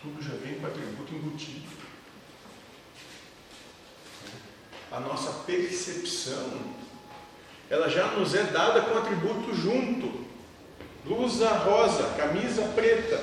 Tudo 0.00 0.22
já 0.22 0.34
vem 0.36 0.54
com 0.60 0.66
atributo 0.66 1.14
embutido. 1.14 1.66
A 4.92 5.00
nossa 5.00 5.32
percepção, 5.44 6.76
ela 7.68 7.90
já 7.90 8.06
nos 8.26 8.34
é 8.34 8.42
dada 8.42 8.80
com 8.80 8.98
atributo 8.98 9.54
junto. 9.54 10.26
Blusa 11.04 11.48
rosa, 11.48 12.02
camisa 12.16 12.62
preta. 12.74 13.16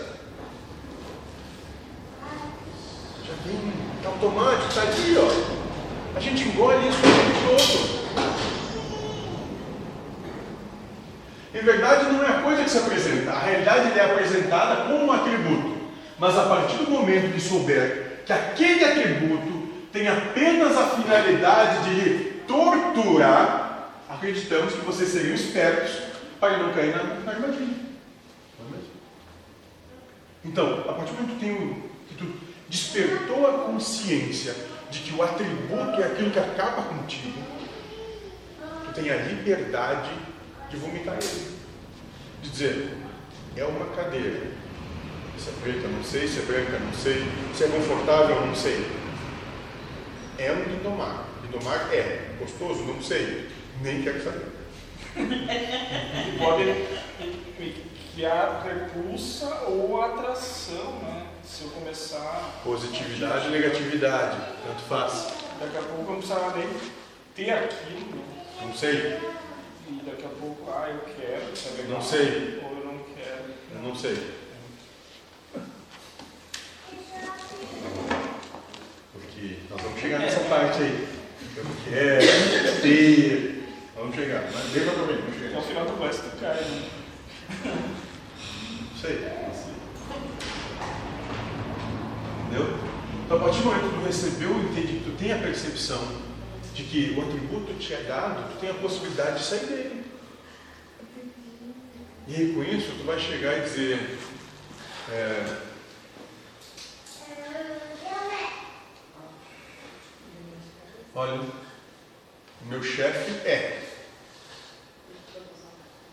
Já 3.28 3.34
vem 3.45 3.74
automático, 4.06 4.70
está 4.70 4.84
ali, 4.84 5.18
ó. 5.18 6.16
A 6.16 6.20
gente 6.22 6.47
engole 6.47 6.88
isso 6.88 6.99
o 6.99 7.01
tempo 7.01 7.34
todo. 7.49 8.04
Em 11.54 11.66
verdade, 11.66 12.06
não 12.06 12.24
é 12.24 12.41
coisa 12.41 12.64
que 12.64 12.70
se 12.70 12.78
apresenta. 12.78 13.32
A 13.32 13.39
realidade 13.39 13.99
é 13.99 14.06
apresentada 14.06 14.84
como 14.86 15.06
um 15.06 15.12
atributo. 15.12 15.74
Mas 16.18 16.38
a 16.38 16.43
partir 16.43 16.78
do 16.78 16.91
momento 16.91 17.34
que 17.34 17.41
souber 17.41 18.22
que 18.26 18.32
aquele 18.32 18.86
atributo 18.86 19.68
tem 19.91 20.08
apenas 20.08 20.78
a 20.78 20.88
finalidade 20.88 21.89
de 21.89 22.24
torturar, 22.47 23.62
acreditamos 24.24 24.74
que 24.74 24.86
vocês 24.86 25.09
seriam 25.09 25.36
espertos 25.36 25.91
para 26.39 26.57
não 26.57 26.74
cair 26.74 26.95
na, 26.95 27.03
na 27.03 27.32
armadilha. 27.34 27.84
Então, 30.45 30.80
a 30.89 30.93
partir 30.93 31.11
do 31.11 31.21
momento 31.21 31.39
que, 31.39 31.45
tem, 31.45 31.84
que 32.07 32.15
tu 32.15 32.34
despertou 32.69 33.47
a 33.47 33.65
consciência 33.65 34.55
de 34.89 34.99
que 34.99 35.13
o 35.13 35.21
atributo 35.21 36.01
é 36.01 36.05
aquilo 36.05 36.32
que 36.32 36.39
acaba 36.39 36.84
contigo, 36.84 37.38
tu 38.86 38.93
tem 38.93 39.09
a 39.09 39.17
liberdade 39.17 40.11
de 40.69 40.78
vomitar 40.78 41.17
ele. 41.17 41.53
De 42.41 42.49
dizer, 42.49 42.97
é 43.57 43.63
uma 43.65 43.86
cadeira. 43.95 44.51
Se 45.38 45.49
é 45.49 45.53
preta, 45.63 45.88
não 45.88 46.03
sei. 46.03 46.28
Se 46.28 46.39
é 46.39 46.41
branca, 46.43 46.80
não 46.80 46.93
sei. 46.93 47.26
Se 47.55 47.63
é 47.63 47.67
confortável, 47.67 48.45
não 48.45 48.55
sei. 48.55 48.86
É 50.38 50.51
um 50.51 50.63
lindomar. 50.63 51.26
Lindomar 51.43 51.89
é 51.93 52.36
gostoso, 52.39 52.84
não 52.84 53.01
sei. 53.01 53.49
Nem 53.82 54.01
quero 54.01 54.24
saber. 54.24 54.47
E 55.15 56.38
pode 56.38 56.88
criar 58.13 58.63
repulsa 58.63 59.65
ou 59.67 60.01
atração, 60.01 60.99
né? 61.01 61.28
Se 61.43 61.63
eu 61.63 61.69
começar. 61.69 62.61
Positividade 62.63 63.47
e 63.47 63.51
negatividade. 63.51 64.38
Tanto 64.65 64.82
faz. 64.88 65.34
Daqui 65.59 65.78
a 65.78 65.82
pouco 65.82 66.03
eu 66.03 66.09
não 66.11 66.15
precisava 66.15 66.57
nem 66.57 66.67
ter 67.36 67.51
aquilo, 67.51 68.15
né? 68.15 68.24
Não 68.61 68.74
sei. 68.74 69.19
E 69.88 70.01
daqui 70.05 70.26
a 70.26 70.30
pouco, 70.30 70.71
ah, 70.71 70.89
eu 70.89 70.99
quero, 71.15 71.53
isso 71.53 71.69
é. 71.78 71.84
Não 71.89 72.01
sei. 72.01 72.61
Ou 72.63 72.78
eu 72.78 72.86
não 72.86 72.99
quero. 73.13 73.43
Eu 73.76 73.82
não 73.82 73.95
sei. 73.95 74.17
Porque 79.11 79.57
nós 79.69 79.82
vamos 79.82 79.99
chegar 79.99 80.19
nessa 80.19 80.39
parte 80.41 80.82
aí. 80.82 81.07
Eu 81.55 81.65
quero 81.84 82.82
ter. 82.82 83.12
Vamos 84.14 84.26
chegar. 84.28 84.43
Mas 84.53 84.66
mim, 84.66 84.80
vamos 84.86 85.26
No 85.26 85.39
chegar. 85.39 85.61
final 85.64 85.86
tu 85.88 85.93
vai 85.93 86.09
explicar, 86.11 86.55
né? 86.55 86.89
Isso 88.95 89.07
aí. 89.07 89.34
Entendeu? 92.45 92.78
Então, 93.26 93.38
a 93.38 93.39
partir 93.39 93.59
do 93.59 93.66
momento 93.66 93.89
que 93.89 93.99
tu 93.99 94.05
recebeu 94.05 94.51
o 94.51 94.64
entendimento, 94.64 95.05
tu 95.05 95.18
tem 95.18 95.34
a 95.34 95.38
percepção 95.39 96.22
de 96.76 96.84
que 96.84 97.16
o 97.18 97.22
atributo 97.24 97.74
te 97.80 97.93
é 97.93 98.03
dado, 98.03 98.51
tu 98.53 98.59
tem 98.59 98.70
a 98.70 98.74
possibilidade 98.76 99.39
de 99.39 99.45
sair 99.45 99.66
dele. 99.66 100.03
E 102.28 102.36
aí, 102.36 102.53
com 102.53 102.64
isso, 102.64 102.91
tu 102.97 103.03
vai 103.05 103.20
chegar 103.20 103.57
e 103.57 103.61
dizer. 103.61 104.18
é, 105.11 105.57
Olha, 111.16 111.41
o 111.41 112.66
meu 112.66 112.82
chefe 112.82 113.32
é. 113.47 113.82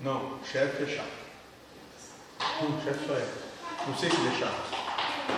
Não, 0.03 0.38
chefe 0.51 0.84
é 0.84 0.86
chato. 0.86 1.20
O 2.62 2.82
chefe 2.82 3.07
só 3.07 3.12
é. 3.12 3.26
Não 3.86 3.94
sei 3.94 4.09
se 4.09 4.16
ele 4.16 4.28
é 4.28 4.38
chato. 4.38 4.80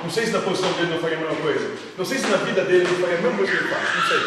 Não 0.04 0.10
sei 0.10 0.26
se 0.26 0.30
na 0.30 0.40
posição 0.40 0.72
dele 0.74 0.94
não 0.94 1.00
faria 1.00 1.16
a 1.16 1.20
mesma 1.20 1.36
coisa. 1.36 1.76
Não 1.98 2.04
sei 2.04 2.18
se 2.18 2.26
na 2.28 2.36
vida 2.36 2.64
dele 2.64 2.84
não 2.84 3.00
faria 3.00 3.18
a 3.18 3.20
mesma 3.20 3.36
coisa 3.38 3.52
que 3.52 3.58
ele 3.58 3.68
faz. 3.68 3.94
Não 3.96 4.02
sei. 4.06 4.18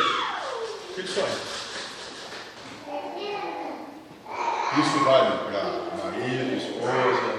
Ele 0.98 1.08
só 1.08 1.22
é. 1.22 1.56
Isso 4.82 5.04
vale 5.06 5.38
para 5.38 5.64
marido, 6.04 6.58
esposa. 6.58 7.36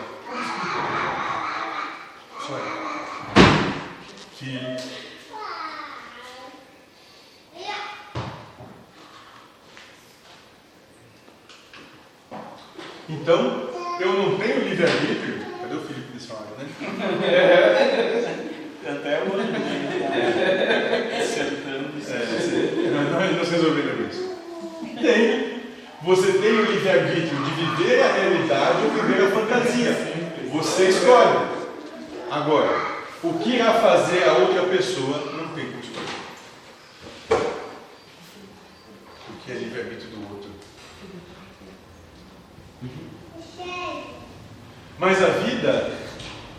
Só 2.46 2.56
é. 2.56 2.60
Filho. 4.38 4.75
Então, 13.26 13.68
eu 13.98 14.12
não 14.12 14.38
tenho 14.38 14.68
livre-arbítrio. 14.68 15.44
Cadê 15.60 15.74
o 15.74 15.80
Felipe 15.80 16.12
desse 16.12 16.32
lado, 16.32 16.46
né? 16.58 16.64
Até 18.88 19.20
hoje, 19.20 19.50
acertando 21.20 21.98
isso. 21.98 22.12
É, 22.12 23.36
nós 23.36 23.50
resolvemos 23.50 24.14
isso. 24.14 24.32
Tem. 25.02 25.60
Você 26.02 26.34
tem 26.34 26.52
o 26.52 26.70
livre-arbítrio 26.70 27.36
de 27.36 27.50
viver 27.50 28.00
a 28.00 28.12
realidade 28.12 28.84
ou 28.84 28.90
viver 28.92 29.24
a 29.24 29.30
fantasia. 29.32 29.90
Você 30.52 30.84
escolhe. 30.90 31.48
Agora, 32.30 32.70
o 33.24 33.40
que 33.40 33.56
irá 33.56 33.72
fazer 33.72 34.22
a 34.22 34.34
outra 34.34 34.62
pessoa 34.68 35.32
não 35.32 35.48
tem 35.48 35.66
como 35.66 35.80
escolher. 35.80 36.06
O 39.30 39.44
que 39.44 39.50
é 39.50 39.54
livre-arbítrio 39.54 40.10
do 40.10 40.32
outro. 40.32 40.36
Mas 44.98 45.22
a 45.22 45.28
vida 45.28 45.92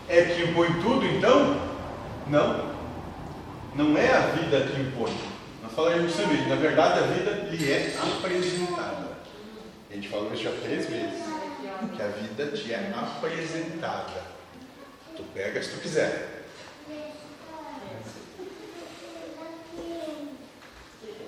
é 0.08 0.22
que 0.22 0.42
impõe 0.42 0.72
tudo, 0.80 1.04
então? 1.04 1.60
Não. 2.28 2.68
Não 3.74 3.96
é 3.96 4.12
a 4.12 4.20
vida 4.28 4.60
que 4.60 4.80
impõe. 4.80 5.12
Nós 5.62 5.72
falaremos 5.72 6.12
isso. 6.12 6.48
Na 6.48 6.54
verdade, 6.54 7.00
a 7.00 7.02
vida 7.02 7.30
lhe 7.50 7.72
é 7.72 7.96
apresentada. 8.00 9.08
A 9.90 9.94
gente 9.94 10.08
falou 10.08 10.32
isso 10.32 10.44
já 10.44 10.52
três 10.62 10.88
vezes. 10.88 11.24
Que 11.94 12.02
a 12.02 12.08
vida 12.08 12.46
te 12.56 12.72
é 12.72 12.92
apresentada. 12.94 14.22
Tu 15.16 15.22
pega 15.34 15.62
se 15.62 15.70
tu 15.70 15.80
quiser. 15.80 16.44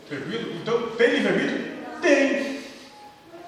Tranquilo? 0.08 0.54
Então, 0.62 0.90
tem 0.90 1.10
livre-arbítrio? 1.10 1.72
Tem. 2.00 2.60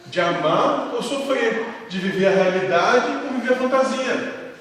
De 0.06 0.20
amar 0.20 0.94
ou 0.94 1.02
sofrer. 1.02 1.64
De 1.88 1.98
viver 1.98 2.26
a 2.26 2.30
realidade 2.30 3.31
viver 3.42 3.56
fantasia, 3.56 4.54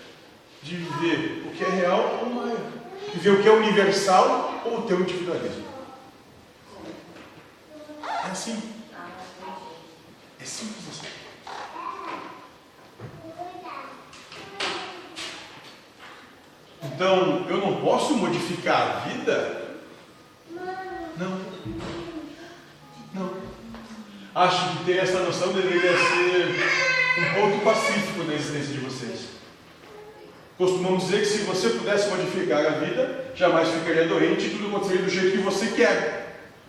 de 0.63 0.75
viver 0.75 1.43
o 1.47 1.51
que 1.51 1.63
é 1.63 1.69
real 1.69 2.19
ou 2.21 2.29
não 2.29 2.51
é, 2.51 2.55
de 3.05 3.11
viver 3.19 3.29
o 3.29 3.41
que 3.41 3.47
é 3.47 3.51
universal 3.51 4.61
ou 4.65 4.79
o 4.79 4.81
teu 4.83 4.99
individualismo. 4.99 5.65
É 8.03 8.31
assim. 8.31 8.61
É 10.39 10.43
simples 10.43 10.85
assim. 10.89 11.07
Então, 16.83 17.45
eu 17.47 17.57
não 17.57 17.81
posso 17.81 18.15
modificar 18.15 18.81
a 18.81 18.99
vida? 19.09 19.77
Não. 21.17 21.39
Não. 23.13 23.33
Acho 24.33 24.77
que 24.77 24.85
ter 24.85 24.97
essa 24.97 25.19
noção 25.19 25.53
deveria 25.53 25.91
ser 25.91 27.00
um 27.17 27.41
ponto 27.41 27.63
pacífico 27.63 28.23
na 28.23 28.33
existência 28.33 28.73
de 28.73 28.79
vocês. 28.79 29.29
Costumamos 30.57 31.05
dizer 31.05 31.19
que 31.21 31.25
se 31.25 31.39
você 31.39 31.69
pudesse 31.69 32.09
modificar 32.09 32.65
a 32.65 32.69
vida, 32.79 33.31
jamais 33.35 33.69
ficaria 33.69 34.07
doente 34.07 34.45
e 34.45 34.49
tudo 34.51 34.67
aconteceria 34.67 35.03
do 35.03 35.09
jeito 35.09 35.37
que 35.37 35.43
você 35.43 35.67
quer. 35.67 36.21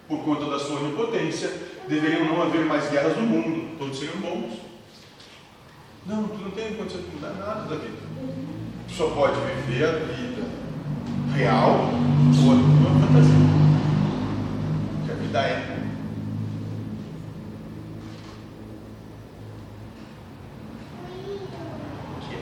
Por 0.08 0.24
conta 0.24 0.46
da 0.46 0.58
sua 0.58 0.80
onipotência, 0.80 1.50
deveriam 1.88 2.24
não 2.24 2.42
haver 2.42 2.64
mais 2.64 2.88
guerras 2.90 3.16
no 3.16 3.22
mundo, 3.22 3.76
todos 3.78 3.98
seriam 3.98 4.18
bons. 4.18 4.58
Não, 6.06 6.24
tu 6.24 6.38
não 6.38 6.50
tem 6.50 6.74
condição 6.74 7.00
de 7.00 7.08
mudar 7.14 7.34
nada 7.34 7.62
da 7.62 7.76
vida. 7.76 7.96
Tu 8.88 8.94
só 8.94 9.08
pode 9.10 9.36
viver 9.66 9.84
a 9.84 9.92
vida 9.92 10.42
real 11.36 11.70
ou 11.70 12.52
a 12.52 12.56
tua 12.56 12.90
fantasia. 13.06 13.34
Que 15.06 15.12
a 15.12 15.14
vida 15.14 15.38
é. 15.38 15.78
O 22.16 22.20
que 22.20 22.34
é? 22.34 22.38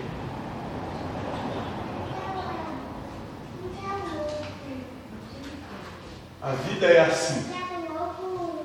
A 6.42 6.52
vida 6.52 6.79
é 6.90 7.00
assim. 7.00 7.44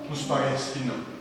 Nos 0.09 0.23
parece 0.23 0.73
que 0.73 0.79
não. 0.79 1.15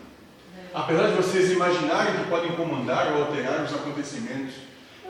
Apesar 0.73 1.09
de 1.09 1.15
vocês 1.15 1.53
imaginarem 1.53 2.23
que 2.23 2.29
podem 2.29 2.53
comandar 2.53 3.13
ou 3.13 3.25
alterar 3.25 3.63
os 3.63 3.73
acontecimentos 3.73 4.55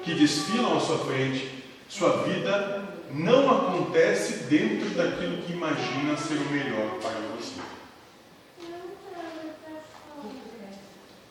que 0.02 0.14
desfilam 0.14 0.76
à 0.76 0.80
sua 0.80 0.98
frente, 0.98 1.64
sua 1.88 2.24
vida 2.24 2.84
não 3.10 3.50
acontece 3.50 4.44
dentro 4.44 4.90
daquilo 4.90 5.42
que 5.42 5.52
imagina 5.52 6.16
ser 6.16 6.34
o 6.34 6.50
melhor 6.50 6.98
para 7.00 7.12
você. 7.36 7.60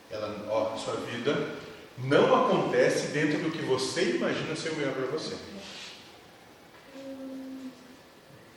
Ela, 0.10 0.48
ó, 0.50 0.76
sua 0.78 0.96
vida 0.96 1.50
não 1.98 2.46
acontece 2.46 3.08
dentro 3.08 3.40
do 3.40 3.52
que 3.52 3.64
você 3.64 4.16
imagina 4.16 4.56
ser 4.56 4.70
o 4.70 4.76
melhor 4.76 4.94
para 4.94 5.06
você. 5.08 5.36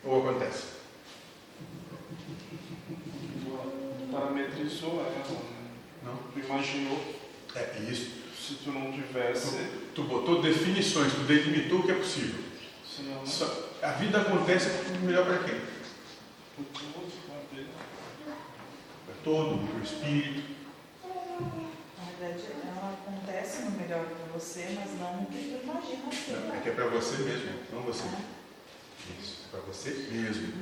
Ou 0.03 0.27
acontece? 0.27 0.76
Parametrizou 4.21 4.99
ela, 4.99 5.09
né? 5.11 5.69
Não? 6.03 6.17
Tu 6.33 6.39
imaginou 6.39 6.99
É 7.55 7.79
isso. 7.89 8.11
se 8.35 8.55
tu 8.55 8.71
não 8.71 8.91
tivesse. 8.91 9.57
Tu 9.93 10.03
botou 10.03 10.41
definições, 10.41 11.13
tu 11.13 11.19
delimitou 11.21 11.79
o 11.79 11.83
que 11.83 11.91
é 11.91 11.95
possível. 11.95 12.43
Se 12.85 13.03
não. 13.03 13.25
Só- 13.25 13.69
a 13.83 13.91
vida 13.91 14.19
acontece 14.21 14.69
melhor 15.03 15.25
para 15.25 15.43
quem? 15.43 15.55
o 16.59 16.63
todo, 16.63 17.05
né? 17.53 17.67
Para 19.05 19.15
todo, 19.23 19.67
para 19.67 19.79
o 19.79 19.83
espírito. 19.83 20.49
Na 21.03 22.03
verdade, 22.19 22.43
ela 22.63 22.93
acontece 22.93 23.61
no 23.63 23.71
melhor 23.71 24.03
para 24.05 24.33
você, 24.33 24.75
mas 24.79 24.99
não 24.99 25.21
no 25.21 25.25
que 25.27 25.37
tu 25.37 25.63
imagina 25.63 26.11
ser. 26.11 26.31
Não, 26.47 26.55
é 26.55 26.59
que 26.61 26.69
é 26.69 26.71
para 26.71 26.87
você 26.87 27.17
mesmo, 27.17 27.51
não 27.71 27.81
você. 27.83 28.05
Isso, 29.21 29.43
é 29.45 29.51
para 29.51 29.59
você 29.61 29.89
mesmo. 30.11 30.53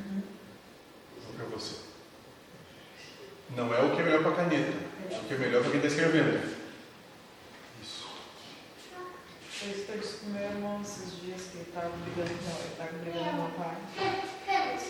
Não 1.28 1.34
para 1.38 1.46
você. 1.46 1.76
Não 3.52 3.74
é 3.74 3.82
o 3.82 3.96
que 3.96 4.02
é 4.02 4.04
melhor 4.04 4.24
para 4.24 4.32
a 4.32 4.36
caneta, 4.36 4.74
é 5.12 5.18
o 5.18 5.20
que 5.22 5.34
é 5.34 5.38
melhor 5.38 5.62
para 5.62 5.72
quem 5.72 5.80
está 5.82 5.88
escrevendo. 5.88 6.56
Isso. 7.82 8.08
Foi 9.50 9.70
isso 9.70 9.86
que 9.86 9.92
eu 9.92 9.98
disse 10.00 10.18
pro 10.18 10.30
meu 10.30 10.44
irmão 10.44 10.82
esses 10.82 11.22
dias 11.22 11.42
que 11.44 11.58
ele 11.58 11.66
estava 11.68 11.90
brigando 11.90 12.30
com 12.30 12.50
ele 12.50 12.72
estava 12.72 12.92
brigando 12.92 13.30
com 13.30 13.36
meu 13.36 13.52
pai. 13.52 13.76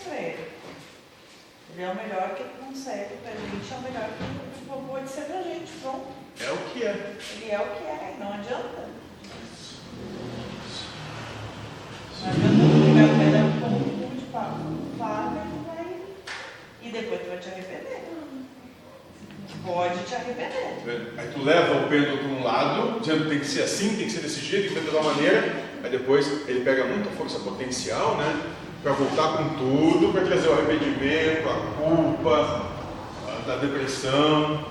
Pra 0.06 0.16
ele. 0.16 0.52
Ele 1.74 1.82
é 1.82 1.90
o 1.90 1.96
melhor 1.96 2.36
que 2.36 2.44
ele 2.44 2.54
consegue 2.60 3.16
pra 3.18 3.32
gente, 3.32 3.74
é 3.74 3.76
o 3.76 3.82
melhor 3.82 4.10
que 4.16 4.24
ele 4.24 4.88
pode 4.88 5.10
ser 5.10 5.22
pra 5.26 5.42
gente, 5.42 5.72
pronto. 5.82 6.08
É 6.40 6.52
o 6.52 6.58
que 6.58 6.84
é. 6.84 7.18
Ele 7.34 7.52
é 7.52 7.60
o 7.60 7.66
que 7.76 7.84
é, 7.84 8.16
não 8.20 8.34
adianta. 8.34 8.90
Não 12.22 12.30
adianta 12.30 13.16
pegar 13.18 13.46
o 13.46 13.62
como 13.62 13.78
um 13.78 14.10
cu 14.10 14.16
de 14.16 14.26
pau. 14.28 14.58
Fala 14.98 15.44
e 15.44 15.66
vai. 15.66 16.02
E 16.84 16.92
depois 16.92 17.22
tu 17.22 17.28
vai 17.30 17.38
te 17.40 17.50
arrepender. 17.50 18.15
Pode 19.66 20.04
te 20.04 20.16
arrepender. 20.16 21.14
Aí 21.18 21.30
tu 21.34 21.44
leva 21.44 21.86
o 21.86 21.90
pêndulo 21.90 22.18
para 22.20 22.28
um 22.28 22.44
lado, 22.44 23.00
dizendo 23.00 23.24
que 23.24 23.30
tem 23.30 23.40
que 23.40 23.48
ser 23.48 23.64
assim, 23.64 23.96
tem 23.96 24.06
que 24.06 24.12
ser 24.12 24.20
desse 24.20 24.42
jeito, 24.42 24.74
tem 24.74 24.76
que 24.76 24.80
ser 24.80 24.86
de 24.86 24.92
tal 24.92 25.04
maneira. 25.04 25.56
Aí 25.84 25.90
depois 25.90 26.48
ele 26.48 26.64
pega 26.64 26.86
muita 26.86 27.10
força 27.12 27.40
potencial, 27.40 28.16
né? 28.18 28.42
Para 28.84 28.94
voltar 28.94 29.38
com 29.38 29.50
tudo, 29.56 30.14
para 30.14 30.26
trazer 30.26 30.48
o 30.50 30.54
arrependimento, 30.54 31.50
a 31.50 31.82
culpa, 31.82 32.72
a, 33.28 33.48
da 33.48 33.56
depressão. 33.58 34.64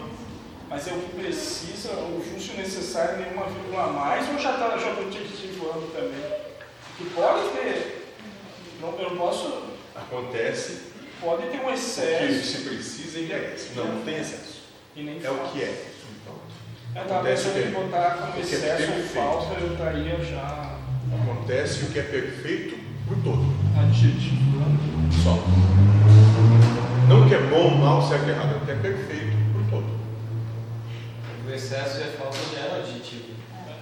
Mas 0.71 0.87
é 0.87 0.93
o 0.93 0.99
que 0.99 1.21
precisa, 1.21 1.91
o 1.91 2.23
justo 2.33 2.55
e 2.55 2.59
necessário, 2.59 3.19
nenhuma 3.19 3.47
vírgula 3.47 3.85
a 3.85 3.87
mais, 3.89 4.29
ou 4.29 4.39
já 4.39 4.53
está 4.53 4.79
já 4.79 4.95
tô 4.95 5.03
te 5.11 5.19
ativando 5.19 5.87
também? 5.93 6.45
Que 6.97 7.05
pode 7.11 7.49
ter. 7.51 8.15
Não, 8.81 8.97
eu 8.99 9.11
não 9.11 9.17
posso. 9.17 9.75
Acontece 9.95 10.95
Pode 11.21 11.47
ter 11.47 11.59
um 11.59 11.63
o 11.63 11.67
que 11.69 11.73
excesso. 11.73 12.45
se 12.45 12.69
precisa 12.69 13.19
e. 13.19 13.75
Não, 13.75 13.87
não 13.87 14.03
tem 14.03 14.17
excesso. 14.17 14.54
E 14.97 15.03
nem 15.03 15.21
É 15.25 15.31
o 15.31 15.39
que 15.51 15.63
é. 15.63 15.91
Eu 16.97 17.23
pensando 17.23 17.57
o 17.57 17.69
em 17.69 17.71
botar 17.73 18.11
como 18.19 18.33
que 18.35 18.39
é 18.39 18.43
excesso 18.43 18.93
ou 18.93 19.03
falta, 19.03 19.61
eu 19.61 19.73
estaria 19.73 20.25
já 20.25 20.79
Acontece 21.13 21.85
o 21.85 21.91
que 21.91 21.99
é 21.99 22.03
perfeito 22.03 22.77
por 23.07 23.17
todo. 23.23 23.45
adjetivando. 23.79 24.79
Só. 25.23 25.35
Não 27.09 27.25
o 27.25 27.29
que 27.29 27.35
é 27.35 27.41
bom, 27.41 27.71
mal, 27.77 28.01
certo 28.09 28.27
e 28.27 28.31
errado, 28.31 28.55
é 28.55 28.57
o 28.57 28.61
que 28.65 28.71
é 28.71 28.75
perfeito 28.77 29.37
por 29.53 29.71
todo. 29.71 29.87
O 31.47 31.51
excesso 31.53 31.99
e 32.01 32.03
a 32.05 32.07
falta 32.13 32.39
já 32.53 32.61
era 32.61 32.77
adjetivo. 32.77 33.35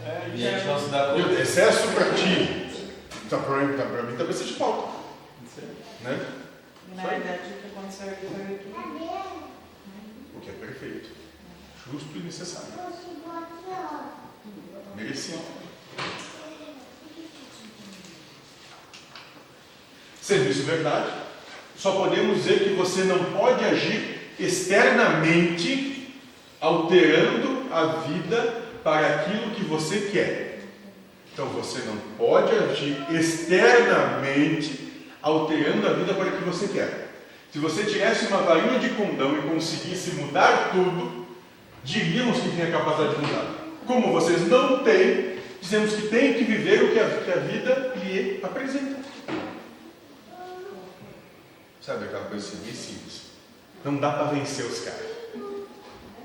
É, 0.04 0.30
E 0.34 0.48
a 0.48 0.50
gente 0.58 0.66
não 0.66 0.78
se 0.80 0.88
dá 0.90 1.14
E 1.16 1.20
o 1.20 1.28
conta. 1.28 1.40
excesso 1.40 1.88
para 1.88 2.12
ti, 2.14 2.88
tá 3.30 3.38
para 3.38 3.56
mim, 3.58 3.76
tá 3.76 3.84
pra 3.84 4.02
mim 4.02 4.16
talvez 4.16 4.38
seja 4.38 4.54
falta. 4.56 4.88
Né? 6.02 6.26
Na 6.96 7.02
verdade 7.04 7.38
o 7.46 7.60
que 7.60 7.66
aconteceu 7.78 8.08
aqui 8.08 8.26
foi. 8.26 8.54
O 8.82 9.51
que 10.42 10.50
é 10.50 10.52
perfeito. 10.52 11.10
Justo 11.90 12.16
e 12.16 12.20
necessário. 12.20 12.68
Merecido. 14.96 15.40
Sendo 20.20 20.50
isso 20.50 20.62
verdade, 20.62 21.10
só 21.76 21.92
podemos 21.92 22.36
dizer 22.36 22.60
que 22.60 22.74
você 22.74 23.02
não 23.04 23.24
pode 23.32 23.64
agir 23.64 24.30
externamente 24.38 26.16
alterando 26.60 27.72
a 27.72 27.86
vida 28.06 28.62
para 28.84 29.16
aquilo 29.16 29.54
que 29.54 29.64
você 29.64 30.08
quer. 30.12 30.60
Então 31.32 31.46
você 31.48 31.80
não 31.80 31.96
pode 32.16 32.54
agir 32.54 33.04
externamente 33.10 35.08
alterando 35.20 35.88
a 35.88 35.92
vida 35.94 36.14
para 36.14 36.28
o 36.28 36.38
que 36.38 36.44
você 36.44 36.68
quer. 36.68 37.11
Se 37.52 37.58
você 37.58 37.84
tivesse 37.84 38.28
uma 38.28 38.38
varinha 38.38 38.78
de 38.78 38.88
condão 38.90 39.36
e 39.36 39.42
conseguisse 39.42 40.12
mudar 40.12 40.70
tudo, 40.72 41.26
diríamos 41.84 42.38
que 42.40 42.48
tem 42.56 42.64
a 42.64 42.70
capacidade 42.70 43.16
de 43.16 43.20
mudar. 43.20 43.54
Como 43.86 44.10
vocês 44.10 44.48
não 44.48 44.82
têm, 44.82 45.36
dizemos 45.60 45.92
que 45.92 46.08
tem 46.08 46.32
que 46.32 46.44
viver 46.44 46.82
o 46.82 46.92
que 46.94 46.98
a, 46.98 47.08
que 47.10 47.30
a 47.30 47.42
vida 47.42 47.94
lhe 48.02 48.40
apresenta. 48.42 48.96
Sabe 51.82 52.06
aquela 52.06 52.24
coisa 52.24 52.46
assim, 52.46 52.64
bem 52.64 52.74
simples. 52.74 53.22
Não 53.84 53.96
dá 53.96 54.12
para 54.12 54.32
vencer 54.32 54.64
os 54.64 54.80
caras. 54.80 55.12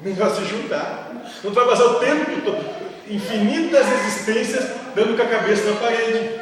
Melhor 0.02 0.34
se 0.34 0.46
juntar. 0.46 1.12
Não 1.44 1.52
vai 1.52 1.66
passar 1.66 1.86
o 1.88 2.00
tempo 2.00 2.42
todo, 2.46 2.64
infinitas 3.10 3.86
existências, 3.92 4.70
dando 4.96 5.18
com 5.18 5.24
a 5.24 5.26
cabeça 5.26 5.72
na 5.72 5.76
parede. 5.78 6.40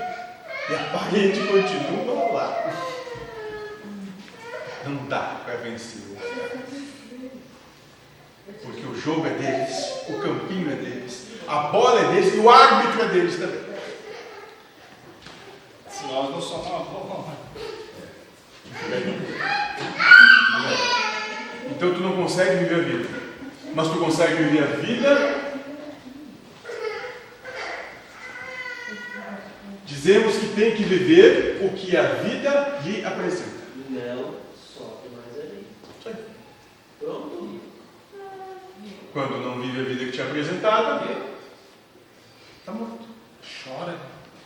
E 0.70 0.76
a 0.76 0.90
parede 0.92 1.40
continua 1.40 2.25
dá 5.08 5.42
para 5.44 5.56
vencer. 5.56 6.02
Porque 8.62 8.86
o 8.86 9.00
jogo 9.00 9.26
é 9.26 9.32
deles, 9.32 10.10
o 10.10 10.20
campinho 10.20 10.72
é 10.72 10.76
deles, 10.76 11.28
a 11.48 11.60
bola 11.68 12.00
é 12.00 12.14
deles 12.14 12.36
e 12.36 12.38
o 12.38 12.50
árbitro 12.50 13.02
é 13.04 13.08
deles 13.08 13.38
também. 13.38 13.66
Se 15.90 16.06
nós 16.06 16.30
não 16.30 16.42
somos 16.42 16.68
uma 16.68 16.80
bola. 16.80 17.36
Então 21.72 21.94
tu 21.94 22.00
não 22.02 22.16
consegue 22.16 22.64
viver 22.64 22.76
a 22.76 22.84
vida. 22.84 23.10
Mas 23.74 23.88
tu 23.90 24.00
consegue 24.00 24.44
viver 24.44 24.64
a 24.64 24.68
vida. 24.78 25.46
Dizemos 29.86 30.38
que 30.38 30.48
tem 30.56 30.76
que 30.76 30.84
viver 30.84 31.60
o 31.62 31.70
que 31.70 31.98
a 31.98 32.04
vida 32.04 32.80
lhe 32.84 33.04
apresenta. 33.04 33.56
Não 33.90 34.36
sofre 34.56 35.10
mais 35.10 35.40
ali. 35.40 35.68
Isso 36.00 36.10
aí. 36.10 36.16
Pronto. 37.06 37.62
Quando 39.14 39.38
não 39.38 39.62
vive 39.62 39.80
a 39.80 39.84
vida 39.84 40.06
que 40.06 40.12
te 40.12 40.22
é 40.22 40.24
apresentada, 40.24 41.06
está 42.60 42.72
morto. 42.72 43.06
Chora. 43.64 43.96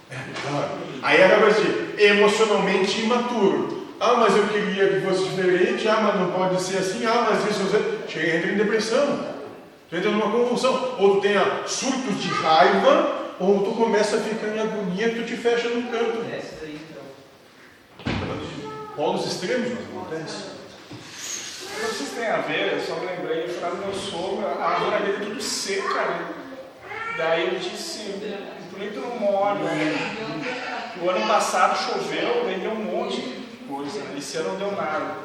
Claro. 0.09 0.69
Aí 1.01 1.23
acaba 1.23 1.47
assim, 1.47 1.93
emocionalmente 1.97 3.01
imaturo. 3.01 3.87
Ah, 3.99 4.15
mas 4.15 4.35
eu 4.35 4.47
queria 4.47 4.89
que 4.89 5.05
fosse 5.05 5.23
diferente. 5.29 5.87
Ah, 5.87 6.01
mas 6.01 6.19
não 6.19 6.31
pode 6.31 6.61
ser 6.61 6.77
assim. 6.77 7.05
Ah, 7.05 7.27
mas 7.29 7.49
isso. 7.49 7.63
você 7.63 7.99
Chega, 8.09 8.37
entra 8.37 8.51
em 8.51 8.57
depressão. 8.57 9.25
Tu 9.89 9.95
entra 9.95 10.11
numa 10.11 10.31
convulsão. 10.31 10.95
Ou 10.99 11.15
tu 11.15 11.21
tenha 11.21 11.63
surtos 11.65 12.21
de 12.21 12.27
raiva, 12.27 13.33
ou 13.39 13.63
tu 13.63 13.71
começa 13.71 14.17
a 14.17 14.21
ficar 14.21 14.49
em 14.49 14.59
agonia 14.59 15.09
que 15.09 15.19
tu 15.19 15.25
te 15.25 15.37
fecha 15.37 15.69
num 15.69 15.83
canto. 15.83 16.25
Então. 16.63 17.03
Polos 18.95 19.25
extremos, 19.25 19.69
mas 19.69 19.79
acontece. 19.83 20.58
Se 21.99 22.15
tem 22.15 22.27
a 22.27 22.37
ver, 22.37 22.75
eu 22.75 22.81
só 22.81 22.95
me 22.95 23.07
lembrei, 23.07 23.43
eu 23.43 23.49
falei 23.49 23.75
do 23.75 23.85
meu 23.87 23.93
sogro, 23.93 24.47
a 24.47 24.65
árvore 24.65 25.03
dele 25.03 25.17
é 25.17 25.25
tudo 25.25 25.41
seca, 25.41 26.01
né? 26.01 26.29
Daí 27.17 27.53
eu 27.53 27.59
disse, 27.59 28.13
por 28.69 28.79
que 28.79 28.91
tu 28.91 29.01
não 29.01 29.19
molha? 29.19 29.59
O 31.01 31.09
ano 31.09 31.27
passado 31.27 31.77
choveu, 31.77 32.45
daí 32.45 32.57
deu 32.61 32.71
um 32.71 32.85
monte 32.85 33.19
de 33.19 33.57
coisa, 33.67 33.99
né? 33.99 34.15
esse 34.17 34.37
ano 34.37 34.51
não 34.51 34.59
deu 34.59 34.71
nada. 34.71 35.17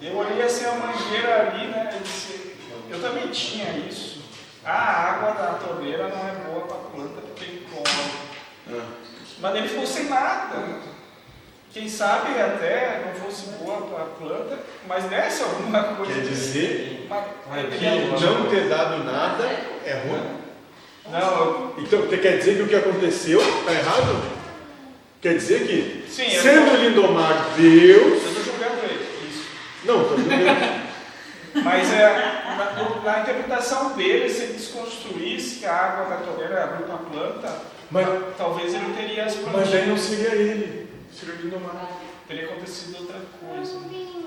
Eu 0.00 0.16
olhei 0.16 0.40
assim 0.40 0.64
a 0.64 0.72
mangueira 0.72 1.48
ali, 1.48 1.66
né? 1.66 1.90
Eu 1.92 2.00
disse, 2.00 2.56
eu 2.88 3.02
também 3.02 3.28
tinha 3.28 3.70
isso. 3.76 4.22
A 4.64 4.72
água 4.72 5.32
da 5.32 5.58
torneira 5.58 6.08
não 6.08 6.26
é 6.26 6.32
boa 6.46 6.66
para 6.66 6.76
planta 6.78 7.20
porque 7.20 7.44
encolhe. 7.44 8.82
Mas 9.38 9.54
ele 9.54 9.68
ficou 9.68 9.86
sem 9.86 10.04
nada. 10.04 10.56
Quem 11.72 11.88
sabe 11.88 12.40
até 12.40 13.02
não 13.06 13.24
fosse 13.24 13.46
boa 13.62 13.82
para 13.82 14.02
a 14.02 14.06
planta, 14.06 14.58
mas 14.88 15.04
desse 15.04 15.42
alguma 15.42 15.82
coisa. 15.94 16.12
Quer 16.14 16.20
dizer 16.22 17.06
Mas- 17.08 17.24
que 17.78 18.24
não 18.26 18.46
ter 18.50 18.68
dado 18.68 19.04
nada 19.04 19.44
é 19.86 19.92
ruim? 20.04 20.40
Não, 21.12 21.72
Então, 21.78 22.06
quer 22.08 22.38
dizer 22.38 22.56
que 22.56 22.62
o 22.62 22.68
que 22.68 22.74
aconteceu 22.76 23.40
está 23.40 23.72
errado? 23.72 24.22
Quer 25.22 25.34
dizer 25.34 25.66
que, 25.66 26.04
Sim, 26.10 26.30
sendo 26.30 26.70
tô- 26.70 26.76
Lindomar 26.76 27.50
Deus. 27.56 28.22
eu 28.22 28.28
estou 28.30 28.44
julgando 28.44 28.84
ele. 28.84 29.28
Isso. 29.30 29.44
Não, 29.84 30.02
estou 30.02 30.16
dizendo. 30.16 30.90
Mas 31.64 31.92
é, 31.92 32.42
na, 32.56 33.02
na 33.12 33.20
interpretação 33.20 33.90
dele, 33.96 34.28
se 34.30 34.42
ele 34.44 34.52
desconstruísse 34.54 35.58
que 35.60 35.66
a 35.66 35.74
água 35.74 36.16
da 36.16 36.22
torneira 36.24 36.66
boa 36.66 36.82
para 36.86 36.94
a 36.94 36.98
planta, 36.98 37.62
Mas, 37.90 38.06
talvez 38.38 38.72
ele 38.72 38.94
teria 38.96 39.24
as 39.24 39.34
mas 39.36 39.44
plantas. 39.50 39.74
aí 39.74 39.86
não 39.88 39.96
seria 39.96 40.28
ele, 40.34 40.79
seria 41.20 41.36
Lindomar. 41.42 41.88
Teria 42.26 42.46
acontecido 42.46 43.00
outra 43.00 43.20
coisa. 43.38 43.78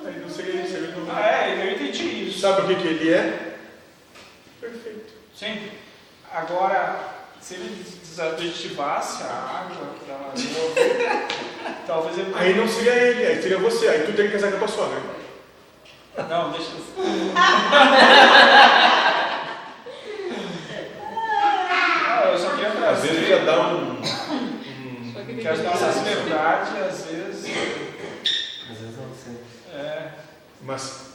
Aí 0.05 0.19
não 0.19 0.29
seria 0.29 0.53
ele, 0.53 0.67
seria 0.67 0.87
Lindomar. 0.87 1.17
Ah, 1.17 1.49
é, 1.49 1.67
eu 1.67 1.71
entendi 1.73 2.29
isso. 2.29 2.39
Sabe 2.39 2.61
o 2.61 2.67
que, 2.67 2.75
que 2.75 2.87
ele 2.87 3.13
é? 3.13 3.57
Perfeito. 4.61 5.11
Sim. 5.35 5.71
Agora, 6.31 6.99
se 7.41 7.55
ele 7.55 7.83
desativasse 8.01 9.23
a 9.23 9.27
água 9.27 9.95
que 9.95 10.03
estava 10.03 10.31
boa, 10.31 10.75
talvez 11.87 12.15
ele. 12.17 12.33
Aí 12.35 12.53
não 12.53 12.67
seria 12.67 12.93
ele, 12.93 13.25
aí 13.25 13.41
seria 13.41 13.57
você. 13.57 13.87
Aí 13.87 14.05
tu 14.05 14.13
tem 14.13 14.27
que 14.27 14.33
casar 14.33 14.51
com 14.51 14.55
a 14.55 14.59
tua 14.59 14.67
sogra. 14.67 15.01
Não, 16.29 16.51
deixa 16.51 16.69
eu. 16.71 16.83
Não, 22.23 22.31
eu 22.31 22.37
só 22.37 22.51
queria 22.51 22.89
Às 22.89 23.01
vezes 23.01 23.27
já 23.27 23.39
dá 23.39 23.67
um. 23.67 23.92
Que 25.43 25.47
as 25.49 25.59
nossas 25.61 26.01
verdades, 26.01 26.69
às 26.69 27.05
vezes. 27.05 27.45
Às 28.71 28.77
vezes 28.77 28.95
não 28.97 29.13
sei. 29.13 29.35
É, 29.77 30.07
Mas 30.61 31.07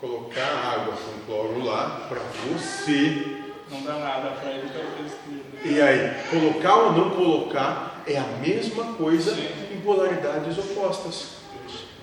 colocar 0.00 0.46
água 0.46 0.94
com 0.94 1.26
cloro 1.26 1.64
lá 1.64 2.06
para 2.08 2.20
você. 2.52 3.40
não 3.70 3.82
dá 3.82 3.94
nada 3.94 4.30
para 4.40 4.50
ele, 4.52 4.68
talvez. 4.72 5.12
que- 5.24 5.68
E 5.68 5.82
aí, 5.82 6.14
colocar 6.30 6.74
ou 6.76 6.92
não 6.92 7.10
colocar 7.10 8.02
é 8.06 8.18
a 8.18 8.26
mesma 8.40 8.92
coisa 8.94 9.34
Sim. 9.34 9.48
em 9.72 9.80
polaridades 9.80 10.56
opostas. 10.56 11.38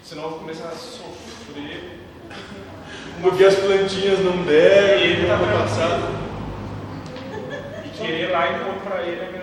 Senão 0.03 0.23
eu 0.23 0.29
vou 0.31 0.39
começar 0.39 0.67
a 0.67 0.71
sofrer. 0.75 1.99
Porque 3.21 3.45
as 3.45 3.55
plantinhas 3.55 4.19
não 4.19 4.43
deram, 4.43 4.99
E 4.99 5.03
ele 5.03 5.27
tá 5.27 5.37
passado. 5.37 6.21
E 7.85 7.89
querer 7.97 8.29
ir 8.29 8.31
lá 8.31 8.47
e 8.49 8.55
impor 8.55 8.73
para 8.83 9.01
ele 9.03 9.21
a 9.21 9.29
minha 9.31 9.31
verdade. 9.31 9.40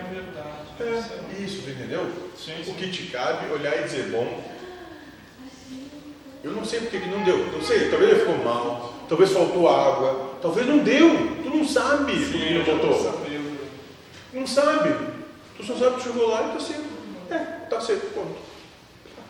É, 0.79 1.41
isso, 1.41 1.69
entendeu? 1.69 2.09
Sim, 2.37 2.61
O 2.61 2.65
sim. 2.65 2.73
que 2.73 2.89
te 2.89 3.03
cabe 3.07 3.51
olhar 3.51 3.79
e 3.79 3.83
dizer, 3.83 4.09
bom, 4.11 4.43
eu 6.43 6.51
não 6.51 6.63
sei 6.63 6.81
porque 6.81 6.99
que 6.99 7.09
não 7.09 7.23
deu, 7.23 7.37
não 7.51 7.61
sei, 7.61 7.89
talvez 7.89 8.11
ele 8.11 8.19
ficou 8.21 8.37
mal, 8.37 8.93
talvez 9.09 9.31
faltou 9.31 9.67
água, 9.67 10.37
talvez 10.41 10.65
não 10.67 10.79
deu, 10.79 11.09
tu 11.43 11.49
não 11.49 11.67
sabe 11.67 12.13
Sim, 12.13 12.59
não 12.59 12.65
já 12.65 12.71
tô 12.79 12.87
botou. 12.87 13.19
Não 14.31 14.45
sabe. 14.45 14.95
Tu 15.57 15.65
só 15.65 15.75
sabe 15.75 15.95
que 15.95 16.03
chegou 16.03 16.29
lá 16.29 16.43
e 16.43 16.53
tá 16.53 16.59
seco. 16.59 16.83
É, 17.31 17.37
tá 17.69 17.81
seco, 17.81 18.07
ponto. 18.13 18.35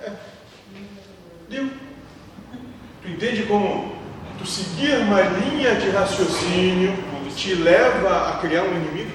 É. 0.01 0.11
Deu. 1.49 1.69
Tu 3.01 3.07
entende 3.07 3.43
como 3.43 3.95
tu 4.37 4.45
seguir 4.45 4.97
uma 4.99 5.21
linha 5.21 5.75
de 5.75 5.89
raciocínio 5.89 7.09
te 7.39 7.55
leva 7.55 8.31
a 8.31 8.37
criar 8.37 8.63
um 8.63 8.75
inimigo? 8.75 9.11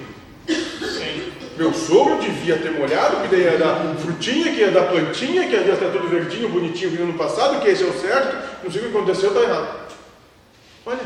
Sim. 0.49 1.14
Meu 1.57 1.73
sogro 1.73 2.19
devia 2.21 2.59
ter 2.59 2.73
molhado, 2.73 3.17
que 3.23 3.29
daí 3.29 3.43
ia 3.43 3.59
dar 3.59 3.95
frutinha, 3.97 4.53
que 4.53 4.61
ia 4.61 4.71
dar 4.73 4.89
plantinha, 4.89 5.47
que 5.49 5.55
ia 5.55 5.73
estar 5.73 5.91
tudo 5.91 6.09
verdinho, 6.09 6.49
bonitinho 6.49 6.91
no 6.93 7.03
ano 7.05 7.15
passado, 7.15 7.61
que 7.61 7.69
esse 7.69 7.85
é 7.85 7.87
o 7.87 7.93
certo, 8.01 8.37
não 8.65 8.71
sei 8.71 8.81
o 8.83 8.91
que 8.91 8.97
aconteceu, 8.97 9.33
tá 9.33 9.41
errado. 9.41 9.85
Olha, 10.85 11.01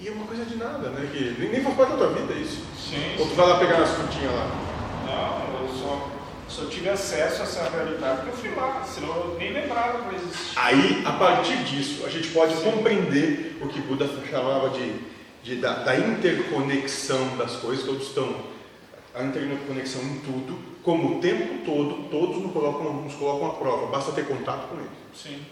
e 0.00 0.08
é 0.08 0.10
uma 0.10 0.26
coisa 0.26 0.44
de 0.44 0.56
nada, 0.56 0.88
né? 0.88 1.08
Que 1.12 1.36
nem, 1.38 1.50
nem 1.50 1.62
faz 1.62 1.76
parte 1.76 1.92
da 1.92 1.96
tua 1.98 2.08
vida 2.08 2.34
isso. 2.34 2.62
Sim. 2.76 3.14
Ou 3.18 3.26
tu 3.28 3.34
vai 3.34 3.46
lá 3.48 3.58
pegar 3.58 3.76
as 3.78 3.90
frutinhas 3.90 4.32
lá. 4.32 4.50
Não, 5.06 5.60
eu 5.62 5.68
só, 5.68 6.10
só 6.48 6.68
tive 6.68 6.88
acesso 6.88 7.40
a 7.40 7.44
essa 7.44 7.70
realidade 7.70 8.22
porque 8.22 8.30
eu 8.48 8.52
fui 8.52 8.60
lá, 8.60 8.82
senão 8.84 9.08
eu 9.08 9.36
nem 9.38 9.52
lembrava 9.52 10.08
que 10.08 10.16
existia. 10.16 10.62
Aí, 10.62 11.02
a 11.06 11.12
partir 11.12 11.56
disso, 11.64 12.04
a 12.04 12.10
gente 12.10 12.28
pode 12.28 12.54
compreender 12.56 13.56
o 13.62 13.68
que 13.68 13.80
Buda 13.80 14.08
chamava 14.28 14.70
de, 14.70 14.92
de- 15.44 15.56
da, 15.60 15.74
da 15.74 15.96
interconexão 15.96 17.36
das 17.36 17.52
coisas, 17.52 17.84
todos 17.84 18.08
estão 18.08 18.52
a 19.14 19.22
interconexão 19.22 20.02
em 20.02 20.18
tudo, 20.18 20.58
como 20.82 21.16
o 21.16 21.20
tempo 21.20 21.64
todo, 21.64 22.08
todos 22.10 22.42
nos 22.42 22.52
colocam, 22.52 22.92
nos 22.92 23.14
colocam 23.14 23.48
à 23.48 23.52
prova, 23.54 23.86
basta 23.86 24.12
ter 24.12 24.26
contato 24.26 24.68
com 24.68 24.76
ele. 24.76 24.90
Sim. 25.14 25.44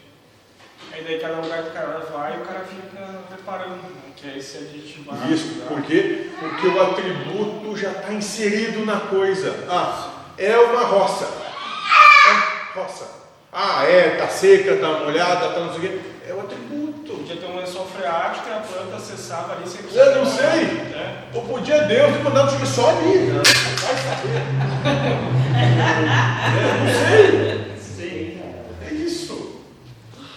Aí 0.93 1.05
daí 1.05 1.21
cada 1.21 1.41
lugar 1.41 1.63
que 1.63 1.69
o 1.71 1.73
cara 1.73 1.99
vai, 2.13 2.39
o 2.39 2.45
cara 2.45 2.61
fica 2.65 3.23
preparando, 3.29 3.83
né? 3.83 4.13
que 4.17 4.29
é 4.29 4.37
esse 4.37 4.59
adjetivado. 4.59 5.33
Isso, 5.33 5.61
tá? 5.61 5.67
por 5.67 5.83
quê? 5.83 6.31
Porque 6.39 6.67
o 6.67 6.83
atributo 6.83 7.77
já 7.77 7.93
está 7.93 8.13
inserido 8.13 8.85
na 8.85 9.01
coisa. 9.01 9.65
Ah, 9.69 10.11
é 10.37 10.59
uma 10.59 10.83
roça. 10.83 11.25
É 11.25 12.79
roça. 12.79 13.23
Ah, 13.53 13.85
é, 13.85 14.17
tá 14.17 14.29
seca, 14.29 14.77
tá 14.77 15.01
molhada, 15.01 15.51
tá 15.51 15.61
não 15.61 15.75
sei 15.75 15.79
o 15.79 15.83
quê. 15.83 16.01
É 16.29 16.35
o 16.35 16.41
atributo. 16.41 17.15
Podia 17.15 17.37
ter 17.37 17.47
um 17.47 17.57
lençol 17.57 17.87
freático 17.87 18.49
e 18.49 18.53
a 18.53 18.61
planta 18.61 18.99
cessava 18.99 19.55
ali 19.55 19.69
sem 19.69 19.81
Eu 19.95 20.17
não 20.17 20.27
sei. 20.27 20.63
É. 20.95 21.25
Deus 21.93 22.17
ter 22.17 22.23
mandado 22.25 22.51
chover 22.51 22.67
só 22.67 22.89
ali. 22.89 23.33
Vai 23.33 23.95
saber. 23.97 24.41
É, 27.13 27.67
não 27.69 27.77
sei. 27.77 28.43
É 28.81 28.95
isso. 28.95 29.61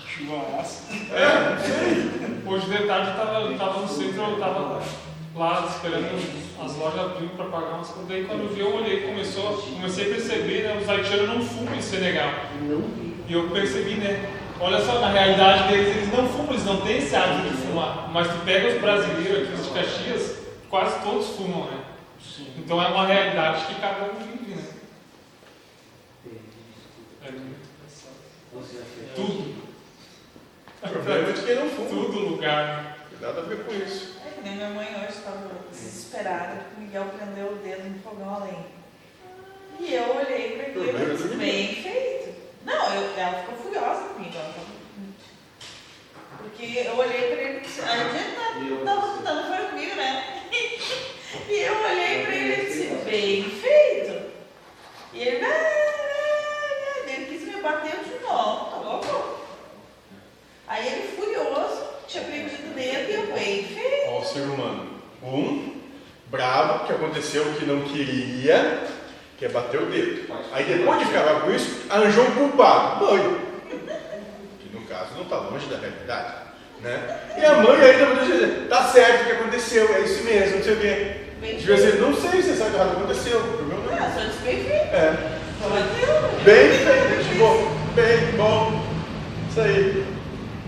Chuva 0.05 0.59
ácida. 0.59 1.15
É, 1.15 1.55
não 1.55 1.59
sei. 1.63 2.11
Hoje 2.45 2.65
de 2.65 2.85
tarde 2.85 3.11
eu 3.11 3.15
tava, 3.15 3.39
eu 3.39 3.57
tava 3.57 3.79
no 3.79 3.87
centro, 3.87 4.21
eu 4.21 4.37
tava 4.37 4.81
lá 5.33 5.65
esperando 5.69 6.45
as 6.61 6.75
lojas 6.75 6.99
abrirem 6.99 7.29
para 7.29 7.45
pagar 7.45 7.75
umas 7.75 7.87
coisas. 7.87 8.09
Daí 8.09 8.25
quando 8.25 8.41
eu 8.41 8.49
vi, 8.49 8.59
eu 8.59 8.75
olhei, 8.75 9.07
começou, 9.07 9.53
comecei 9.53 10.07
a 10.07 10.09
perceber, 10.09 10.63
né? 10.63 10.77
Os 10.81 10.89
haitianos 10.89 11.29
não 11.29 11.41
fumam 11.41 11.73
em 11.73 11.81
Senegal. 11.81 12.31
E 13.29 13.33
eu 13.33 13.47
percebi, 13.47 13.95
né? 13.95 14.29
Olha 14.59 14.81
só, 14.81 14.99
na 14.99 15.09
realidade 15.09 15.69
deles, 15.69 15.95
eles 15.95 16.11
não 16.11 16.27
fumam, 16.27 16.51
eles 16.51 16.65
não 16.65 16.81
têm 16.81 16.97
esse 16.97 17.15
hábito 17.15 17.49
de 17.49 17.57
fumar. 17.61 18.09
Mas 18.11 18.27
tu 18.27 18.43
pega 18.43 18.67
os 18.67 18.81
brasileiros 18.81 19.43
aqui, 19.43 19.53
os 19.53 19.67
de 19.67 19.69
Caxias, 19.73 20.44
quase 20.75 20.99
todos 21.05 21.27
fumam, 21.37 21.71
né? 21.71 21.85
Então 22.57 22.81
é 22.83 22.87
uma 22.89 23.05
realidade 23.07 23.65
que 23.65 23.79
cada 23.79 24.03
um 24.11 24.15
vive, 24.19 24.55
né? 24.55 24.67
É 27.25 27.31
muito 27.31 27.65
engraçado. 27.77 29.15
Tudo, 29.15 29.55
O 30.83 30.89
problema 30.89 31.29
é 31.29 31.31
de 31.31 31.41
quem 31.45 31.55
não 31.55 31.69
fuma. 31.69 31.87
tudo 31.87 32.19
lugar. 32.19 32.97
Nada 33.21 33.39
a 33.39 33.43
ver 33.45 33.63
com 33.63 33.73
isso. 33.73 34.17
É 34.27 34.31
que 34.31 34.41
nem 34.41 34.55
minha 34.57 34.69
mãe 34.71 34.87
hoje 34.97 35.17
estava 35.17 35.49
desesperada 35.71 36.55
porque 36.63 36.75
o 36.75 36.83
Miguel 36.83 37.05
prendeu 37.17 37.53
o 37.53 37.55
dedo 37.55 37.89
no 37.91 37.99
fogão 38.03 38.35
a 38.35 38.39
lenha. 38.39 38.65
E 39.79 39.93
eu 39.93 40.13
olhei 40.17 40.57
para 40.57 40.67
aquilo 40.67 40.89
e 40.89 41.15
disse, 41.15 41.35
bem 41.37 41.75
feito. 41.75 42.35
Não, 42.65 42.93
eu- 42.95 43.17
ela 43.17 43.39
ficou 43.43 43.55
furiosa 43.59 44.09
comigo. 44.09 44.35
ela 44.37 44.49
ficou- 44.53 44.74
Porque 46.45 46.79
eu 46.87 46.95
olhei 46.97 47.21
para 47.31 47.41
ele 47.43 47.57
e 47.57 47.61
disse, 47.61 47.81
a 47.81 47.97
gente 47.97 48.35
não 48.69 48.79
estava 48.79 49.21
dando 49.23 49.47
fora 49.47 49.63
comigo, 49.65 49.95
né? 49.95 50.41
E 51.49 51.53
eu 51.61 51.73
olhei 51.83 52.23
para 52.23 52.35
ele 52.35 52.61
e 52.61 52.65
disse, 52.65 52.87
bem 53.03 53.43
feito. 53.43 54.31
E 55.13 55.21
ele, 55.21 55.45
"Ah, 55.45 55.49
ah, 55.49 57.03
ah", 57.05 57.09
ele 57.11 57.25
quis 57.25 57.41
me 57.43 57.61
bater, 57.61 57.93
eu 57.93 57.99
disse, 58.03 58.23
não, 58.23 58.65
tá 58.65 58.77
louco? 58.83 59.39
Aí 60.67 60.87
ele 60.87 61.07
furioso, 61.15 61.83
tinha 62.07 62.23
perdido 62.23 62.71
o 62.71 62.73
dedo 62.73 63.11
e 63.11 63.13
eu, 63.15 63.33
bem 63.33 63.63
feito. 63.65 64.09
Ó, 64.09 64.19
o 64.19 64.25
ser 64.25 64.41
humano. 64.41 65.01
Um, 65.21 65.81
bravo, 66.27 66.85
que 66.87 66.93
aconteceu 66.93 67.43
o 67.43 67.55
que 67.55 67.65
não 67.65 67.81
queria. 67.81 68.83
que 69.37 69.45
é 69.45 69.49
bater 69.49 69.81
o 69.81 69.85
dedo. 69.87 70.33
Aí 70.53 70.63
depois 70.63 70.99
de 70.99 71.05
ficar 71.05 71.23
bravo 71.23 71.41
com 71.41 71.51
isso, 71.51 71.81
arranjou 71.89 72.23
um 72.23 72.31
culpado, 72.31 73.05
mãe. 73.05 73.37
Caso 74.95 75.13
não 75.15 75.23
está 75.23 75.35
longe 75.37 75.67
da 75.67 75.77
realidade. 75.77 76.33
Né? 76.81 77.19
E 77.37 77.45
a 77.45 77.53
mãe 77.55 77.81
ainda 77.81 78.05
vai 78.05 78.25
dizer, 78.25 78.67
tá 78.69 78.83
certo 78.83 79.21
o 79.21 79.25
que 79.25 79.31
aconteceu, 79.33 79.93
é 79.95 79.99
isso 80.01 80.23
mesmo, 80.23 80.57
não 80.57 80.63
sei 80.63 80.73
o 80.73 80.79
quê. 80.79 81.15
Devia 81.41 81.75
dizer, 81.75 81.99
não 82.01 82.13
sei 82.15 82.41
se 82.41 82.55
sabe 82.55 82.71
o 82.71 82.73
que 82.73 82.79
aconteceu. 82.81 83.39
problema 83.41 83.81
não 83.85 83.93
é 83.93 83.99
Ah, 83.99 84.11
só 84.13 84.21
disse 84.25 84.39
bem 84.43 84.63
feito. 84.63 84.95
é. 84.95 85.35
Bem 86.43 86.69
feito, 86.71 87.37
bom, 87.39 87.71
bem, 87.95 88.31
bom. 88.37 88.85
Isso 89.49 89.61
aí. 89.61 90.05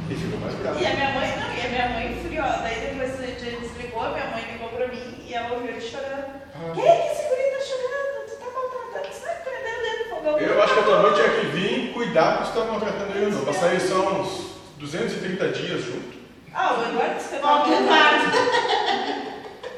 E 0.09 0.15
ficou 0.15 0.39
mais 0.39 0.53
bravo. 0.55 0.79
E 0.81 0.85
a 0.85 0.89
minha 0.93 1.09
mãe, 1.11 1.33
não, 1.39 1.53
e 1.55 1.65
a 1.65 1.69
minha 1.69 1.89
mãe 1.89 2.19
furiosa. 2.21 2.57
Daí 2.63 2.79
depois 2.79 3.13
a 3.19 3.25
gente 3.25 3.57
desligou, 3.61 4.01
a 4.01 4.09
minha 4.09 4.25
mãe 4.27 4.43
ligou 4.51 4.69
pra 4.69 4.87
mim 4.87 5.23
e 5.25 5.33
ela 5.33 5.53
ouviu 5.53 5.69
ele 5.71 5.81
chorando. 5.81 6.25
Ah. 6.55 6.71
Quem 6.73 6.87
é 6.87 6.95
que 6.95 7.07
esse 7.11 7.23
guri 7.29 7.43
tá 7.51 7.59
chorando? 7.63 8.25
Tu 8.27 8.35
tá 8.37 8.45
maltratando? 8.53 9.13
Você 9.13 9.25
tá 9.25 9.35
prendendo 9.43 9.85
ele 9.85 10.03
no 10.03 10.15
fogão? 10.15 10.39
Eu 10.39 10.63
acho 10.63 10.73
que 10.73 10.79
a 10.79 10.83
tua 10.83 11.01
mãe 11.01 11.13
tinha 11.13 11.29
que 11.29 11.45
vir 11.47 11.76
você 12.17 12.59
está 12.59 12.65
maltratando 12.65 13.11
ele 13.15 13.25
ou 13.27 13.31
não. 13.31 13.45
Passaram 13.45 13.79
só 13.79 13.95
uns 13.95 14.47
230 14.79 15.47
dias 15.49 15.83
junto. 15.83 16.17
Ah, 16.53 16.73
o 16.73 16.89
Eduardo 16.89 17.15
disse 17.15 17.29
que 17.29 17.35
eu 17.35 17.41
tava 17.41 17.67
maltratando. 17.67 18.37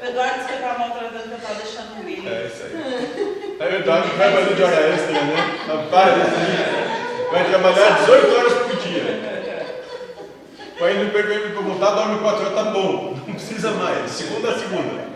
O 0.00 0.06
Eduardo 0.06 0.34
disse 0.36 0.46
que 0.48 0.54
eu 0.54 0.60
tava 0.60 0.78
maltratando, 0.78 1.28
que 1.28 1.34
eu 1.34 1.38
tava 1.38 1.54
deixando 1.54 1.92
o 1.92 1.96
guri. 1.96 2.26
É 2.26 2.46
isso 2.46 2.62
aí. 2.64 3.56
Aí 3.60 3.72
o 3.74 3.76
Eduardo 3.80 4.16
vai 4.16 4.32
fazer 4.32 4.54
de 4.54 4.62
hora 4.62 4.88
extra, 4.88 5.12
né? 5.12 5.58
Rapaz, 5.66 6.14
aí 6.14 7.30
vai 7.30 7.44
trabalhar 7.50 7.98
18 7.98 8.36
horas 8.36 8.52
por 8.54 8.76
dia. 8.76 9.30
Vai 10.78 10.96
indo 10.96 11.12
perder 11.12 11.40
ele 11.40 11.52
pra 11.52 11.62
voltar, 11.62 11.90
dorme 11.90 12.18
4 12.20 12.40
horas, 12.40 12.54
tá 12.54 12.64
bom. 12.70 13.16
Não 13.26 13.34
precisa 13.34 13.70
mais. 13.72 14.10
Segunda 14.10 14.50
a 14.50 14.58
segunda. 14.58 15.10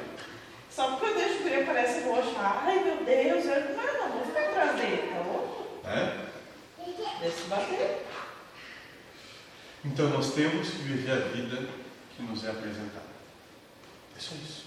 Só 0.68 0.88
porque 0.88 1.06
eu 1.06 1.14
deixo 1.14 1.40
o 1.40 1.42
guri 1.44 1.62
aparece 1.62 2.06
roxo. 2.06 2.34
Ai, 2.38 2.82
meu 2.84 2.96
Deus. 2.96 3.46
Eu 3.46 3.60
não, 3.74 4.08
não, 4.08 4.16
vou 4.16 4.26
ficar 4.26 4.40
atrás 4.40 4.72
dele, 4.76 5.10
tá 5.10 5.20
louco? 5.26 5.66
É? 5.86 6.23
Deixa 7.24 7.40
eu 7.40 7.48
bater. 7.48 8.06
Então 9.82 10.10
nós 10.10 10.34
temos 10.34 10.68
que 10.68 10.76
viver 10.76 11.10
a 11.10 11.16
vida 11.28 11.68
que 12.14 12.22
nos 12.22 12.44
é 12.44 12.50
apresentada. 12.50 13.14
É 14.14 14.20
só 14.20 14.34
isso. 14.34 14.66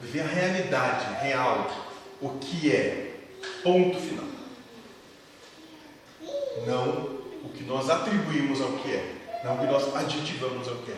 Viver 0.00 0.22
a 0.22 0.26
realidade 0.26 1.22
real, 1.22 1.70
o 2.20 2.30
que 2.40 2.72
é. 2.72 3.20
Ponto 3.62 3.96
final. 3.96 4.26
Não 6.66 7.22
o 7.44 7.52
que 7.54 7.62
nós 7.62 7.88
atribuímos 7.88 8.60
ao 8.60 8.72
que 8.78 8.92
é, 8.92 9.42
não 9.44 9.54
o 9.54 9.58
que 9.58 9.66
nós 9.66 9.94
aditivamos 9.94 10.66
ao 10.66 10.76
que 10.76 10.90
é. 10.90 10.96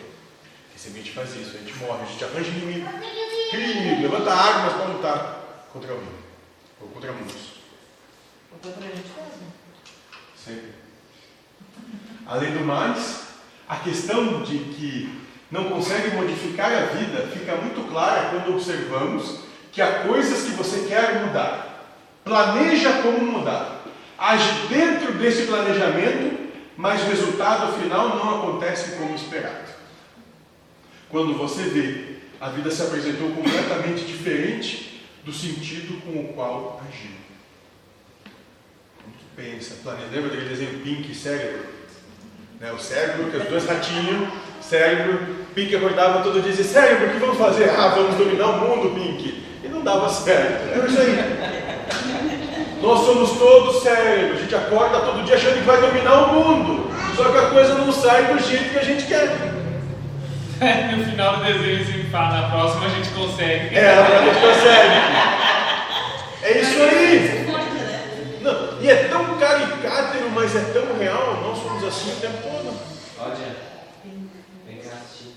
Porque 0.65 0.79
se 0.79 0.87
a 0.87 0.91
gente 0.91 1.11
faz 1.11 1.35
isso, 1.35 1.57
a 1.57 1.59
gente 1.59 1.73
morre, 1.75 2.03
a 2.03 2.05
gente 2.05 2.23
arranja 2.23 2.49
inimigo, 2.49 2.87
cria 3.51 3.67
inimigo, 3.67 4.01
levanta 4.01 4.31
armas 4.31 4.73
para 4.73 4.85
lutar 4.85 5.67
contra 5.71 5.91
alguém, 5.91 6.09
ou 6.81 6.87
contra 6.89 7.13
muitos. 7.13 7.53
Ou 8.51 8.59
contra 8.59 8.83
a 8.83 8.95
gente 8.95 9.07
mesmo. 9.07 9.64
Sempre. 10.45 10.75
Além 12.27 12.51
do 12.51 12.63
mais, 12.63 13.23
a 13.67 13.77
questão 13.77 14.43
de 14.43 14.59
que 14.59 15.09
não 15.49 15.63
consegue 15.63 16.15
modificar 16.15 16.71
a 16.71 16.85
vida 16.85 17.27
fica 17.33 17.55
muito 17.55 17.89
clara 17.89 18.29
quando 18.29 18.53
observamos 18.53 19.39
que 19.71 19.81
há 19.81 20.03
coisas 20.03 20.43
que 20.43 20.51
você 20.51 20.87
quer 20.87 21.25
mudar. 21.25 21.87
Planeja 22.23 23.01
como 23.01 23.25
mudar. 23.25 23.81
Age 24.19 24.67
dentro 24.69 25.13
desse 25.13 25.47
planejamento, 25.47 26.51
mas 26.77 27.01
o 27.01 27.09
resultado 27.09 27.81
final 27.81 28.09
não 28.09 28.39
acontece 28.39 28.97
como 28.97 29.15
esperado. 29.15 29.73
Quando 31.09 31.33
você 31.33 31.63
vê, 31.63 32.17
a 32.39 32.49
vida 32.49 32.69
se 32.69 32.83
apresentou 32.83 33.31
completamente 33.31 34.05
diferente 34.05 35.03
do 35.23 35.33
sentido 35.33 35.99
com 36.01 36.19
o 36.19 36.33
qual 36.33 36.81
agiu. 36.87 37.24
Pensa, 39.35 39.75
planeja, 39.83 40.07
lembra 40.13 40.29
daquele 40.29 40.49
desenho 40.49 40.79
Pink 40.79 41.11
e 41.11 41.15
Cérebro? 41.15 41.65
Né, 42.59 42.71
o 42.71 42.79
cérebro, 42.79 43.29
que 43.29 43.35
é 43.35 43.39
os 43.41 43.49
dois 43.49 43.65
ratinhos, 43.65 44.29
cérebro, 44.61 45.19
Pink 45.53 45.75
acordava 45.75 46.23
todo 46.23 46.41
dia 46.41 46.51
e 46.51 46.55
dizia, 46.55 46.63
cérebro, 46.63 47.07
o 47.07 47.11
que 47.11 47.19
vamos 47.19 47.37
fazer? 47.37 47.69
Ah, 47.69 47.89
vamos 47.89 48.15
dominar 48.15 48.47
o 48.47 48.59
mundo, 48.61 48.95
Pink. 48.95 49.43
E 49.61 49.67
não 49.67 49.81
dava 49.81 50.07
certo. 50.07 50.73
É 50.73 50.87
isso 50.87 50.99
aí. 51.01 52.81
Nós 52.81 53.05
somos 53.05 53.31
todos 53.37 53.83
cérebros, 53.83 54.37
a 54.37 54.41
gente 54.41 54.55
acorda 54.55 54.99
todo 55.01 55.25
dia 55.25 55.35
achando 55.35 55.55
que 55.55 55.65
vai 55.65 55.81
dominar 55.81 56.13
o 56.13 56.33
mundo. 56.33 56.91
Só 57.15 57.29
que 57.29 57.37
a 57.37 57.49
coisa 57.49 57.75
não 57.75 57.91
sai 57.91 58.25
do 58.25 58.39
jeito 58.39 58.71
que 58.71 58.79
a 58.79 58.83
gente 58.83 59.05
quer. 59.05 59.35
no 60.95 61.03
final 61.03 61.37
do 61.37 61.43
desenho 61.43 61.81
assim, 61.81 62.03
fala, 62.09 62.41
na 62.41 62.49
próxima 62.49 62.85
a 62.85 62.89
gente 62.89 63.09
consegue. 63.09 63.75
É, 63.75 63.89
a 63.89 64.23
gente 64.23 64.39
consegue. 64.39 64.95
É 66.43 66.61
isso 66.61 66.81
aí. 66.81 67.34
Mas 70.45 70.55
é 70.55 70.73
tão 70.73 70.97
real. 70.99 71.41
Nós 71.41 71.57
somos 71.57 71.83
assim 71.83 72.11
o 72.11 72.21
tempo 72.21 72.37
todo. 72.43 72.79
Ó, 73.17 73.35
Jean. 73.35 73.55
Vem 74.67 74.77
cá 74.77 74.95
assistir. 74.97 75.33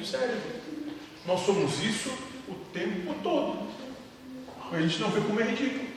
O 0.00 0.04
cérebro. 0.04 0.38
Nós 1.26 1.40
somos 1.40 1.82
isso 1.82 2.10
o 2.46 2.54
tempo 2.72 3.14
todo. 3.20 3.68
A 4.70 4.80
gente 4.80 5.00
não 5.00 5.10
vê 5.10 5.20
como 5.22 5.40
é 5.40 5.44
ridículo. 5.44 5.88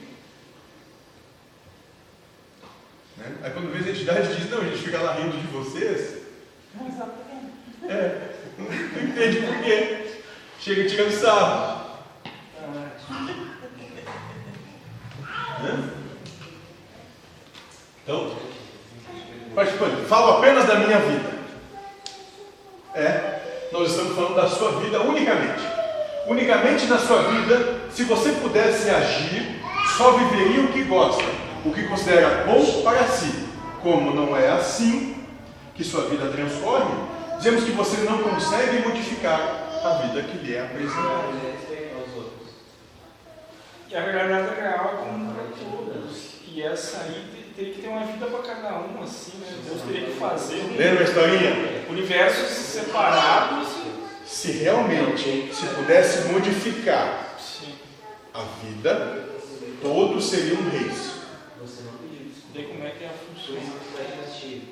Né? 3.16 3.36
Aí 3.44 3.50
quando 3.52 3.72
vê 3.72 3.78
as 3.78 3.96
entidades 3.96 4.36
diz, 4.36 4.50
não, 4.50 4.60
a 4.60 4.64
gente 4.64 4.78
fica 4.78 5.00
lá 5.00 5.14
rindo 5.14 5.38
de 5.38 5.46
vocês. 5.46 6.22
Não 6.74 6.90
sabe 6.90 7.12
por 7.12 7.24
quê. 7.26 7.92
É, 7.92 8.34
não 8.58 8.66
entende 9.04 9.46
por 9.46 9.62
quê. 9.62 10.20
Chega 10.58 10.88
tirando 10.88 11.12
sarro. 11.12 12.00
Né? 15.62 16.01
Então, 18.04 18.32
participante, 19.54 20.02
falo 20.06 20.38
apenas 20.38 20.66
da 20.66 20.74
minha 20.76 20.98
vida. 20.98 21.30
É, 22.94 23.68
nós 23.72 23.90
estamos 23.90 24.14
falando 24.14 24.34
da 24.34 24.48
sua 24.48 24.72
vida 24.80 25.00
unicamente. 25.00 25.62
Unicamente 26.26 26.86
na 26.86 26.98
sua 26.98 27.22
vida, 27.22 27.80
se 27.90 28.04
você 28.04 28.32
pudesse 28.32 28.90
agir, 28.90 29.60
só 29.96 30.12
viveria 30.12 30.62
o 30.64 30.68
que 30.72 30.82
gosta, 30.84 31.22
o 31.64 31.72
que 31.72 31.84
considera 31.88 32.44
bom 32.44 32.82
para 32.82 33.04
si. 33.06 33.48
Como 33.82 34.14
não 34.14 34.36
é 34.36 34.48
assim 34.50 35.16
que 35.74 35.82
sua 35.82 36.02
vida 36.08 36.28
transcorre, 36.30 36.84
dizemos 37.38 37.64
que 37.64 37.72
você 37.72 38.02
não 38.02 38.18
consegue 38.18 38.86
modificar 38.86 39.40
a 39.84 39.94
vida 40.06 40.22
que 40.22 40.38
lhe 40.38 40.54
é 40.54 40.60
apresentada. 40.60 41.24
É. 41.72 41.82
E 43.90 43.96
a 43.96 44.00
realidade 44.00 44.54
real 44.60 44.92
é 44.94 45.04
como 45.04 45.32
para 45.34 45.44
todos. 45.58 46.32
E 46.46 46.62
essa 46.62 47.02
aí 47.02 47.26
te- 47.34 47.41
teria 47.54 47.74
que 47.74 47.82
ter 47.82 47.88
uma 47.88 48.04
vida 48.04 48.26
para 48.26 48.38
cada 48.42 48.74
um, 48.78 49.02
assim, 49.02 49.38
né? 49.38 49.46
Deus 49.66 49.82
teria 49.82 50.06
que 50.06 50.12
fazer 50.18 50.56
um- 50.56 50.76
Lembra 50.76 51.00
a 51.00 51.08
historinha? 51.08 51.82
universos 51.88 52.48
separados. 52.48 53.68
Se 54.26 54.52
realmente 54.52 55.52
se 55.54 55.66
pudesse 55.74 56.28
modificar 56.32 57.36
Sim. 57.38 57.74
a 58.32 58.42
vida, 58.64 59.28
todos 59.82 60.24
seriam 60.30 60.56
reis. 60.70 61.12
Você 61.60 61.82
não 61.82 61.92
pediu 61.98 62.26
desculpa. 62.32 62.68
Como 62.72 62.86
é 62.86 62.90
que 62.90 63.04
é 63.04 63.08
a 63.08 63.10
função. 63.10 63.56
isso 63.62 63.72
que 63.78 63.96
vai 63.96 64.06
de 64.06 64.22
castigo. 64.22 64.66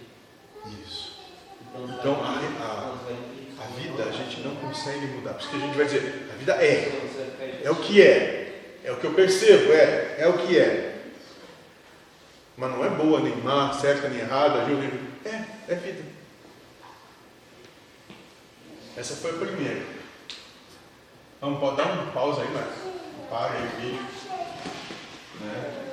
Isso. 0.83 1.12
Então, 1.62 1.97
Então, 1.99 2.24
a- 2.24 2.28
a- 2.28 2.97
pedir 3.07 3.41
A 3.61 3.66
vida 3.78 4.05
a 4.05 4.11
gente 4.12 4.41
não 4.41 4.57
consegue 4.57 5.07
mudar. 5.09 5.35
Por 5.35 5.41
isso 5.41 5.51
que 5.51 5.57
a 5.57 5.61
gente 5.61 5.76
vai 5.76 5.85
dizer, 5.85 6.28
a 6.33 6.37
vida 6.39 6.53
é. 6.55 6.91
De 7.61 7.66
É 7.66 7.70
o 7.70 7.76
que 7.76 8.01
é. 8.01 8.62
É 8.83 8.91
o 8.93 8.97
que 8.97 9.05
eu 9.05 9.12
percebo, 9.12 9.70
é. 9.74 10.16
É 10.18 10.26
o 10.26 10.39
que 10.39 10.57
é. 10.59 10.89
Mas 12.61 12.73
não 12.73 12.85
é 12.85 12.91
boa, 12.91 13.21
nem 13.21 13.35
má, 13.39 13.73
certa, 13.73 14.11
nem 14.11 14.21
errada, 14.21 14.61
ajuda, 14.61 14.83
nem... 14.83 15.33
É, 15.33 15.45
é 15.67 15.75
vida. 15.77 16.05
Essa 18.95 19.17
foi 19.17 19.31
a 19.31 19.47
primeira. 19.47 19.83
Vamos, 21.41 21.59
pode 21.59 21.79
dar 21.79 21.87
um 21.87 22.11
pausa 22.11 22.43
aí, 22.43 22.51
Marcos? 22.51 22.77
Para 23.31 23.53
aí 23.55 23.65
o 23.65 23.81
vídeo. 23.81 24.07
Né? 25.41 25.89